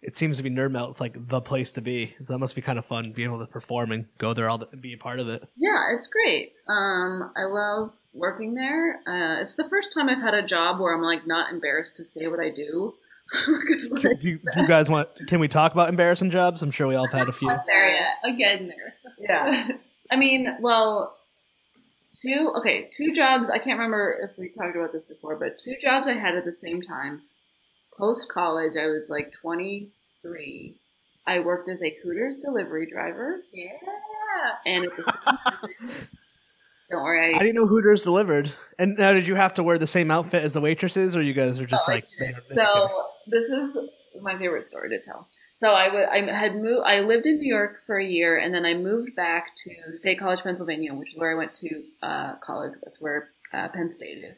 it 0.00 0.16
seems 0.16 0.36
to 0.38 0.42
be 0.42 0.50
Nerd 0.50 0.70
Melt. 0.70 0.90
It's 0.90 1.00
like 1.00 1.14
the 1.28 1.40
place 1.40 1.72
to 1.72 1.80
be. 1.80 2.14
So 2.22 2.32
that 2.32 2.38
must 2.38 2.54
be 2.54 2.62
kind 2.62 2.78
of 2.78 2.86
fun 2.86 3.12
being 3.12 3.28
able 3.28 3.40
to 3.40 3.46
perform 3.50 3.92
and 3.92 4.06
go 4.18 4.32
there 4.34 4.48
all 4.48 4.58
the, 4.58 4.68
and 4.72 4.80
be 4.80 4.94
a 4.94 4.98
part 4.98 5.20
of 5.20 5.28
it. 5.28 5.42
Yeah, 5.56 5.76
it's 5.96 6.08
great. 6.08 6.52
Um, 6.68 7.30
I 7.36 7.44
love 7.44 7.92
working 8.14 8.54
there. 8.54 9.00
Uh, 9.06 9.42
it's 9.42 9.54
the 9.56 9.68
first 9.68 9.92
time 9.92 10.08
I've 10.08 10.22
had 10.22 10.34
a 10.34 10.42
job 10.46 10.80
where 10.80 10.94
I'm 10.94 11.02
like 11.02 11.26
not 11.26 11.52
embarrassed 11.52 11.96
to 11.96 12.04
say 12.04 12.26
what 12.26 12.40
I 12.40 12.50
do. 12.50 12.94
'Cause, 13.30 13.88
like, 13.90 14.02
Do 14.20 14.26
you, 14.28 14.38
do 14.38 14.62
you 14.62 14.66
guys 14.66 14.88
want? 14.88 15.10
Can 15.26 15.38
we 15.38 15.48
talk 15.48 15.72
about 15.74 15.90
embarrassing 15.90 16.30
jobs? 16.30 16.62
I'm 16.62 16.70
sure 16.70 16.86
we 16.86 16.94
all 16.94 17.04
have 17.06 17.12
had 17.12 17.28
a 17.28 17.32
few. 17.32 17.48
Not 17.48 17.66
there 17.66 17.94
yet. 17.94 18.14
Again, 18.24 18.68
there. 18.68 18.94
yeah. 19.18 19.68
I 20.10 20.16
mean, 20.16 20.56
well, 20.62 21.17
two 22.22 22.52
okay, 22.58 22.88
two 22.92 23.12
jobs. 23.12 23.50
I 23.50 23.58
can't 23.58 23.78
remember 23.78 24.18
if 24.30 24.38
we 24.38 24.48
talked 24.50 24.76
about 24.76 24.92
this 24.92 25.04
before, 25.04 25.36
but 25.36 25.58
two 25.62 25.76
jobs 25.80 26.06
I 26.08 26.14
had 26.14 26.36
at 26.36 26.44
the 26.44 26.56
same 26.62 26.82
time. 26.82 27.22
Post 27.96 28.28
college, 28.28 28.74
I 28.80 28.86
was 28.86 29.02
like 29.08 29.32
23. 29.42 30.76
I 31.26 31.40
worked 31.40 31.68
as 31.68 31.82
a 31.82 31.96
Hooters 32.02 32.36
delivery 32.36 32.86
driver, 32.90 33.40
Yeah. 33.52 33.72
and 34.64 34.84
at 34.84 34.96
the 34.96 35.02
same 35.02 35.88
time, 35.88 36.06
don't 36.90 37.02
worry, 37.02 37.34
I 37.34 37.36
I, 37.36 37.40
didn't 37.40 37.56
know 37.56 37.66
Hooters 37.66 38.02
delivered. 38.02 38.50
And 38.78 38.96
now, 38.96 39.12
did 39.12 39.26
you 39.26 39.34
have 39.34 39.52
to 39.54 39.62
wear 39.62 39.76
the 39.78 39.86
same 39.86 40.10
outfit 40.10 40.42
as 40.44 40.52
the 40.52 40.60
waitresses, 40.60 41.16
or 41.16 41.22
you 41.22 41.34
guys 41.34 41.60
are 41.60 41.66
just 41.66 41.84
Oh, 41.88 41.92
like? 41.92 42.06
So 42.54 42.88
this 43.26 43.44
is 43.44 43.76
my 44.22 44.38
favorite 44.38 44.66
story 44.66 44.88
to 44.90 45.00
tell. 45.02 45.28
So 45.60 45.72
I 45.72 45.88
wa- 45.92 46.08
I 46.10 46.20
had 46.32 46.54
moved. 46.56 46.84
I 46.86 47.00
lived 47.00 47.26
in 47.26 47.38
New 47.38 47.48
York 47.52 47.80
for 47.86 47.98
a 47.98 48.04
year, 48.04 48.38
and 48.38 48.54
then 48.54 48.64
I 48.64 48.74
moved 48.74 49.16
back 49.16 49.54
to 49.56 49.96
State 49.96 50.18
College, 50.18 50.42
Pennsylvania, 50.42 50.94
which 50.94 51.10
is 51.12 51.18
where 51.18 51.32
I 51.32 51.34
went 51.34 51.54
to 51.56 51.82
uh, 52.02 52.36
college. 52.36 52.74
That's 52.84 53.00
where 53.00 53.28
uh, 53.52 53.68
Penn 53.68 53.92
State 53.92 54.18
is. 54.24 54.36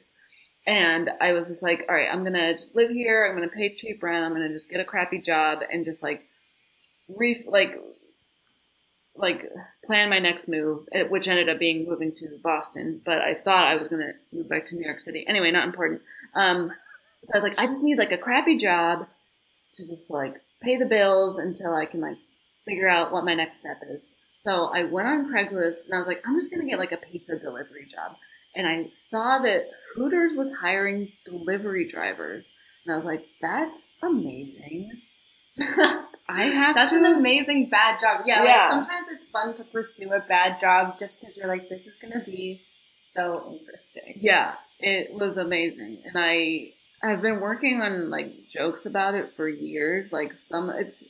And 0.67 1.11
I 1.21 1.33
was 1.33 1.49
just 1.49 1.63
like, 1.63 1.85
all 1.89 1.95
right, 1.95 2.09
I'm 2.11 2.25
gonna 2.25 2.53
just 2.53 2.75
live 2.75 2.91
here. 2.91 3.27
I'm 3.27 3.35
gonna 3.37 3.49
pay 3.49 3.75
cheap 3.75 4.03
rent. 4.03 4.25
I'm 4.25 4.33
gonna 4.33 4.49
just 4.51 4.71
get 4.71 4.81
a 4.81 4.85
crappy 4.85 5.19
job 5.19 5.61
and 5.71 5.85
just 5.85 6.03
like, 6.03 6.23
re 7.09 7.45
like, 7.47 7.79
like 9.17 9.51
plan 9.85 10.09
my 10.09 10.19
next 10.19 10.49
move, 10.49 10.89
eh, 10.93 11.03
which 11.03 11.29
ended 11.29 11.49
up 11.49 11.59
being 11.59 11.87
moving 11.89 12.13
to 12.17 12.39
Boston. 12.43 13.01
But 13.05 13.19
I 13.19 13.35
thought 13.35 13.67
I 13.67 13.77
was 13.77 13.89
gonna 13.89 14.13
move 14.33 14.49
back 14.49 14.67
to 14.67 14.75
New 14.75 14.85
York 14.85 15.01
City. 15.01 15.27
Anyway, 15.27 15.51
not 15.51 15.67
important. 15.67 16.03
Um, 16.35 16.73
so 17.27 17.31
I 17.35 17.39
was 17.39 17.43
like, 17.43 17.59
I 17.59 17.67
just 17.67 17.83
need 17.83 17.99
like 17.99 18.13
a 18.13 18.19
crappy 18.19 18.57
job 18.59 19.07
to 19.75 19.87
just 19.89 20.11
like 20.11 20.41
pay 20.63 20.77
the 20.77 20.87
bills 20.87 21.39
until 21.39 21.75
I 21.75 21.87
can 21.87 22.01
like 22.01 22.19
figure 22.67 22.89
out 22.89 23.13
what 23.13 23.25
my 23.25 23.35
next 23.35 23.59
step 23.59 23.79
is. 23.89 24.07
So 24.45 24.71
I 24.75 24.85
went 24.85 25.09
on 25.09 25.33
Craigslist 25.33 25.87
and 25.87 25.95
I 25.95 25.99
was 25.99 26.07
like, 26.07 26.23
I'm 26.27 26.39
just 26.39 26.51
gonna 26.51 26.67
get 26.67 26.79
like 26.79 26.93
a 26.93 26.97
pizza 26.97 27.39
delivery 27.39 27.87
job. 27.91 28.17
And 28.55 28.67
I 28.67 28.91
saw 29.11 29.39
that 29.43 29.67
Hooters 29.95 30.33
was 30.35 30.49
hiring 30.61 31.13
delivery 31.25 31.89
drivers. 31.89 32.47
And 32.85 32.95
I 32.95 32.97
was 32.97 33.05
like, 33.05 33.25
that's 33.41 33.79
amazing. 34.03 34.91
I 36.29 36.45
have 36.45 36.75
That's 36.75 36.93
to 36.93 36.99
an 36.99 37.07
amazing 37.07 37.69
bad 37.71 38.01
job. 38.01 38.23
Yeah, 38.25 38.45
Yeah. 38.45 38.63
Like 38.63 38.71
sometimes 38.71 39.07
it's 39.11 39.27
fun 39.27 39.55
to 39.55 39.65
pursue 39.65 40.13
a 40.13 40.21
bad 40.21 40.61
job 40.61 40.99
just 40.99 41.21
because 41.21 41.37
you're 41.37 41.49
like, 41.49 41.69
this 41.69 41.87
is 41.87 41.97
going 42.01 42.13
to 42.13 42.25
be 42.25 42.63
so 43.15 43.53
interesting. 43.59 44.21
Yeah, 44.21 44.55
it 44.79 45.13
was 45.13 45.37
amazing, 45.37 46.03
and 46.05 46.15
I 46.17 46.73
I've 47.03 47.23
been 47.23 47.41
working 47.41 47.81
on 47.81 48.11
like 48.11 48.49
jokes 48.53 48.87
about 48.87 49.15
it 49.15 49.33
for 49.37 49.49
years. 49.49 50.13
Like 50.13 50.33
some, 50.51 50.71
it's 50.71 51.03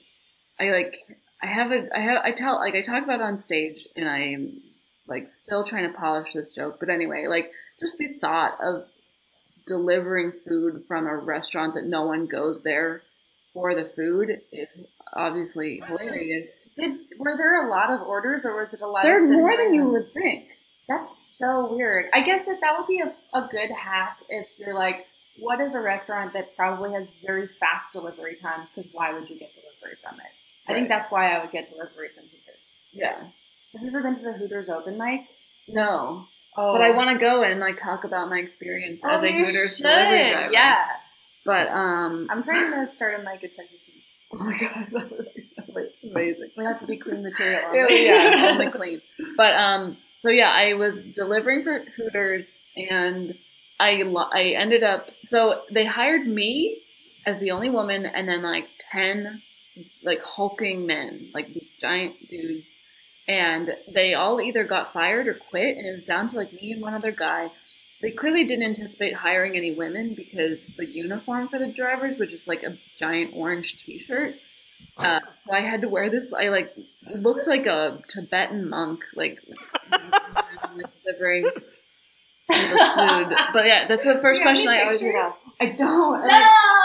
I 0.58 0.70
like 0.70 0.96
I 1.42 1.46
have 1.46 1.72
a 1.72 1.88
I 1.94 2.00
have 2.00 2.18
I 2.22 2.32
tell 2.32 2.56
like 2.56 2.74
I 2.74 2.82
talk 2.82 3.02
about 3.02 3.20
it 3.20 3.24
on 3.24 3.42
stage, 3.42 3.88
and 3.96 4.08
I'm 4.08 4.60
like 5.08 5.34
still 5.34 5.64
trying 5.64 5.90
to 5.90 5.98
polish 5.98 6.32
this 6.32 6.52
joke. 6.52 6.76
But 6.78 6.90
anyway, 6.90 7.26
like 7.28 7.50
just 7.78 7.98
the 7.98 8.18
thought 8.20 8.58
of 8.62 8.84
delivering 9.66 10.32
food 10.46 10.84
from 10.86 11.06
a 11.06 11.16
restaurant 11.16 11.74
that 11.74 11.84
no 11.84 12.04
one 12.04 12.26
goes 12.26 12.62
there 12.62 13.02
for 13.52 13.74
the 13.74 13.90
food 13.96 14.30
is 14.52 14.68
obviously 15.12 15.82
hilarious. 15.86 16.48
Did 16.76 16.98
were 17.18 17.36
there 17.36 17.66
a 17.66 17.70
lot 17.70 17.90
of 17.92 18.00
orders 18.06 18.44
or 18.46 18.60
was 18.60 18.72
it 18.72 18.80
a 18.80 18.86
lot? 18.86 19.02
There's 19.02 19.30
more 19.30 19.56
than 19.56 19.74
you 19.74 19.88
would 19.88 20.12
think. 20.14 20.48
That's 20.88 21.16
so 21.16 21.72
weird. 21.72 22.06
I 22.12 22.22
guess 22.22 22.44
that 22.46 22.58
that 22.60 22.74
would 22.78 22.86
be 22.86 23.00
a, 23.00 23.38
a 23.38 23.48
good 23.50 23.70
hack 23.70 24.18
if 24.28 24.48
you're 24.58 24.74
like, 24.74 25.06
what 25.40 25.60
is 25.60 25.74
a 25.74 25.80
restaurant 25.80 26.32
that 26.34 26.54
probably 26.56 26.92
has 26.92 27.08
very 27.24 27.48
fast 27.48 27.92
delivery 27.92 28.36
times? 28.36 28.70
Because 28.70 28.90
why 28.92 29.12
would 29.12 29.28
you 29.28 29.38
get 29.38 29.52
delivery 29.54 29.96
from 30.02 30.16
it? 30.20 30.26
I 30.68 30.74
think 30.74 30.88
that's 30.88 31.10
why 31.10 31.32
I 31.34 31.40
would 31.42 31.50
get 31.52 31.68
delivery 31.68 32.08
from 32.14 32.24
Hooters. 32.24 32.64
Yeah. 32.92 33.16
Have 33.72 33.82
you 33.82 33.88
ever 33.88 34.02
been 34.02 34.16
to 34.16 34.22
the 34.22 34.32
Hooters 34.34 34.68
open 34.68 34.98
mic? 34.98 35.22
No. 35.68 36.26
Oh, 36.56 36.72
But 36.72 36.82
I 36.82 36.90
want 36.90 37.10
to 37.10 37.18
go 37.18 37.42
and 37.42 37.60
like 37.60 37.80
talk 37.80 38.04
about 38.04 38.28
my 38.28 38.38
experience 38.38 39.00
as 39.04 39.20
Oh, 39.22 39.24
a 39.24 39.32
Hooters 39.32 39.76
should. 39.76 39.82
delivery 39.84 40.30
driver. 40.30 40.52
Yeah, 40.52 40.84
But 41.44 41.68
um, 41.68 42.26
I'm 42.30 42.42
trying 42.42 42.86
to 42.86 42.92
start 42.92 43.18
a 43.20 43.22
mic 43.22 43.42
at 43.44 43.56
Chuck. 43.56 43.66
Oh 44.32 44.44
my 44.44 44.56
god, 44.56 44.86
that 44.92 45.08
so 45.66 45.86
amazing. 46.08 46.50
We 46.56 46.64
have 46.64 46.78
to 46.78 46.86
be 46.86 46.98
clean 46.98 47.24
material. 47.24 47.62
Yeah, 47.74 47.82
only. 47.82 48.04
yeah, 48.06 48.48
only 48.52 48.70
clean. 48.70 49.02
But 49.36 49.54
um, 49.54 49.96
so 50.22 50.28
yeah, 50.30 50.52
I 50.52 50.74
was 50.74 50.94
delivering 51.14 51.64
for 51.64 51.80
Hooters, 51.96 52.46
and 52.76 53.34
I 53.80 54.02
I 54.32 54.42
ended 54.58 54.82
up 54.82 55.10
so 55.24 55.62
they 55.70 55.86
hired 55.86 56.26
me 56.26 56.82
as 57.26 57.38
the 57.38 57.50
only 57.50 57.70
woman, 57.70 58.04
and 58.06 58.28
then 58.28 58.42
like 58.42 58.68
ten 58.90 59.42
like 60.02 60.20
hulking 60.22 60.86
men, 60.86 61.30
like 61.32 61.52
these 61.52 61.70
giant 61.80 62.28
dudes, 62.28 62.66
and 63.26 63.74
they 63.88 64.14
all 64.14 64.40
either 64.40 64.64
got 64.64 64.92
fired 64.92 65.26
or 65.26 65.34
quit, 65.34 65.78
and 65.78 65.86
it 65.86 65.92
was 65.92 66.04
down 66.04 66.28
to 66.28 66.36
like 66.36 66.52
me 66.52 66.72
and 66.72 66.82
one 66.82 66.94
other 66.94 67.10
guy. 67.10 67.50
They 68.02 68.10
clearly 68.10 68.44
didn't 68.44 68.64
anticipate 68.64 69.14
hiring 69.14 69.56
any 69.56 69.72
women 69.72 70.14
because 70.14 70.58
the 70.76 70.86
uniform 70.86 71.48
for 71.48 71.58
the 71.58 71.66
drivers 71.66 72.18
was 72.18 72.30
just 72.30 72.48
like 72.48 72.62
a 72.62 72.76
giant 72.98 73.32
orange 73.34 73.84
T-shirt. 73.84 74.34
Uh, 74.96 75.20
so 75.46 75.52
I 75.52 75.60
had 75.60 75.82
to 75.82 75.88
wear 75.88 76.08
this. 76.08 76.32
I 76.32 76.48
like 76.48 76.74
looked 77.14 77.46
like 77.46 77.66
a 77.66 78.02
Tibetan 78.08 78.68
monk, 78.68 79.00
like 79.14 79.38
delivering 81.04 81.50
food. 82.52 83.36
But 83.52 83.66
yeah, 83.66 83.86
that's 83.88 84.04
the 84.04 84.18
first 84.20 84.40
Do 84.40 84.40
you 84.42 84.46
have 84.48 84.56
question 84.56 84.68
I 84.68 84.82
always 84.82 85.00
get 85.00 85.06
pictures? 85.14 85.22
asked. 85.26 85.44
I 85.60 85.66
don't. 85.66 86.20
No! 86.20 86.28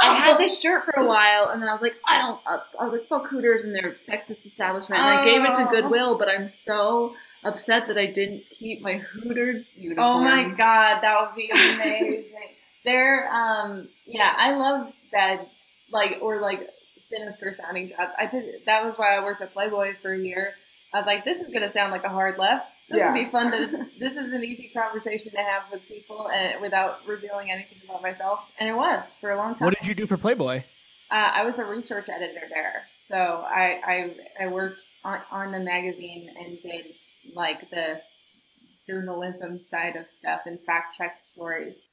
I, 0.03 0.15
had 0.15 0.37
this 0.37 0.59
shirt 0.59 0.83
for 0.83 0.93
a 0.99 1.05
while, 1.05 1.49
and 1.49 1.61
then 1.61 1.69
I 1.69 1.71
was 1.73 1.81
like, 1.81 1.95
I 2.07 2.17
don't. 2.19 2.39
I 2.45 2.83
was 2.83 2.93
like, 2.93 3.07
fuck 3.07 3.27
Hooters 3.29 3.63
and 3.63 3.73
their 3.73 3.95
sexist 4.07 4.45
establishment. 4.45 5.01
And 5.01 5.09
I 5.19 5.23
gave 5.25 5.43
it 5.43 5.55
to 5.55 5.67
Oh. 5.67 5.71
Goodwill, 5.71 6.17
but 6.17 6.27
I'm 6.29 6.47
so 6.47 7.15
upset 7.43 7.87
that 7.87 7.97
I 7.97 8.07
didn't 8.07 8.43
keep 8.49 8.81
my 8.81 8.97
Hooters 8.97 9.65
uniform. 9.75 10.07
Oh 10.07 10.19
my 10.23 10.49
god, 10.49 11.01
that 11.01 11.15
would 11.21 11.35
be 11.35 11.49
amazing. 11.49 12.25
They're 12.83 13.29
um 13.31 13.89
yeah, 14.05 14.31
I 14.37 14.55
love 14.57 14.91
that 15.11 15.47
like 15.91 16.17
or 16.21 16.39
like 16.41 16.69
sinister 17.09 17.53
sounding 17.53 17.89
jobs. 17.89 18.13
I 18.17 18.25
did 18.27 18.61
that 18.65 18.83
was 18.85 18.97
why 18.97 19.15
I 19.15 19.23
worked 19.23 19.41
at 19.41 19.53
Playboy 19.53 19.95
for 20.01 20.13
a 20.13 20.19
year. 20.19 20.53
I 20.95 20.97
was 20.99 21.05
like, 21.07 21.25
this 21.25 21.39
is 21.41 21.51
gonna 21.51 21.71
sound 21.73 21.91
like 21.91 22.05
a 22.05 22.09
hard 22.09 22.37
left. 22.37 22.77
This 22.89 22.99
Yeah. 22.99 23.11
would 23.11 23.25
be 23.25 23.29
fun 23.29 23.51
to. 23.51 23.85
This 23.99 24.15
is 24.15 24.31
an 24.31 24.43
easy 24.45 24.69
conversation 24.73 25.31
to 25.33 25.37
have 25.39 25.63
with 25.69 25.85
people 25.89 26.29
and 26.29 26.61
without 26.61 27.05
revealing 27.05 27.51
anything 27.51 27.79
about 27.83 28.01
myself. 28.01 28.49
And 28.59 28.69
it 28.69 28.73
was 28.77 29.13
for 29.15 29.31
a 29.31 29.35
long 29.35 29.55
time. 29.55 29.65
What 29.65 29.77
did 29.77 29.87
you 29.87 29.93
do 29.93 30.07
for 30.07 30.15
Playboy? 30.15 30.63
Uh, 31.11 31.31
I 31.39 31.43
was 31.43 31.59
a 31.59 31.65
research 31.65 32.07
editor 32.07 32.47
there, 32.49 32.83
so 33.09 33.17
I 33.17 34.15
I, 34.39 34.43
I 34.45 34.47
worked 34.47 34.83
on, 35.03 35.19
on 35.31 35.51
the 35.51 35.59
magazine 35.59 36.29
and 36.39 36.57
did 36.61 36.85
like 37.33 37.69
the 37.71 38.01
journalism 38.87 39.59
side 39.59 39.95
of 39.97 40.07
stuff 40.09 40.41
and 40.45 40.59
fact 40.61 40.95
checked 40.95 41.19
stories. 41.25 41.89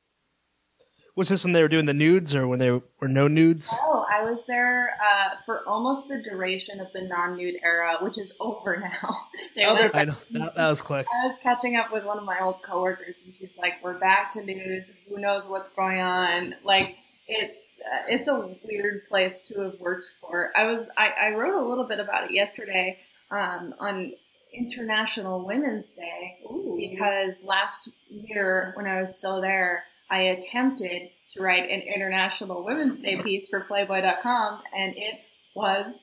Was 1.14 1.28
this 1.28 1.44
when 1.44 1.52
they 1.52 1.60
were 1.60 1.68
doing 1.68 1.84
the 1.84 1.92
nudes 1.92 2.34
or 2.34 2.46
when 2.48 2.58
they 2.58 2.70
were 2.70 2.82
no 3.08 3.28
nudes? 3.28 3.70
Oh, 3.82 4.06
I 4.10 4.24
was 4.24 4.44
there 4.46 4.94
uh, 4.98 5.34
for 5.44 5.60
almost 5.68 6.08
the 6.08 6.22
duration 6.22 6.80
of 6.80 6.86
the 6.94 7.02
non-nude 7.02 7.56
era, 7.62 7.98
which 8.00 8.16
is 8.18 8.32
over 8.40 8.78
now. 8.78 9.16
They 9.54 9.64
Oh, 9.66 9.74
were- 9.74 9.90
I 9.94 10.04
know 10.06 10.16
that, 10.30 10.54
that 10.54 10.70
was 10.70 10.80
quick. 10.80 11.06
I 11.22 11.26
was 11.26 11.38
catching 11.38 11.76
up 11.76 11.92
with 11.92 12.04
one 12.04 12.16
of 12.16 12.24
my 12.24 12.40
old 12.40 12.62
coworkers, 12.62 13.16
and 13.26 13.34
she's 13.38 13.50
like, 13.58 13.74
"We're 13.82 13.98
back 13.98 14.30
to 14.32 14.42
nudes. 14.44 14.90
Who 15.08 15.18
knows 15.18 15.46
what's 15.46 15.70
going 15.72 16.00
on?" 16.00 16.54
Like, 16.64 16.96
it's 17.28 17.76
uh, 17.84 18.04
it's 18.08 18.28
a 18.28 18.56
weird 18.64 19.04
place 19.06 19.42
to 19.48 19.60
have 19.60 19.74
worked 19.80 20.06
for. 20.20 20.50
I 20.56 20.64
was 20.64 20.90
I, 20.96 21.08
I 21.26 21.30
wrote 21.32 21.62
a 21.62 21.68
little 21.68 21.84
bit 21.84 22.00
about 22.00 22.24
it 22.24 22.30
yesterday 22.32 22.98
um, 23.30 23.74
on 23.78 24.12
International 24.54 25.44
Women's 25.44 25.92
Day 25.92 26.38
because 26.78 27.42
last 27.44 27.90
year 28.08 28.72
when 28.76 28.86
I 28.86 29.02
was 29.02 29.14
still 29.16 29.40
there, 29.42 29.84
I 30.12 30.24
attempted 30.24 31.08
to 31.32 31.42
write 31.42 31.70
an 31.70 31.80
International 31.80 32.62
Women's 32.62 32.98
Day 32.98 33.16
piece 33.22 33.48
for 33.48 33.60
Playboy.com, 33.60 34.60
and 34.76 34.92
it 34.94 35.14
was 35.56 36.00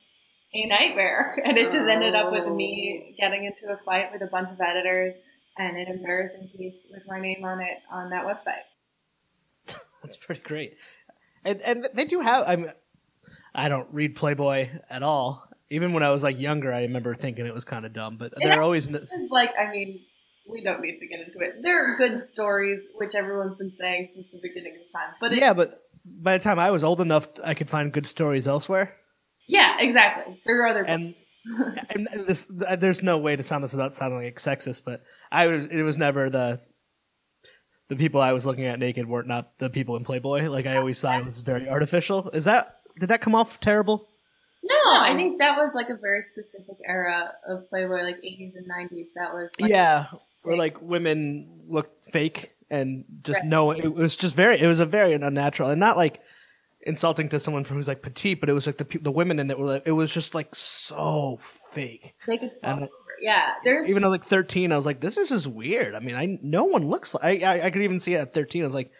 a 0.52 0.66
nightmare. 0.66 1.40
And 1.44 1.56
it 1.56 1.70
just 1.70 1.88
ended 1.88 2.16
up 2.16 2.32
with 2.32 2.52
me 2.52 3.12
oh. 3.12 3.14
getting 3.20 3.44
into 3.44 3.72
a 3.72 3.76
fight 3.84 4.06
with 4.12 4.20
a 4.22 4.26
bunch 4.26 4.50
of 4.50 4.60
editors 4.60 5.14
and 5.56 5.76
an 5.76 5.86
embarrassing 5.86 6.50
piece 6.56 6.88
with 6.90 7.02
my 7.06 7.20
name 7.20 7.44
on 7.44 7.60
it 7.60 7.78
on 7.90 8.10
that 8.10 8.24
website. 8.26 8.64
That's 10.02 10.16
pretty 10.16 10.40
great. 10.40 10.74
And 11.44 11.60
and 11.62 11.88
they 11.94 12.04
do 12.04 12.20
have. 12.20 12.48
I'm. 12.48 12.66
I 13.54 13.68
don't 13.68 13.88
read 13.92 14.16
Playboy 14.16 14.70
at 14.90 15.04
all. 15.04 15.44
Even 15.70 15.92
when 15.92 16.02
I 16.02 16.10
was 16.10 16.24
like 16.24 16.38
younger, 16.38 16.72
I 16.72 16.82
remember 16.82 17.14
thinking 17.14 17.46
it 17.46 17.54
was 17.54 17.64
kind 17.64 17.86
of 17.86 17.92
dumb. 17.92 18.16
But 18.16 18.32
they're 18.36 18.60
always. 18.60 18.88
It's 18.88 19.30
like, 19.30 19.50
I 19.58 19.70
mean, 19.70 20.00
we 20.46 20.62
don't 20.62 20.80
need 20.80 20.98
to 20.98 21.06
get 21.06 21.20
into 21.20 21.38
it. 21.40 21.62
There 21.62 21.94
are 21.94 21.96
good 21.96 22.20
stories, 22.20 22.86
which 22.94 23.14
everyone's 23.14 23.56
been 23.56 23.70
saying 23.70 24.10
since 24.14 24.26
the 24.32 24.40
beginning 24.42 24.76
of 24.84 24.92
time. 24.92 25.14
But 25.20 25.32
it, 25.32 25.38
Yeah, 25.38 25.54
but 25.54 25.82
by 26.04 26.38
the 26.38 26.42
time 26.44 26.58
I 26.58 26.70
was 26.70 26.84
old 26.84 27.00
enough, 27.00 27.28
I 27.44 27.54
could 27.54 27.70
find 27.70 27.92
good 27.92 28.06
stories 28.06 28.48
elsewhere. 28.48 28.96
yeah, 29.48 29.76
exactly. 29.78 30.40
There 30.44 30.62
are 30.62 30.68
other 30.68 30.84
And, 30.84 31.14
and 31.90 32.08
and 32.12 32.26
this, 32.26 32.46
there's 32.50 33.02
no 33.02 33.18
way 33.18 33.34
to 33.36 33.42
sound 33.42 33.64
this 33.64 33.72
without 33.72 33.94
sounding 33.94 34.22
like 34.22 34.36
sexist, 34.36 34.82
but 34.84 35.02
I 35.32 35.46
was. 35.46 35.64
It 35.66 35.82
was 35.82 35.96
never 35.96 36.28
the. 36.28 36.60
The 37.88 37.96
people 37.96 38.20
I 38.20 38.32
was 38.32 38.46
looking 38.46 38.66
at 38.66 38.78
naked 38.78 39.08
weren't 39.08 39.26
not 39.26 39.58
the 39.58 39.68
people 39.68 39.96
in 39.96 40.04
Playboy. 40.04 40.48
Like 40.48 40.66
I 40.66 40.76
always 40.76 41.00
thought 41.00 41.22
it 41.22 41.24
was 41.24 41.40
very 41.40 41.68
artificial. 41.68 42.30
Is 42.30 42.44
that 42.44 42.76
did 43.00 43.08
that 43.08 43.20
come 43.20 43.34
off 43.34 43.58
terrible? 43.58 44.06
No, 44.62 44.74
I 45.00 45.14
think 45.16 45.38
that 45.38 45.56
was 45.56 45.74
like 45.74 45.88
a 45.88 45.96
very 46.00 46.22
specific 46.22 46.76
era 46.86 47.32
of 47.48 47.68
Playboy, 47.70 48.02
like 48.02 48.16
80s 48.16 48.52
and 48.54 48.70
90s. 48.70 49.06
That 49.16 49.32
was 49.32 49.52
like, 49.58 49.70
yeah, 49.70 50.04
where 50.42 50.56
like 50.56 50.80
women 50.80 51.62
looked 51.68 52.06
fake 52.06 52.52
and 52.70 53.04
just 53.22 53.40
Right. 53.40 53.48
no, 53.48 53.70
it 53.72 53.88
was 53.94 54.16
just 54.16 54.34
very, 54.34 54.58
it 54.60 54.66
was 54.66 54.80
a 54.80 54.86
very 54.86 55.12
unnatural 55.14 55.70
and 55.70 55.80
not 55.80 55.96
like 55.96 56.20
insulting 56.82 57.28
to 57.30 57.40
someone 57.40 57.64
who's 57.64 57.88
like 57.88 58.02
petite, 58.02 58.40
but 58.40 58.48
it 58.48 58.52
was 58.52 58.66
like 58.66 58.78
the 58.78 58.84
pe- 58.84 59.00
the 59.00 59.10
women 59.10 59.38
in 59.38 59.50
it 59.50 59.58
were 59.58 59.66
like, 59.66 59.82
it 59.86 59.92
was 59.92 60.10
just 60.12 60.34
like 60.34 60.54
so 60.54 61.38
fake. 61.72 62.14
fall 62.24 62.38
And- 62.62 62.88
Yeah, 63.20 63.52
there's 63.64 63.86
Even 63.88 64.02
though 64.02 64.08
like 64.08 64.24
thirteen, 64.24 64.72
I 64.72 64.76
was 64.76 64.86
like, 64.86 65.00
this 65.00 65.18
is 65.18 65.28
just 65.28 65.46
weird. 65.46 65.94
I 65.94 66.00
mean, 66.00 66.14
I 66.16 66.38
no 66.42 66.64
one 66.64 66.86
looks 66.88 67.12
like 67.14 67.42
I 67.42 67.58
I, 67.58 67.66
I 67.66 67.70
could 67.70 67.82
even 67.82 68.00
see 68.00 68.14
it 68.14 68.18
at 68.20 68.32
thirteen. 68.32 68.62
I 68.62 68.64
was 68.64 68.74
like, 68.74 68.90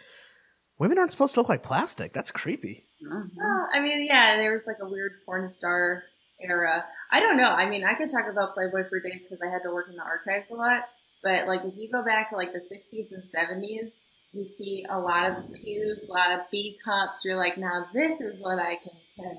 women 0.78 0.99
aren't 0.99 1.11
supposed 1.11 1.32
to 1.34 1.41
look 1.41 1.49
like 1.49 1.62
plastic. 1.62 2.12
That's 2.12 2.30
creepy. 2.30 2.84
Uh-huh. 3.11 3.22
Well, 3.34 3.68
I 3.72 3.80
mean, 3.80 4.05
yeah, 4.05 4.36
there 4.36 4.53
was 4.53 4.66
like 4.66 4.76
a 4.82 4.86
weird 4.88 5.12
porn 5.24 5.49
star 5.49 6.03
era. 6.43 6.84
I 7.11 7.20
don't 7.20 7.38
know. 7.38 7.49
I 7.49 7.64
mean, 7.68 7.82
I 7.82 7.95
could 7.95 8.11
talk 8.11 8.26
about 8.30 8.53
Playboy 8.53 8.88
for 8.91 9.01
days 9.01 9.22
because 9.24 9.41
I 9.43 9.51
had 9.51 9.62
to 9.62 9.72
work 9.72 9.86
in 9.88 9.97
the 9.97 10.03
archives 10.03 10.51
a 10.51 10.55
lot. 10.55 10.84
But 11.23 11.47
like, 11.47 11.61
if 11.64 11.75
you 11.77 11.91
go 11.91 12.05
back 12.05 12.29
to 12.31 12.37
like 12.37 12.53
the 12.53 12.61
60s 12.61 13.12
and 13.12 13.23
70s, 13.23 13.93
you 14.33 14.47
see 14.47 14.87
a 14.89 14.99
lot 14.99 15.29
of 15.31 15.53
pubes, 15.55 16.09
a 16.09 16.12
lot 16.12 16.31
of 16.33 16.41
B 16.53 16.79
cups. 16.85 17.25
You're 17.25 17.37
like, 17.37 17.59
now 17.59 17.87
this 17.93 18.21
is 18.21 18.35
what 18.41 18.59
I 18.59 18.77
can 18.77 18.93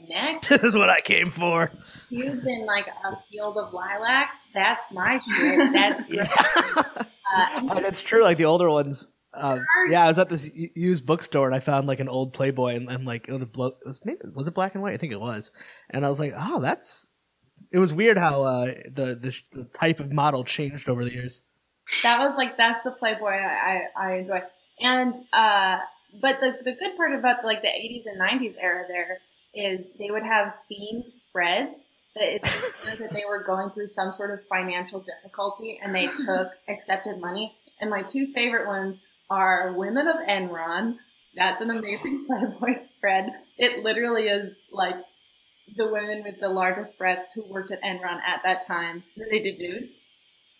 connect. 0.08 0.50
this 0.50 0.64
is 0.64 0.76
what 0.76 0.90
I 0.90 1.00
came 1.02 1.30
for. 1.30 1.72
Pubes 2.10 2.46
in 2.46 2.66
like 2.66 2.88
a 2.88 3.16
field 3.32 3.58
of 3.58 3.74
lilacs. 3.74 4.36
That's 4.54 4.86
my 4.92 5.20
shit. 5.38 5.74
That's 5.74 6.06
great. 6.06 6.28
Uh, 7.00 7.06
And 7.70 7.86
it's 7.86 8.02
true. 8.02 8.22
Like 8.24 8.38
the 8.38 8.46
older 8.46 8.70
ones. 8.70 9.08
Uh, 9.34 9.60
yeah, 9.88 10.04
I 10.04 10.08
was 10.10 10.20
at 10.20 10.28
this 10.28 10.50
used 10.54 11.06
bookstore 11.06 11.46
and 11.48 11.56
I 11.56 11.62
found 11.62 11.88
like 11.88 12.02
an 12.02 12.10
old 12.10 12.34
Playboy 12.34 12.76
and, 12.76 12.90
and 12.90 13.06
like 13.06 13.30
it 13.30 13.32
was, 13.34 13.46
blo- 13.48 13.68
it 13.68 13.86
was 13.86 14.02
maybe 14.04 14.20
was 14.36 14.46
it 14.48 14.54
black 14.54 14.74
and 14.74 14.84
white? 14.84 14.94
I 14.94 14.98
think 14.98 15.14
it 15.14 15.22
was. 15.22 15.52
And 15.90 16.06
I 16.06 16.10
was 16.10 16.20
like, 16.20 16.34
oh, 16.36 16.60
that's. 16.60 17.08
It 17.72 17.80
was 17.80 17.94
weird 17.94 18.18
how 18.18 18.44
uh, 18.44 18.66
the, 18.92 19.16
the 19.16 19.32
sh- 19.32 19.46
the 19.54 19.64
type 19.74 20.02
of 20.02 20.12
model 20.12 20.44
changed 20.44 20.90
over 20.90 21.06
the 21.06 21.14
years. 21.14 21.44
That 22.04 22.20
was 22.20 22.38
like 22.38 22.58
that's 22.58 22.84
the 22.84 22.92
Playboy 22.92 23.32
I, 23.32 23.88
I, 23.96 24.08
I 24.08 24.16
enjoy. 24.18 24.42
And 24.80 25.16
uh, 25.34 25.80
but 26.20 26.39
the 26.39 26.58
the 26.64 26.74
good 26.74 26.98
part 26.98 27.14
about 27.14 27.44
like 27.44 27.62
the 27.62 27.68
80s 27.68 28.04
and 28.06 28.20
90s 28.20 28.56
era 28.62 28.86
there 28.88 29.20
is 29.54 29.86
they 30.00 30.10
would 30.10 30.24
have 30.24 30.54
themed 30.72 31.10
spreads 31.10 31.88
that 32.16 32.36
it's 32.36 32.74
that 32.86 33.14
they 33.14 33.24
were 33.28 33.44
going 33.44 33.70
through 33.72 33.88
some 33.88 34.12
sort 34.12 34.32
of 34.32 34.46
financial 34.48 35.00
difficulty 35.00 35.80
and 35.82 35.94
they 35.96 36.08
took 36.08 36.52
accepted 36.68 37.20
money. 37.20 37.56
And 37.80 37.89
my 37.89 38.04
two 38.04 38.32
favorite 38.34 38.68
ones 38.68 38.98
are 39.30 39.74
Women 39.74 40.08
of 40.08 40.18
Enron. 40.18 40.98
That's 41.36 41.62
an 41.62 41.72
amazing 41.72 42.26
Playboy 42.28 42.80
spread. 42.80 43.32
It 43.58 43.84
literally 43.84 44.24
is 44.24 44.54
like 44.72 44.96
the 45.78 45.89
women 45.89 46.24
with 46.24 46.39
the 46.39 46.50
largest 46.50 46.98
breasts 46.98 47.32
who 47.34 47.44
worked 47.44 47.72
at 47.72 47.82
Enron 47.82 48.20
at 48.28 48.42
that 48.44 48.68
time. 48.68 49.04
They 49.16 49.39
did 49.39 49.58
nude. 49.58 49.89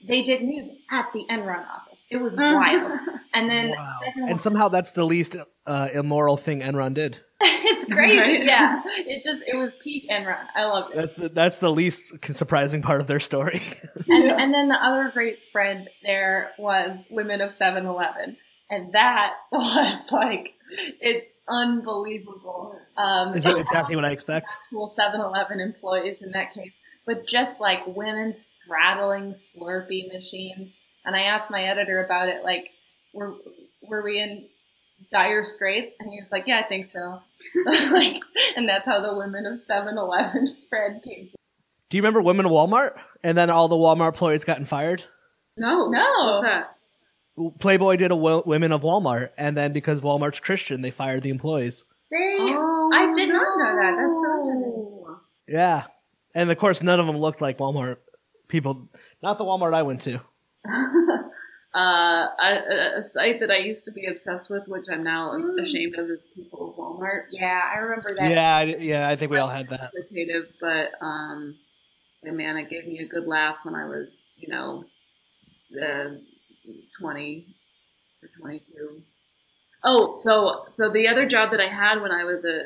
They 0.08 0.22
did 0.24 0.42
nude 0.42 0.72
at 0.92 1.12
the 1.14 1.26
Enron 1.30 1.66
office. 1.68 2.04
It 2.10 2.18
was 2.18 2.36
wild. 2.38 3.00
And 3.34 3.50
then 3.50 3.70
Wow. 3.72 4.00
And 4.16 4.30
one- 4.32 4.40
somehow 4.40 4.70
that's 4.70 4.92
the 4.94 5.06
least 5.06 5.36
uh, 5.66 5.90
immoral 5.94 6.38
thing 6.38 6.62
Enron 6.62 6.94
did. 6.94 7.20
it's 7.42 7.86
crazy. 7.86 8.18
Right. 8.20 8.44
Yeah, 8.44 8.82
it 8.86 9.24
just 9.24 9.44
it 9.48 9.56
was 9.56 9.72
peak 9.84 10.08
Enron. 10.12 10.46
I 10.56 10.66
loved 10.66 10.94
it. 10.94 10.98
That's 10.98 11.16
the, 11.16 11.30
that's 11.30 11.60
the 11.60 11.72
least 11.72 12.14
surprising 12.34 12.82
part 12.82 13.02
of 13.02 13.08
their 13.08 13.20
story. 13.20 13.62
And, 14.08 14.30
and 14.30 14.54
then 14.54 14.68
the 14.68 14.76
other 14.76 15.10
great 15.14 15.40
spread 15.40 15.88
there 16.04 16.52
was 16.60 17.08
Women 17.10 17.40
of 17.40 17.52
7-Eleven. 17.52 18.36
And 18.70 18.94
that 18.94 19.34
was 19.52 20.12
like, 20.12 20.54
it's 21.00 21.34
unbelievable. 21.48 22.78
Um, 22.98 23.34
Is 23.36 23.44
that 23.46 23.58
exactly 23.58 23.96
what 23.96 24.04
I 24.06 24.12
expect? 24.12 24.52
actual 24.66 24.90
7-Eleven 24.98 25.60
employees 25.62 26.22
in 26.22 26.32
that 26.32 26.54
case, 26.54 26.72
but 27.06 27.28
just 27.28 27.60
like 27.62 27.86
women 27.88 28.34
straddling 28.34 29.34
Slurpee 29.34 30.12
machines. 30.14 30.76
And 31.06 31.16
I 31.16 31.22
asked 31.22 31.50
my 31.50 31.64
editor 31.64 32.04
about 32.04 32.30
it, 32.30 32.44
like, 32.44 32.70
were 33.14 33.34
were 33.82 34.04
we 34.04 34.20
in 34.22 34.48
dire 35.12 35.44
straits? 35.44 35.94
And 36.00 36.10
he 36.12 36.20
was 36.20 36.32
like, 36.32 36.46
Yeah, 36.48 36.60
I 36.64 36.68
think 36.68 36.92
so. 36.92 37.22
like, 37.92 38.22
and 38.56 38.70
that's 38.70 38.86
how 38.86 39.02
the 39.02 39.16
women 39.16 39.46
of 39.46 39.54
7-Eleven 39.54 40.54
spread 40.54 41.02
came. 41.04 41.30
Do 41.90 41.98
you 41.98 42.02
remember 42.04 42.22
Women 42.22 42.46
of 42.46 42.52
Walmart? 42.52 42.94
And 43.24 43.38
then 43.38 43.50
all 43.50 43.68
the 43.68 43.76
Walmart 43.76 44.10
employees 44.10 44.46
gotten 44.46 44.66
fired? 44.66 45.04
No, 45.58 45.90
No. 45.90 46.06
What's 46.26 46.42
that? 46.42 46.76
Playboy 47.60 47.96
did 47.96 48.12
a 48.12 48.16
wo- 48.16 48.44
Women 48.46 48.72
of 48.72 48.82
Walmart, 48.82 49.30
and 49.38 49.58
then 49.58 49.74
because 49.74 50.02
Walmart's 50.02 50.40
Christian, 50.40 50.82
they 50.82 50.92
fired 50.92 51.24
the 51.24 51.30
employees. 51.30 51.86
They, 52.12 52.18
Oh, 52.40 52.90
I 52.94 53.12
did 53.14 53.30
not 53.30 53.58
know 53.58 53.76
that. 53.76 53.96
That's 53.98 54.22
so 54.22 55.20
Yeah. 55.48 55.84
And 56.36 56.50
of 56.52 56.58
course, 56.58 56.82
none 56.82 57.00
of 57.00 57.08
them 57.08 57.18
looked 57.18 57.42
like 57.42 57.58
Walmart 57.58 57.98
people. 58.48 58.90
Not 59.22 59.38
the 59.38 59.44
Walmart 59.46 59.74
I 59.74 59.84
went 59.84 60.02
to. 60.02 60.22
Uh, 61.74 62.28
a, 62.44 62.98
a 62.98 63.02
site 63.04 63.40
that 63.40 63.50
I 63.50 63.60
used 63.60 63.86
to 63.86 63.94
be 63.94 64.06
obsessed 64.06 64.50
with, 64.50 64.68
which 64.68 64.88
I'm 64.92 65.04
now 65.06 65.32
Mm. 65.32 65.58
ashamed 65.62 65.98
of, 65.98 66.10
is 66.10 66.28
People 66.36 66.70
of 66.72 66.76
Walmart. 66.76 67.28
Yeah, 67.32 67.62
I 67.74 67.78
remember 67.78 68.14
that. 68.18 68.30
Yeah, 68.30 68.56
I- 68.58 68.64
yeah, 68.64 69.08
I 69.08 69.16
think 69.16 69.32
we 69.32 69.38
all 69.38 69.48
had 69.48 69.70
that. 69.70 69.92
Qualitative, 69.92 70.48
but 70.60 70.92
um, 71.00 71.56
and 72.24 72.36
man, 72.36 72.58
it 72.58 72.70
gave 72.70 72.86
me 72.86 73.00
a 73.00 73.08
good 73.08 73.26
laugh 73.26 73.56
when 73.64 73.74
I 73.74 73.86
was, 73.86 74.26
you 74.36 74.50
know, 74.50 74.84
uh, 75.82 76.10
20 77.00 77.56
or 78.22 78.30
22. 78.42 79.02
Oh, 79.86 80.20
so 80.24 80.66
so 80.72 80.90
the 80.90 81.08
other 81.08 81.26
job 81.26 81.52
that 81.52 81.62
I 81.62 81.70
had 81.70 82.02
when 82.02 82.12
I 82.12 82.26
was 82.26 82.44
a 82.44 82.64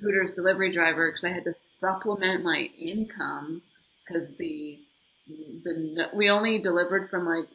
Hooters 0.00 0.32
delivery 0.32 0.72
driver, 0.72 1.08
because 1.08 1.22
I 1.22 1.28
had 1.32 1.44
to 1.44 1.54
supplement 1.80 2.44
my 2.44 2.68
income, 2.78 3.62
because 4.06 4.36
the 4.36 4.78
the 5.26 6.08
we 6.14 6.28
only 6.30 6.58
delivered 6.58 7.08
from 7.08 7.26
like 7.26 7.48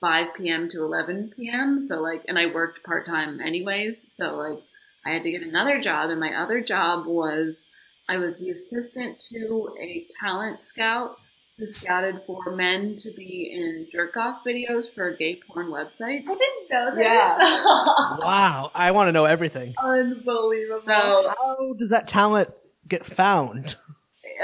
5 0.00 0.34
p.m. 0.36 0.68
to 0.68 0.82
11 0.82 1.32
p.m. 1.36 1.82
So 1.82 2.00
like, 2.00 2.22
and 2.28 2.38
I 2.38 2.46
worked 2.46 2.84
part 2.84 3.06
time 3.06 3.40
anyways. 3.40 4.12
So 4.16 4.36
like, 4.36 4.62
I 5.06 5.10
had 5.10 5.22
to 5.22 5.30
get 5.30 5.42
another 5.42 5.80
job, 5.80 6.10
and 6.10 6.20
my 6.20 6.34
other 6.34 6.60
job 6.60 7.06
was 7.06 7.66
I 8.08 8.18
was 8.18 8.36
the 8.38 8.50
assistant 8.50 9.20
to 9.32 9.70
a 9.80 10.06
talent 10.20 10.62
scout 10.62 11.16
who 11.56 11.68
scouted 11.68 12.20
for 12.26 12.54
men 12.54 12.96
to 12.96 13.12
be 13.12 13.50
in 13.52 13.86
jerk 13.90 14.16
off 14.16 14.40
videos 14.44 14.92
for 14.92 15.12
gay 15.12 15.40
porn 15.46 15.68
websites. 15.68 16.24
I 16.28 16.34
didn't 16.34 16.70
know 16.70 16.90
this. 16.94 17.04
Yeah. 17.04 17.38
Wow, 18.24 18.70
I 18.74 18.90
want 18.90 19.08
to 19.08 19.12
know 19.12 19.24
everything. 19.24 19.74
Unbelievable. 19.78 20.78
So 20.80 20.92
How 20.92 21.72
does 21.78 21.90
that 21.90 22.08
talent 22.08 22.50
get 22.88 23.04
found? 23.04 23.76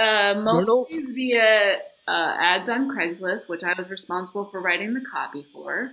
uh, 0.01 0.35
mostly 0.35 1.05
via 1.13 1.79
uh, 2.09 2.37
ads 2.39 2.69
on 2.69 2.89
Craigslist, 2.89 3.49
which 3.49 3.63
I 3.63 3.75
was 3.75 3.89
responsible 3.91 4.47
for 4.51 4.61
writing 4.61 4.95
the 4.95 5.05
copy 5.13 5.47
for. 5.53 5.93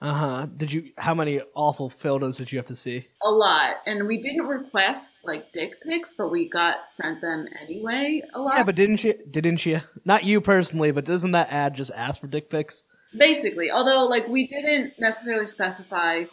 Uh 0.00 0.12
huh. 0.12 0.46
Did 0.56 0.72
you? 0.72 0.90
How 0.98 1.14
many 1.14 1.40
awful 1.54 1.88
photos 1.88 2.36
did 2.36 2.52
you 2.52 2.58
have 2.58 2.66
to 2.66 2.74
see? 2.74 3.06
A 3.22 3.30
lot, 3.30 3.76
and 3.86 4.06
we 4.06 4.20
didn't 4.20 4.48
request 4.48 5.22
like 5.24 5.52
dick 5.52 5.80
pics, 5.82 6.14
but 6.16 6.30
we 6.30 6.48
got 6.48 6.90
sent 6.90 7.20
them 7.20 7.46
anyway. 7.62 8.22
A 8.34 8.40
lot. 8.40 8.56
Yeah, 8.56 8.64
but 8.64 8.74
didn't 8.74 9.02
you? 9.02 9.14
Didn't 9.30 9.64
you? 9.64 9.80
Not 10.04 10.24
you 10.24 10.40
personally, 10.40 10.90
but 10.90 11.04
doesn't 11.04 11.30
that 11.30 11.50
ad 11.52 11.74
just 11.74 11.92
ask 11.94 12.20
for 12.20 12.26
dick 12.26 12.50
pics? 12.50 12.84
basically 13.16 13.70
although 13.70 14.06
like 14.06 14.26
we 14.28 14.46
didn't 14.46 14.92
necessarily 14.98 15.46
specify 15.46 16.24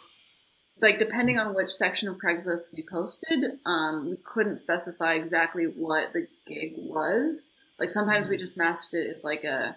like 0.82 0.98
depending 0.98 1.38
on 1.38 1.54
which 1.54 1.70
section 1.70 2.08
of 2.08 2.16
craigslist 2.16 2.72
we 2.74 2.84
posted 2.90 3.58
um, 3.64 4.10
we 4.10 4.16
couldn't 4.24 4.58
specify 4.58 5.14
exactly 5.14 5.64
what 5.64 6.12
the 6.12 6.26
gig 6.46 6.74
was 6.76 7.52
like 7.78 7.90
sometimes 7.90 8.28
we 8.28 8.36
just 8.36 8.56
masked 8.56 8.92
it 8.92 9.16
as 9.16 9.24
like 9.24 9.44
a 9.44 9.76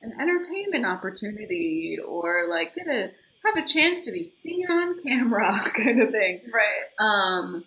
an 0.00 0.12
entertainment 0.20 0.86
opportunity 0.86 1.98
or 2.06 2.46
like 2.48 2.74
get 2.74 2.86
a 2.86 3.10
have 3.44 3.56
a 3.56 3.66
chance 3.66 4.04
to 4.04 4.12
be 4.12 4.24
seen 4.24 4.70
on 4.70 5.02
camera 5.02 5.52
kind 5.74 6.00
of 6.00 6.10
thing 6.10 6.40
right. 6.52 6.84
um 7.00 7.64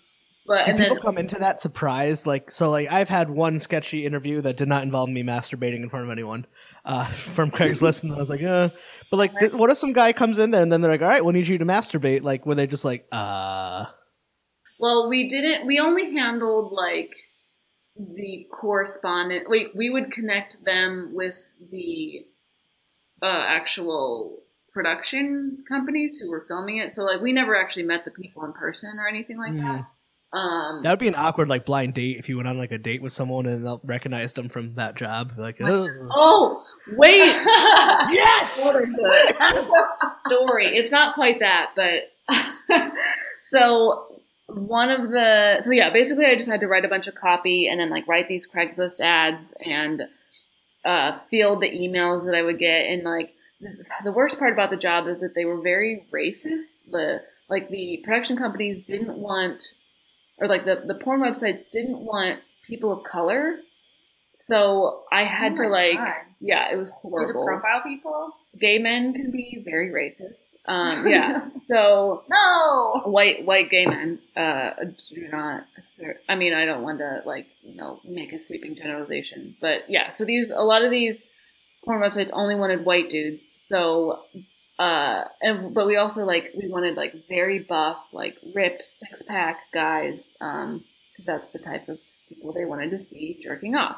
but 0.47 0.65
Do 0.65 0.71
and 0.71 0.79
people 0.79 0.95
then 0.95 1.03
come 1.03 1.17
into 1.19 1.37
that 1.37 1.61
surprised? 1.61 2.25
Like, 2.25 2.49
so, 2.49 2.71
like, 2.71 2.91
I've 2.91 3.09
had 3.09 3.29
one 3.29 3.59
sketchy 3.59 4.07
interview 4.07 4.41
that 4.41 4.57
did 4.57 4.67
not 4.67 4.81
involve 4.81 5.07
me 5.07 5.23
masturbating 5.23 5.83
in 5.83 5.89
front 5.89 6.05
of 6.05 6.11
anyone 6.11 6.47
uh, 6.85 7.05
from 7.11 7.51
Craigslist, 7.51 8.03
and 8.03 8.13
I 8.13 8.17
was 8.17 8.29
like, 8.29 8.43
uh. 8.43 8.69
But 9.09 9.17
like, 9.17 9.37
th- 9.39 9.53
what 9.53 9.69
if 9.69 9.77
some 9.77 9.93
guy 9.93 10.13
comes 10.13 10.39
in 10.39 10.51
there 10.51 10.61
and 10.61 10.71
then 10.71 10.81
they're 10.81 10.91
like, 10.91 11.01
all 11.01 11.07
right, 11.07 11.23
we 11.23 11.33
need 11.33 11.47
you 11.47 11.57
to 11.57 11.65
masturbate? 11.65 12.23
Like, 12.23 12.45
were 12.45 12.55
they 12.55 12.67
just 12.67 12.85
like, 12.85 13.07
uh? 13.11 13.85
Well, 14.79 15.09
we 15.09 15.29
didn't. 15.29 15.67
We 15.67 15.79
only 15.79 16.11
handled 16.13 16.71
like 16.73 17.11
the 17.95 18.47
correspondent. 18.51 19.49
We 19.49 19.69
we 19.75 19.89
would 19.89 20.11
connect 20.11 20.63
them 20.65 21.11
with 21.13 21.57
the 21.71 22.25
uh, 23.21 23.45
actual 23.47 24.39
production 24.73 25.63
companies 25.67 26.17
who 26.17 26.31
were 26.31 26.45
filming 26.47 26.77
it. 26.77 26.93
So 26.93 27.03
like, 27.03 27.21
we 27.21 27.33
never 27.33 27.55
actually 27.55 27.83
met 27.83 28.05
the 28.05 28.11
people 28.11 28.43
in 28.45 28.53
person 28.53 28.97
or 28.97 29.07
anything 29.07 29.37
like 29.37 29.53
that. 29.57 29.85
Um, 30.33 30.81
That 30.83 30.91
would 30.91 30.99
be 30.99 31.09
an 31.09 31.15
awkward 31.15 31.49
like 31.49 31.65
blind 31.65 31.93
date 31.93 32.17
if 32.17 32.29
you 32.29 32.37
went 32.37 32.47
on 32.47 32.57
like 32.57 32.71
a 32.71 32.77
date 32.77 33.01
with 33.01 33.11
someone 33.11 33.45
and 33.45 33.65
they 33.65 33.75
recognized 33.83 34.37
them 34.37 34.47
from 34.47 34.75
that 34.75 34.95
job. 34.95 35.33
Like, 35.37 35.59
"Ugh." 35.59 35.89
oh 36.11 36.63
wait, 36.95 37.17
yes. 38.13 38.53
story. 40.27 40.77
It's 40.77 40.91
not 40.91 41.15
quite 41.15 41.39
that, 41.39 41.71
but 41.75 42.13
so 43.51 44.05
one 44.47 44.89
of 44.89 45.11
the 45.11 45.63
so 45.65 45.71
yeah, 45.71 45.89
basically 45.89 46.25
I 46.25 46.35
just 46.35 46.49
had 46.49 46.61
to 46.61 46.67
write 46.67 46.85
a 46.85 46.89
bunch 46.89 47.07
of 47.07 47.15
copy 47.15 47.67
and 47.67 47.79
then 47.79 47.89
like 47.89 48.07
write 48.07 48.29
these 48.29 48.47
Craigslist 48.47 49.01
ads 49.01 49.53
and 49.65 50.03
uh, 50.85 51.17
field 51.29 51.61
the 51.61 51.69
emails 51.69 52.25
that 52.25 52.35
I 52.35 52.41
would 52.41 52.57
get 52.57 52.85
and 52.87 53.03
like 53.03 53.33
the 54.03 54.11
worst 54.11 54.39
part 54.39 54.53
about 54.53 54.69
the 54.69 54.77
job 54.77 55.07
is 55.07 55.19
that 55.19 55.35
they 55.35 55.45
were 55.45 55.61
very 55.61 56.05
racist. 56.13 56.89
The 56.89 57.21
like 57.49 57.69
the 57.69 58.01
production 58.03 58.37
companies 58.37 58.85
didn't 58.85 59.17
want 59.17 59.63
or 60.41 60.47
like 60.47 60.65
the 60.65 60.83
the 60.85 60.95
porn 60.95 61.21
websites 61.21 61.61
didn't 61.71 61.99
want 61.99 62.39
people 62.67 62.91
of 62.91 63.03
color. 63.05 63.57
So 64.47 65.03
I 65.11 65.23
had 65.23 65.53
Oh 65.53 65.63
to 65.63 65.69
like 65.69 65.97
God. 65.97 66.13
yeah, 66.39 66.71
it 66.73 66.75
was 66.75 66.89
horrible 66.89 67.45
profile 67.45 67.81
people? 67.83 68.33
gay 68.59 68.79
men 68.79 69.13
can 69.13 69.31
be 69.31 69.61
very 69.63 69.89
racist. 69.91 70.57
Um, 70.65 71.07
yeah. 71.07 71.47
so 71.67 72.23
No. 72.29 73.01
white 73.05 73.45
white 73.45 73.69
gay 73.69 73.85
men 73.85 74.19
uh, 74.35 74.71
do 75.13 75.27
not. 75.31 75.63
I 76.27 76.35
mean, 76.35 76.53
I 76.53 76.65
don't 76.65 76.81
want 76.81 76.99
to 76.99 77.21
like 77.25 77.47
you 77.61 77.75
know 77.75 77.99
make 78.03 78.33
a 78.33 78.43
sweeping 78.43 78.75
generalization, 78.75 79.55
but 79.61 79.83
yeah. 79.89 80.09
So 80.09 80.25
these 80.25 80.49
a 80.49 80.63
lot 80.63 80.83
of 80.83 80.89
these 80.91 81.21
porn 81.85 82.01
websites 82.01 82.31
only 82.33 82.55
wanted 82.55 82.83
white 82.83 83.09
dudes. 83.09 83.43
So 83.69 84.23
uh, 84.81 85.25
and 85.41 85.73
but 85.73 85.85
we 85.85 85.97
also 85.97 86.25
like 86.25 86.51
we 86.59 86.67
wanted 86.67 86.95
like 86.97 87.13
very 87.29 87.59
buff, 87.59 88.01
like 88.11 88.35
ripped 88.55 88.83
six 88.89 89.21
pack 89.21 89.57
guys, 89.73 90.25
um, 90.39 90.83
because 91.11 91.25
that's 91.25 91.47
the 91.49 91.59
type 91.59 91.87
of 91.89 91.99
people 92.29 92.53
they 92.53 92.65
wanted 92.65 92.89
to 92.91 92.99
see 92.99 93.39
jerking 93.43 93.75
off. 93.75 93.97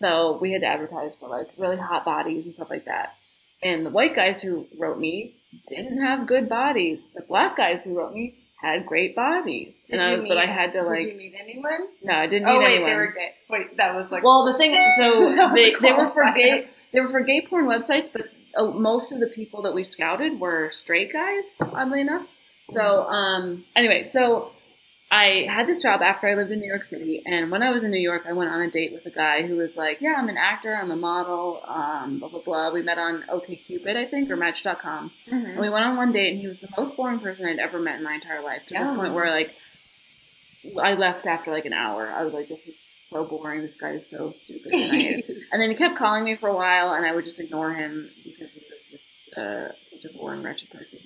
So 0.00 0.38
we 0.40 0.52
had 0.52 0.62
to 0.62 0.66
advertise 0.66 1.12
for 1.20 1.28
like 1.28 1.46
really 1.56 1.76
hot 1.76 2.04
bodies 2.04 2.44
and 2.46 2.54
stuff 2.54 2.68
like 2.70 2.86
that. 2.86 3.14
And 3.62 3.86
the 3.86 3.90
white 3.90 4.16
guys 4.16 4.42
who 4.42 4.66
wrote 4.78 4.98
me 4.98 5.36
didn't 5.68 6.02
have 6.04 6.26
good 6.26 6.48
bodies. 6.48 7.00
The 7.14 7.22
black 7.22 7.56
guys 7.56 7.84
who 7.84 7.96
wrote 7.96 8.12
me 8.12 8.34
had 8.60 8.86
great 8.86 9.14
bodies. 9.14 9.74
Did 9.88 10.00
and 10.00 10.02
I 10.02 10.10
you 10.10 10.16
was, 10.16 10.22
meet, 10.24 10.28
but 10.30 10.38
I 10.38 10.46
had 10.46 10.72
to 10.72 10.80
did 10.80 10.88
like 10.88 11.06
you 11.12 11.14
meet 11.16 11.34
anyone? 11.40 11.80
no, 12.02 12.14
I 12.14 12.26
didn't 12.26 12.48
Oh 12.48 12.58
meet 12.58 12.64
wait, 12.64 12.74
anyone. 12.74 12.90
they 12.90 12.96
were 12.96 13.12
gay. 13.12 13.30
Wait, 13.50 13.76
that 13.76 13.94
was 13.94 14.10
like 14.10 14.24
Well, 14.24 14.44
the 14.50 14.58
thing, 14.58 14.74
so 14.98 15.30
they, 15.54 15.74
they 15.80 15.92
were 15.92 16.10
for 16.10 16.24
gay. 16.34 16.68
They 16.92 17.00
were 17.00 17.10
for 17.10 17.20
gay 17.20 17.46
porn 17.48 17.66
websites, 17.66 18.10
but 18.12 18.22
uh, 18.56 18.64
most 18.70 19.12
of 19.12 19.20
the 19.20 19.26
people 19.26 19.62
that 19.62 19.74
we 19.74 19.84
scouted 19.84 20.40
were 20.40 20.70
straight 20.70 21.12
guys. 21.12 21.44
Oddly 21.60 22.00
enough. 22.00 22.26
So, 22.72 23.04
um, 23.04 23.64
anyway, 23.76 24.08
so 24.12 24.50
I 25.10 25.46
had 25.48 25.66
this 25.66 25.82
job 25.82 26.00
after 26.02 26.26
I 26.28 26.34
lived 26.34 26.50
in 26.50 26.60
New 26.60 26.66
York 26.66 26.84
City, 26.84 27.22
and 27.26 27.50
when 27.50 27.62
I 27.62 27.70
was 27.70 27.84
in 27.84 27.90
New 27.90 28.00
York, 28.00 28.22
I 28.26 28.32
went 28.32 28.50
on 28.50 28.60
a 28.62 28.70
date 28.70 28.92
with 28.92 29.04
a 29.06 29.10
guy 29.10 29.42
who 29.42 29.56
was 29.56 29.76
like, 29.76 30.00
"Yeah, 30.00 30.14
I'm 30.16 30.28
an 30.30 30.38
actor, 30.38 30.74
I'm 30.74 30.90
a 30.90 30.96
model, 30.96 31.60
um, 31.66 32.18
blah 32.20 32.28
blah 32.28 32.40
blah." 32.40 32.72
We 32.72 32.82
met 32.82 32.98
on 32.98 33.22
OkCupid, 33.28 33.96
I 33.96 34.06
think, 34.06 34.30
or 34.30 34.36
Match.com, 34.36 35.10
Mhm. 35.28 35.32
and 35.50 35.60
we 35.60 35.68
went 35.68 35.84
on 35.84 35.96
one 35.96 36.10
date, 36.12 36.30
and 36.32 36.40
he 36.40 36.48
was 36.48 36.58
the 36.60 36.68
most 36.76 36.96
boring 36.96 37.20
person 37.20 37.46
I'd 37.46 37.58
ever 37.58 37.78
met 37.78 37.98
in 37.98 38.02
my 38.04 38.14
entire 38.14 38.42
life. 38.42 38.62
To 38.68 38.74
Yeah. 38.74 38.90
the 38.90 38.98
point 38.98 39.12
where 39.14 39.30
like 39.30 39.54
I 40.82 40.94
left 40.94 41.26
after 41.26 41.52
like 41.52 41.66
an 41.66 41.74
hour. 41.74 42.08
I 42.10 42.24
was 42.24 42.32
like, 42.32 42.48
"This 42.48 42.60
is 42.66 42.74
so 43.14 43.24
boring. 43.24 43.62
This 43.62 43.76
guy 43.76 43.92
is 43.92 44.04
so 44.10 44.34
stupid." 44.44 44.72
And, 44.72 45.22
and 45.52 45.62
then 45.62 45.70
he 45.70 45.76
kept 45.76 45.96
calling 45.96 46.24
me 46.24 46.36
for 46.36 46.48
a 46.48 46.54
while, 46.54 46.92
and 46.92 47.06
I 47.06 47.14
would 47.14 47.24
just 47.24 47.40
ignore 47.40 47.72
him 47.72 48.10
because 48.24 48.52
he 48.52 48.62
was 48.70 48.80
just 48.90 49.38
uh, 49.38 49.68
such 49.90 50.04
a 50.10 50.18
boring, 50.18 50.42
wretched 50.42 50.70
person. 50.70 50.98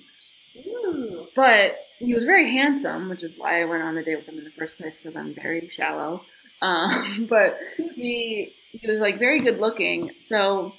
Ooh. 0.65 1.27
But 1.35 1.77
he 1.99 2.13
was 2.13 2.23
very 2.23 2.51
handsome, 2.51 3.09
which 3.09 3.23
is 3.23 3.37
why 3.37 3.61
I 3.61 3.65
went 3.65 3.83
on 3.83 3.95
the 3.95 4.03
date 4.03 4.17
with 4.17 4.27
him 4.27 4.37
in 4.37 4.43
the 4.43 4.51
first 4.51 4.77
place 4.77 4.93
because 5.01 5.15
I'm 5.15 5.33
very 5.33 5.69
shallow. 5.69 6.23
Um, 6.61 7.27
but 7.29 7.57
he 7.95 8.53
he 8.71 8.87
was 8.87 8.99
like 8.99 9.19
very 9.19 9.39
good 9.39 9.59
looking. 9.59 10.11
So 10.27 10.73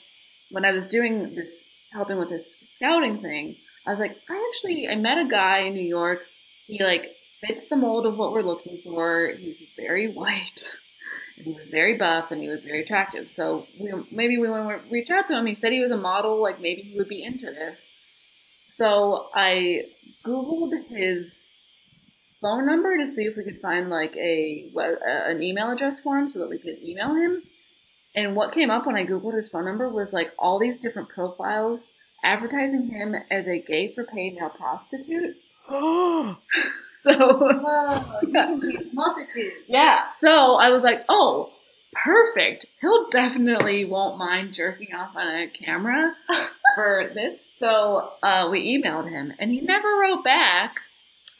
when 0.50 0.64
I 0.64 0.72
was 0.72 0.90
doing 0.90 1.34
this, 1.34 1.48
helping 1.92 2.18
with 2.18 2.30
this 2.30 2.56
scouting 2.76 3.22
thing, 3.22 3.56
I 3.86 3.90
was 3.90 3.98
like, 3.98 4.16
I 4.28 4.52
actually 4.54 4.88
I 4.88 4.96
met 4.96 5.18
a 5.18 5.28
guy 5.28 5.60
in 5.60 5.74
New 5.74 5.86
York. 5.86 6.20
He 6.66 6.82
like 6.82 7.14
fits 7.40 7.66
the 7.68 7.76
mold 7.76 8.06
of 8.06 8.18
what 8.18 8.32
we're 8.32 8.42
looking 8.42 8.80
for. 8.82 9.32
He's 9.38 9.62
very 9.76 10.08
white. 10.12 10.68
He 11.42 11.52
was 11.52 11.68
very 11.68 11.96
buff 11.96 12.30
and 12.30 12.42
he 12.42 12.48
was 12.48 12.64
very 12.64 12.82
attractive. 12.82 13.30
So 13.30 13.66
we, 13.78 13.92
maybe 14.10 14.38
we 14.38 14.48
want 14.48 14.84
to 14.84 14.90
reach 14.90 15.10
out 15.10 15.28
to 15.28 15.36
him. 15.36 15.46
He 15.46 15.54
said 15.54 15.72
he 15.72 15.80
was 15.80 15.92
a 15.92 15.96
model. 15.96 16.40
Like 16.42 16.60
maybe 16.60 16.82
he 16.82 16.96
would 16.96 17.08
be 17.08 17.22
into 17.22 17.46
this. 17.46 17.78
So 18.68 19.28
I 19.34 19.82
googled 20.24 20.72
his 20.88 21.32
phone 22.40 22.66
number 22.66 22.96
to 22.96 23.08
see 23.08 23.24
if 23.24 23.36
we 23.36 23.44
could 23.44 23.60
find 23.60 23.90
like 23.90 24.16
a 24.16 24.72
an 24.74 25.42
email 25.42 25.70
address 25.70 26.00
for 26.00 26.18
him 26.18 26.30
so 26.30 26.38
that 26.40 26.48
we 26.48 26.58
could 26.58 26.78
email 26.82 27.14
him. 27.14 27.42
And 28.14 28.34
what 28.34 28.54
came 28.54 28.70
up 28.70 28.86
when 28.86 28.96
I 28.96 29.06
googled 29.06 29.36
his 29.36 29.48
phone 29.48 29.64
number 29.64 29.88
was 29.88 30.12
like 30.12 30.32
all 30.38 30.58
these 30.58 30.78
different 30.78 31.08
profiles 31.08 31.88
advertising 32.24 32.88
him 32.88 33.14
as 33.30 33.46
a 33.46 33.58
gay 33.58 33.92
for 33.94 34.04
pay 34.04 34.30
male 34.30 34.50
prostitute. 34.50 35.36
So 37.04 37.12
Whoa, 37.12 38.20
multitudes. 38.92 39.54
yeah, 39.66 40.12
so 40.18 40.56
I 40.56 40.68
was 40.70 40.82
like, 40.82 41.04
oh, 41.08 41.50
perfect. 41.94 42.66
He'll 42.80 43.08
definitely 43.08 43.84
won't 43.86 44.18
mind 44.18 44.52
jerking 44.54 44.94
off 44.94 45.16
on 45.16 45.26
a 45.26 45.48
camera 45.48 46.14
for 46.74 47.10
this. 47.14 47.40
So 47.58 48.12
uh, 48.22 48.48
we 48.50 48.78
emailed 48.78 49.08
him, 49.08 49.32
and 49.38 49.50
he 49.50 49.60
never 49.60 49.88
wrote 49.88 50.24
back. 50.24 50.76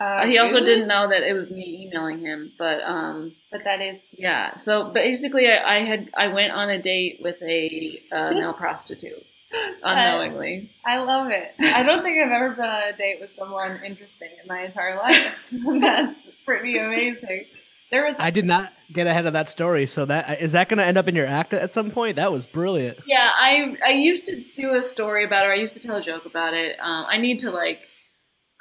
Uh, 0.01 0.27
he 0.27 0.39
also 0.39 0.55
really? 0.55 0.65
didn't 0.67 0.89
know 0.89 1.09
that 1.11 1.23
it 1.23 1.35
was 1.35 1.51
me 1.51 1.87
emailing 1.87 2.21
him, 2.21 2.53
but 2.59 2.81
um, 2.83 3.35
But 3.53 3.65
that 3.65 3.83
is 3.83 4.01
yeah. 4.17 4.57
So 4.57 4.85
basically, 4.91 5.47
I, 5.47 5.77
I 5.77 5.85
had 5.85 6.09
I 6.17 6.29
went 6.29 6.53
on 6.55 6.71
a 6.71 6.81
date 6.81 7.21
with 7.23 7.37
a 7.43 8.01
uh, 8.11 8.31
male 8.33 8.55
prostitute 8.55 9.27
unknowingly. 9.83 10.71
I 10.85 10.99
love 10.99 11.31
it. 11.31 11.55
I 11.61 11.83
don't 11.83 12.03
think 12.03 12.23
I've 12.23 12.31
ever 12.31 12.51
been 12.51 12.65
on 12.65 12.83
a 12.83 12.97
date 12.97 13.19
with 13.21 13.31
someone 13.33 13.73
interesting 13.85 14.29
in 14.41 14.49
my 14.49 14.63
entire 14.63 14.97
life. 14.97 15.49
That's 15.81 16.19
pretty 16.45 16.79
amazing. 16.79 17.47
There 17.91 18.07
was 18.07 18.17
I 18.21 18.31
did 18.31 18.47
not 18.47 18.73
get 18.93 19.09
ahead 19.09 19.27
of 19.27 19.33
that 19.33 19.49
story. 19.49 19.87
So 19.87 20.05
that 20.05 20.41
is 20.41 20.53
that 20.53 20.69
going 20.69 20.79
to 20.79 20.85
end 20.85 20.97
up 20.97 21.09
in 21.09 21.17
your 21.17 21.27
act 21.27 21.53
at 21.53 21.73
some 21.73 21.91
point? 21.91 22.17
That 22.17 22.31
was 22.31 22.47
brilliant. 22.47 22.99
Yeah, 23.05 23.29
I 23.35 23.77
I 23.85 23.91
used 23.91 24.27
to 24.27 24.45
do 24.55 24.75
a 24.75 24.83
story 24.83 25.25
about 25.25 25.47
it. 25.47 25.51
I 25.51 25.55
used 25.55 25.75
to 25.75 25.81
tell 25.81 25.97
a 25.97 26.03
joke 26.03 26.25
about 26.25 26.55
it. 26.55 26.79
Um, 26.81 27.07
I 27.09 27.17
need 27.17 27.41
to 27.41 27.51
like 27.51 27.81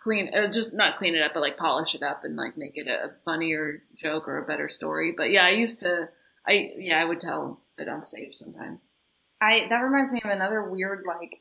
clean 0.02 0.34
or 0.34 0.48
just 0.48 0.74
not 0.74 0.98
clean 0.98 1.16
it 1.16 1.22
up 1.22 1.34
but 1.34 1.42
like 1.42 1.58
polish 1.58 1.94
it 1.94 2.04
up 2.04 2.24
and 2.24 2.36
like 2.36 2.58
make 2.58 2.74
it 2.76 2.88
a 2.88 3.12
funnier 3.26 3.84
joke 3.96 4.28
or 4.28 4.38
a 4.38 4.46
better 4.46 4.70
story 4.70 5.14
but 5.16 5.30
yeah 5.30 5.44
i 5.44 5.50
used 5.50 5.80
to 5.80 6.08
i 6.48 6.72
yeah 6.78 7.00
i 7.00 7.04
would 7.04 7.20
tell 7.20 7.62
it 7.78 7.90
on 7.90 8.04
stage 8.04 8.36
sometimes 8.36 8.80
I 9.42 9.68
that 9.70 9.78
reminds 9.80 10.12
me 10.12 10.22
of 10.24 10.30
another 10.30 10.64
weird 10.70 11.04
like 11.08 11.38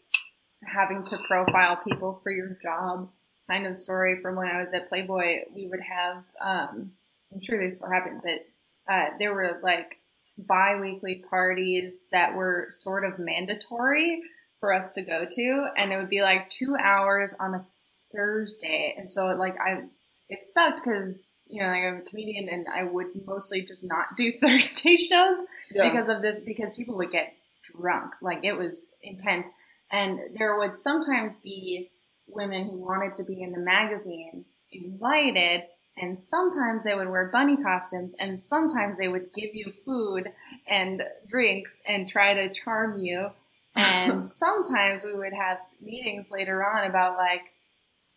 having 0.64 1.04
to 1.04 1.18
profile 1.28 1.78
people 1.88 2.20
for 2.22 2.30
your 2.32 2.56
job 2.62 3.10
kind 3.48 3.66
of 3.66 3.76
story 3.76 4.20
from 4.20 4.36
when 4.36 4.48
I 4.48 4.60
was 4.60 4.72
at 4.72 4.88
Playboy. 4.88 5.40
We 5.54 5.66
would 5.68 5.80
have 5.80 6.24
um, 6.40 6.92
I'm 7.32 7.40
sure 7.42 7.58
they 7.62 7.74
still 7.74 7.90
happen, 7.90 8.20
but 8.22 8.92
uh, 8.92 9.06
there 9.18 9.34
were 9.34 9.60
like 9.62 9.96
bi-weekly 10.38 11.24
parties 11.28 12.08
that 12.12 12.34
were 12.34 12.68
sort 12.70 13.04
of 13.04 13.18
mandatory 13.18 14.22
for 14.60 14.72
us 14.72 14.92
to 14.92 15.02
go 15.02 15.24
to, 15.28 15.66
and 15.76 15.92
it 15.92 15.96
would 15.96 16.10
be 16.10 16.22
like 16.22 16.48
two 16.50 16.76
hours 16.80 17.34
on 17.38 17.54
a 17.54 17.66
Thursday, 18.14 18.94
and 18.98 19.10
so 19.10 19.26
like 19.28 19.56
I 19.60 19.82
it 20.28 20.40
sucked 20.48 20.82
because 20.84 21.34
you 21.46 21.62
know 21.62 21.68
like 21.68 21.82
I'm 21.82 21.96
a 21.98 22.10
comedian 22.10 22.48
and 22.48 22.66
I 22.74 22.84
would 22.84 23.06
mostly 23.26 23.62
just 23.62 23.84
not 23.84 24.06
do 24.16 24.32
Thursday 24.40 24.96
shows 24.96 25.38
Yeah. 25.70 25.88
because 25.90 26.08
of 26.08 26.22
this 26.22 26.40
because 26.40 26.72
people 26.72 26.96
would 26.96 27.10
get 27.10 27.34
drunk. 27.72 28.12
Like 28.22 28.44
it 28.44 28.52
was 28.52 28.90
intense. 29.02 29.48
And 29.90 30.20
there 30.38 30.58
would 30.58 30.76
sometimes 30.76 31.34
be 31.42 31.90
women 32.26 32.64
who 32.64 32.76
wanted 32.76 33.14
to 33.16 33.24
be 33.24 33.42
in 33.42 33.52
the 33.52 33.58
magazine 33.58 34.44
invited 34.70 35.62
and 36.00 36.18
sometimes 36.18 36.84
they 36.84 36.94
would 36.94 37.08
wear 37.08 37.30
bunny 37.32 37.56
costumes 37.56 38.14
and 38.18 38.38
sometimes 38.38 38.98
they 38.98 39.08
would 39.08 39.32
give 39.32 39.54
you 39.54 39.72
food 39.84 40.30
and 40.68 41.02
drinks 41.28 41.80
and 41.86 42.08
try 42.08 42.34
to 42.34 42.52
charm 42.52 42.98
you. 42.98 43.28
And 43.74 44.22
sometimes 44.24 45.04
we 45.04 45.14
would 45.14 45.32
have 45.32 45.58
meetings 45.80 46.30
later 46.30 46.64
on 46.64 46.88
about 46.88 47.16
like 47.16 47.42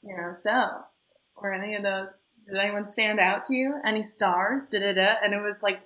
you 0.04 0.16
know 0.16 0.34
so 0.34 0.68
were 1.42 1.54
any 1.54 1.76
of 1.76 1.84
those 1.84 2.28
did 2.48 2.58
anyone 2.58 2.86
stand 2.86 3.20
out 3.20 3.46
to 3.46 3.56
you? 3.56 3.80
Any 3.86 4.04
stars? 4.04 4.66
Da 4.66 4.80
da 4.80 4.94
da. 4.94 5.14
And 5.24 5.34
it 5.34 5.42
was 5.42 5.62
like 5.62 5.80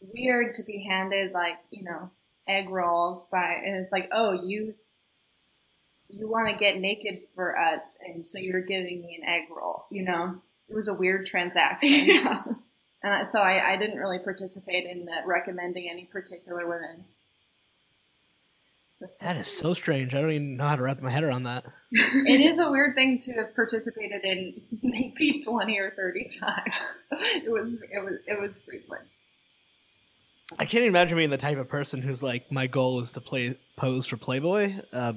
weird 0.00 0.54
to 0.54 0.62
be 0.64 0.86
handed 0.88 1.32
like 1.32 1.56
you 1.70 1.84
know 1.84 2.10
egg 2.48 2.68
rolls 2.70 3.24
by 3.30 3.60
and 3.64 3.76
it's 3.76 3.92
like 3.92 4.08
oh 4.12 4.32
you 4.32 4.74
you 6.08 6.28
want 6.28 6.48
to 6.48 6.56
get 6.56 6.80
naked 6.80 7.20
for 7.34 7.58
us 7.58 7.98
and 8.04 8.26
so 8.26 8.38
you're 8.38 8.62
giving 8.62 9.02
me 9.02 9.18
an 9.20 9.28
egg 9.28 9.42
roll 9.54 9.86
you 9.90 10.02
know? 10.02 10.40
It 10.68 10.74
was 10.74 10.88
a 10.88 10.94
weird 10.94 11.26
transaction. 11.26 11.90
Yeah. 12.06 12.42
And 13.00 13.30
so 13.30 13.40
I, 13.40 13.74
I 13.74 13.76
didn't 13.76 13.98
really 13.98 14.18
participate 14.18 14.84
in 14.84 15.08
uh, 15.08 15.24
recommending 15.24 15.88
any 15.88 16.04
particular 16.04 16.66
women. 16.66 17.04
That's 19.00 19.20
That 19.20 19.36
is 19.36 19.46
so 19.46 19.72
strange. 19.72 20.14
I 20.14 20.20
don't 20.20 20.32
even 20.32 20.56
know 20.56 20.66
how 20.66 20.74
to 20.74 20.82
wrap 20.82 21.00
my 21.00 21.10
head 21.10 21.22
around 21.22 21.44
that. 21.44 21.64
it 21.92 22.40
is 22.40 22.58
a 22.58 22.68
weird 22.68 22.96
thing 22.96 23.20
to 23.20 23.32
have 23.34 23.54
participated 23.54 24.24
in 24.24 24.60
maybe 24.82 25.40
20 25.40 25.78
or 25.78 25.92
30 25.92 26.28
times. 26.40 26.74
It 27.12 27.50
was 27.50 27.74
it 27.74 28.04
was 28.04 28.14
it 28.26 28.40
was 28.40 28.60
frequent 28.62 29.04
I 30.52 30.64
can't 30.64 30.74
even 30.82 30.88
imagine 30.88 31.16
being 31.18 31.30
the 31.30 31.36
type 31.36 31.58
of 31.58 31.68
person 31.68 32.00
who's 32.02 32.22
like, 32.22 32.50
my 32.50 32.66
goal 32.66 33.00
is 33.00 33.12
to 33.12 33.20
play 33.20 33.56
pose 33.76 34.06
for 34.06 34.16
Playboy. 34.16 34.72
Uh, 34.92 35.14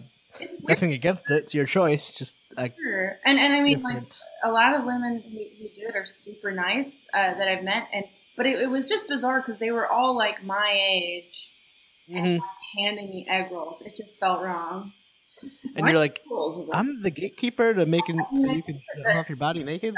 nothing 0.68 0.92
against 0.94 1.30
it. 1.32 1.36
It's 1.44 1.54
your 1.54 1.66
choice. 1.66 2.12
Just 2.12 2.36
uh, 2.58 2.68
Sure. 2.82 3.18
And 3.26 3.40
and 3.40 3.54
I 3.54 3.62
mean, 3.62 3.82
like 3.82 4.04
a 4.44 4.52
lot 4.52 4.74
of 4.76 4.86
women 4.86 5.22
who, 5.24 5.30
who 5.30 5.70
do 5.70 5.88
it 5.88 5.96
are 5.96 6.06
super 6.06 6.52
nice 6.52 6.98
uh, 7.14 7.34
that 7.36 7.48
I've 7.48 7.64
met, 7.64 7.88
and 7.94 8.06
but 8.36 8.46
it, 8.46 8.60
it 8.60 8.68
was 8.68 8.90
just 8.90 9.08
bizarre 9.08 9.42
because 9.46 9.60
they 9.60 9.72
were 9.72 9.88
all 9.88 10.16
like 10.18 10.44
my 10.44 10.72
age 10.78 11.50
and 12.10 12.26
Mhm. 12.26 12.40
like, 12.40 12.50
handing 12.78 13.10
me 13.10 13.26
egg 13.30 13.52
rolls. 13.52 13.82
It 13.82 13.96
just 13.96 14.20
felt 14.20 14.42
wrong. 14.42 14.92
and 15.76 15.88
you're 15.88 15.98
like, 15.98 16.22
Rules 16.30 16.58
of 16.58 16.64
it. 16.64 16.70
I'm 16.74 17.02
the 17.02 17.12
gatekeeper 17.12 17.74
to 17.74 17.86
making 17.86 18.20
so 18.36 18.46
you 18.52 18.64
can 18.64 18.82
show 18.96 19.20
off 19.20 19.30
your 19.30 19.38
body 19.38 19.64
naked. 19.64 19.96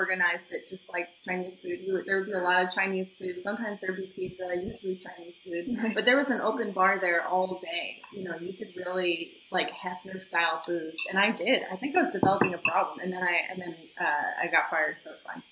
Who 0.00 0.06
organized 0.06 0.52
it 0.52 0.68
just 0.68 0.92
like 0.92 1.08
Chinese 1.24 1.56
food? 1.56 1.80
We 1.86 1.92
would, 1.92 2.06
there 2.06 2.18
would 2.18 2.26
be 2.26 2.32
a 2.32 2.38
lot 2.38 2.64
of 2.64 2.72
Chinese 2.72 3.14
food. 3.14 3.40
Sometimes 3.42 3.80
there'd 3.80 3.96
be 3.96 4.12
pizza, 4.14 4.44
usually 4.56 5.02
Chinese 5.04 5.34
food. 5.44 5.68
Nice. 5.68 5.94
But 5.94 6.04
there 6.04 6.16
was 6.16 6.30
an 6.30 6.40
open 6.40 6.72
bar 6.72 6.98
there 7.00 7.22
all 7.26 7.60
day. 7.62 8.02
You 8.12 8.24
know, 8.24 8.36
you 8.36 8.52
could 8.54 8.74
really 8.76 9.32
like 9.50 9.70
Hefner 9.70 10.22
style 10.22 10.62
foods, 10.64 10.96
and 11.10 11.18
I 11.18 11.30
did. 11.32 11.62
I 11.70 11.76
think 11.76 11.96
I 11.96 12.00
was 12.00 12.10
developing 12.10 12.54
a 12.54 12.58
problem, 12.58 13.00
and 13.00 13.12
then 13.12 13.22
I 13.22 13.40
and 13.50 13.60
then 13.60 13.76
uh, 14.00 14.42
I 14.42 14.46
got 14.46 14.70
fired, 14.70 14.96
so 15.04 15.10
it's 15.12 15.22
fine. 15.22 15.42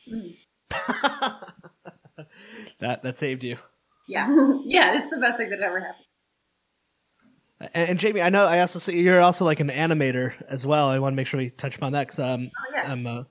that 2.80 3.02
that 3.02 3.18
saved 3.18 3.44
you. 3.44 3.58
Yeah, 4.08 4.28
yeah, 4.64 4.98
it's 4.98 5.10
the 5.10 5.20
best 5.20 5.36
thing 5.36 5.50
that 5.50 5.60
ever 5.60 5.80
happened. 5.80 6.04
And, 7.60 7.90
and 7.90 7.98
Jamie, 7.98 8.22
I 8.22 8.30
know 8.30 8.46
I 8.46 8.60
also 8.60 8.78
see 8.78 9.00
you're 9.00 9.20
also 9.20 9.44
like 9.44 9.60
an 9.60 9.68
animator 9.68 10.32
as 10.48 10.66
well. 10.66 10.88
I 10.88 10.98
want 10.98 11.12
to 11.12 11.16
make 11.16 11.26
sure 11.26 11.38
we 11.38 11.50
touch 11.50 11.76
upon 11.76 11.92
that 11.92 12.06
because 12.06 12.18
um, 12.18 12.50
Oh, 12.56 12.72
yes. 12.74 12.88
I'm 12.88 13.06
a 13.06 13.26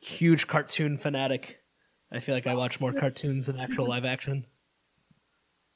huge 0.00 0.46
cartoon 0.46 0.98
fanatic. 0.98 1.60
I 2.10 2.20
feel 2.20 2.34
like 2.34 2.46
I 2.46 2.54
watch 2.54 2.80
more 2.80 2.92
cartoons 2.92 3.46
than 3.46 3.58
actual 3.58 3.88
live 3.88 4.04
action. 4.04 4.46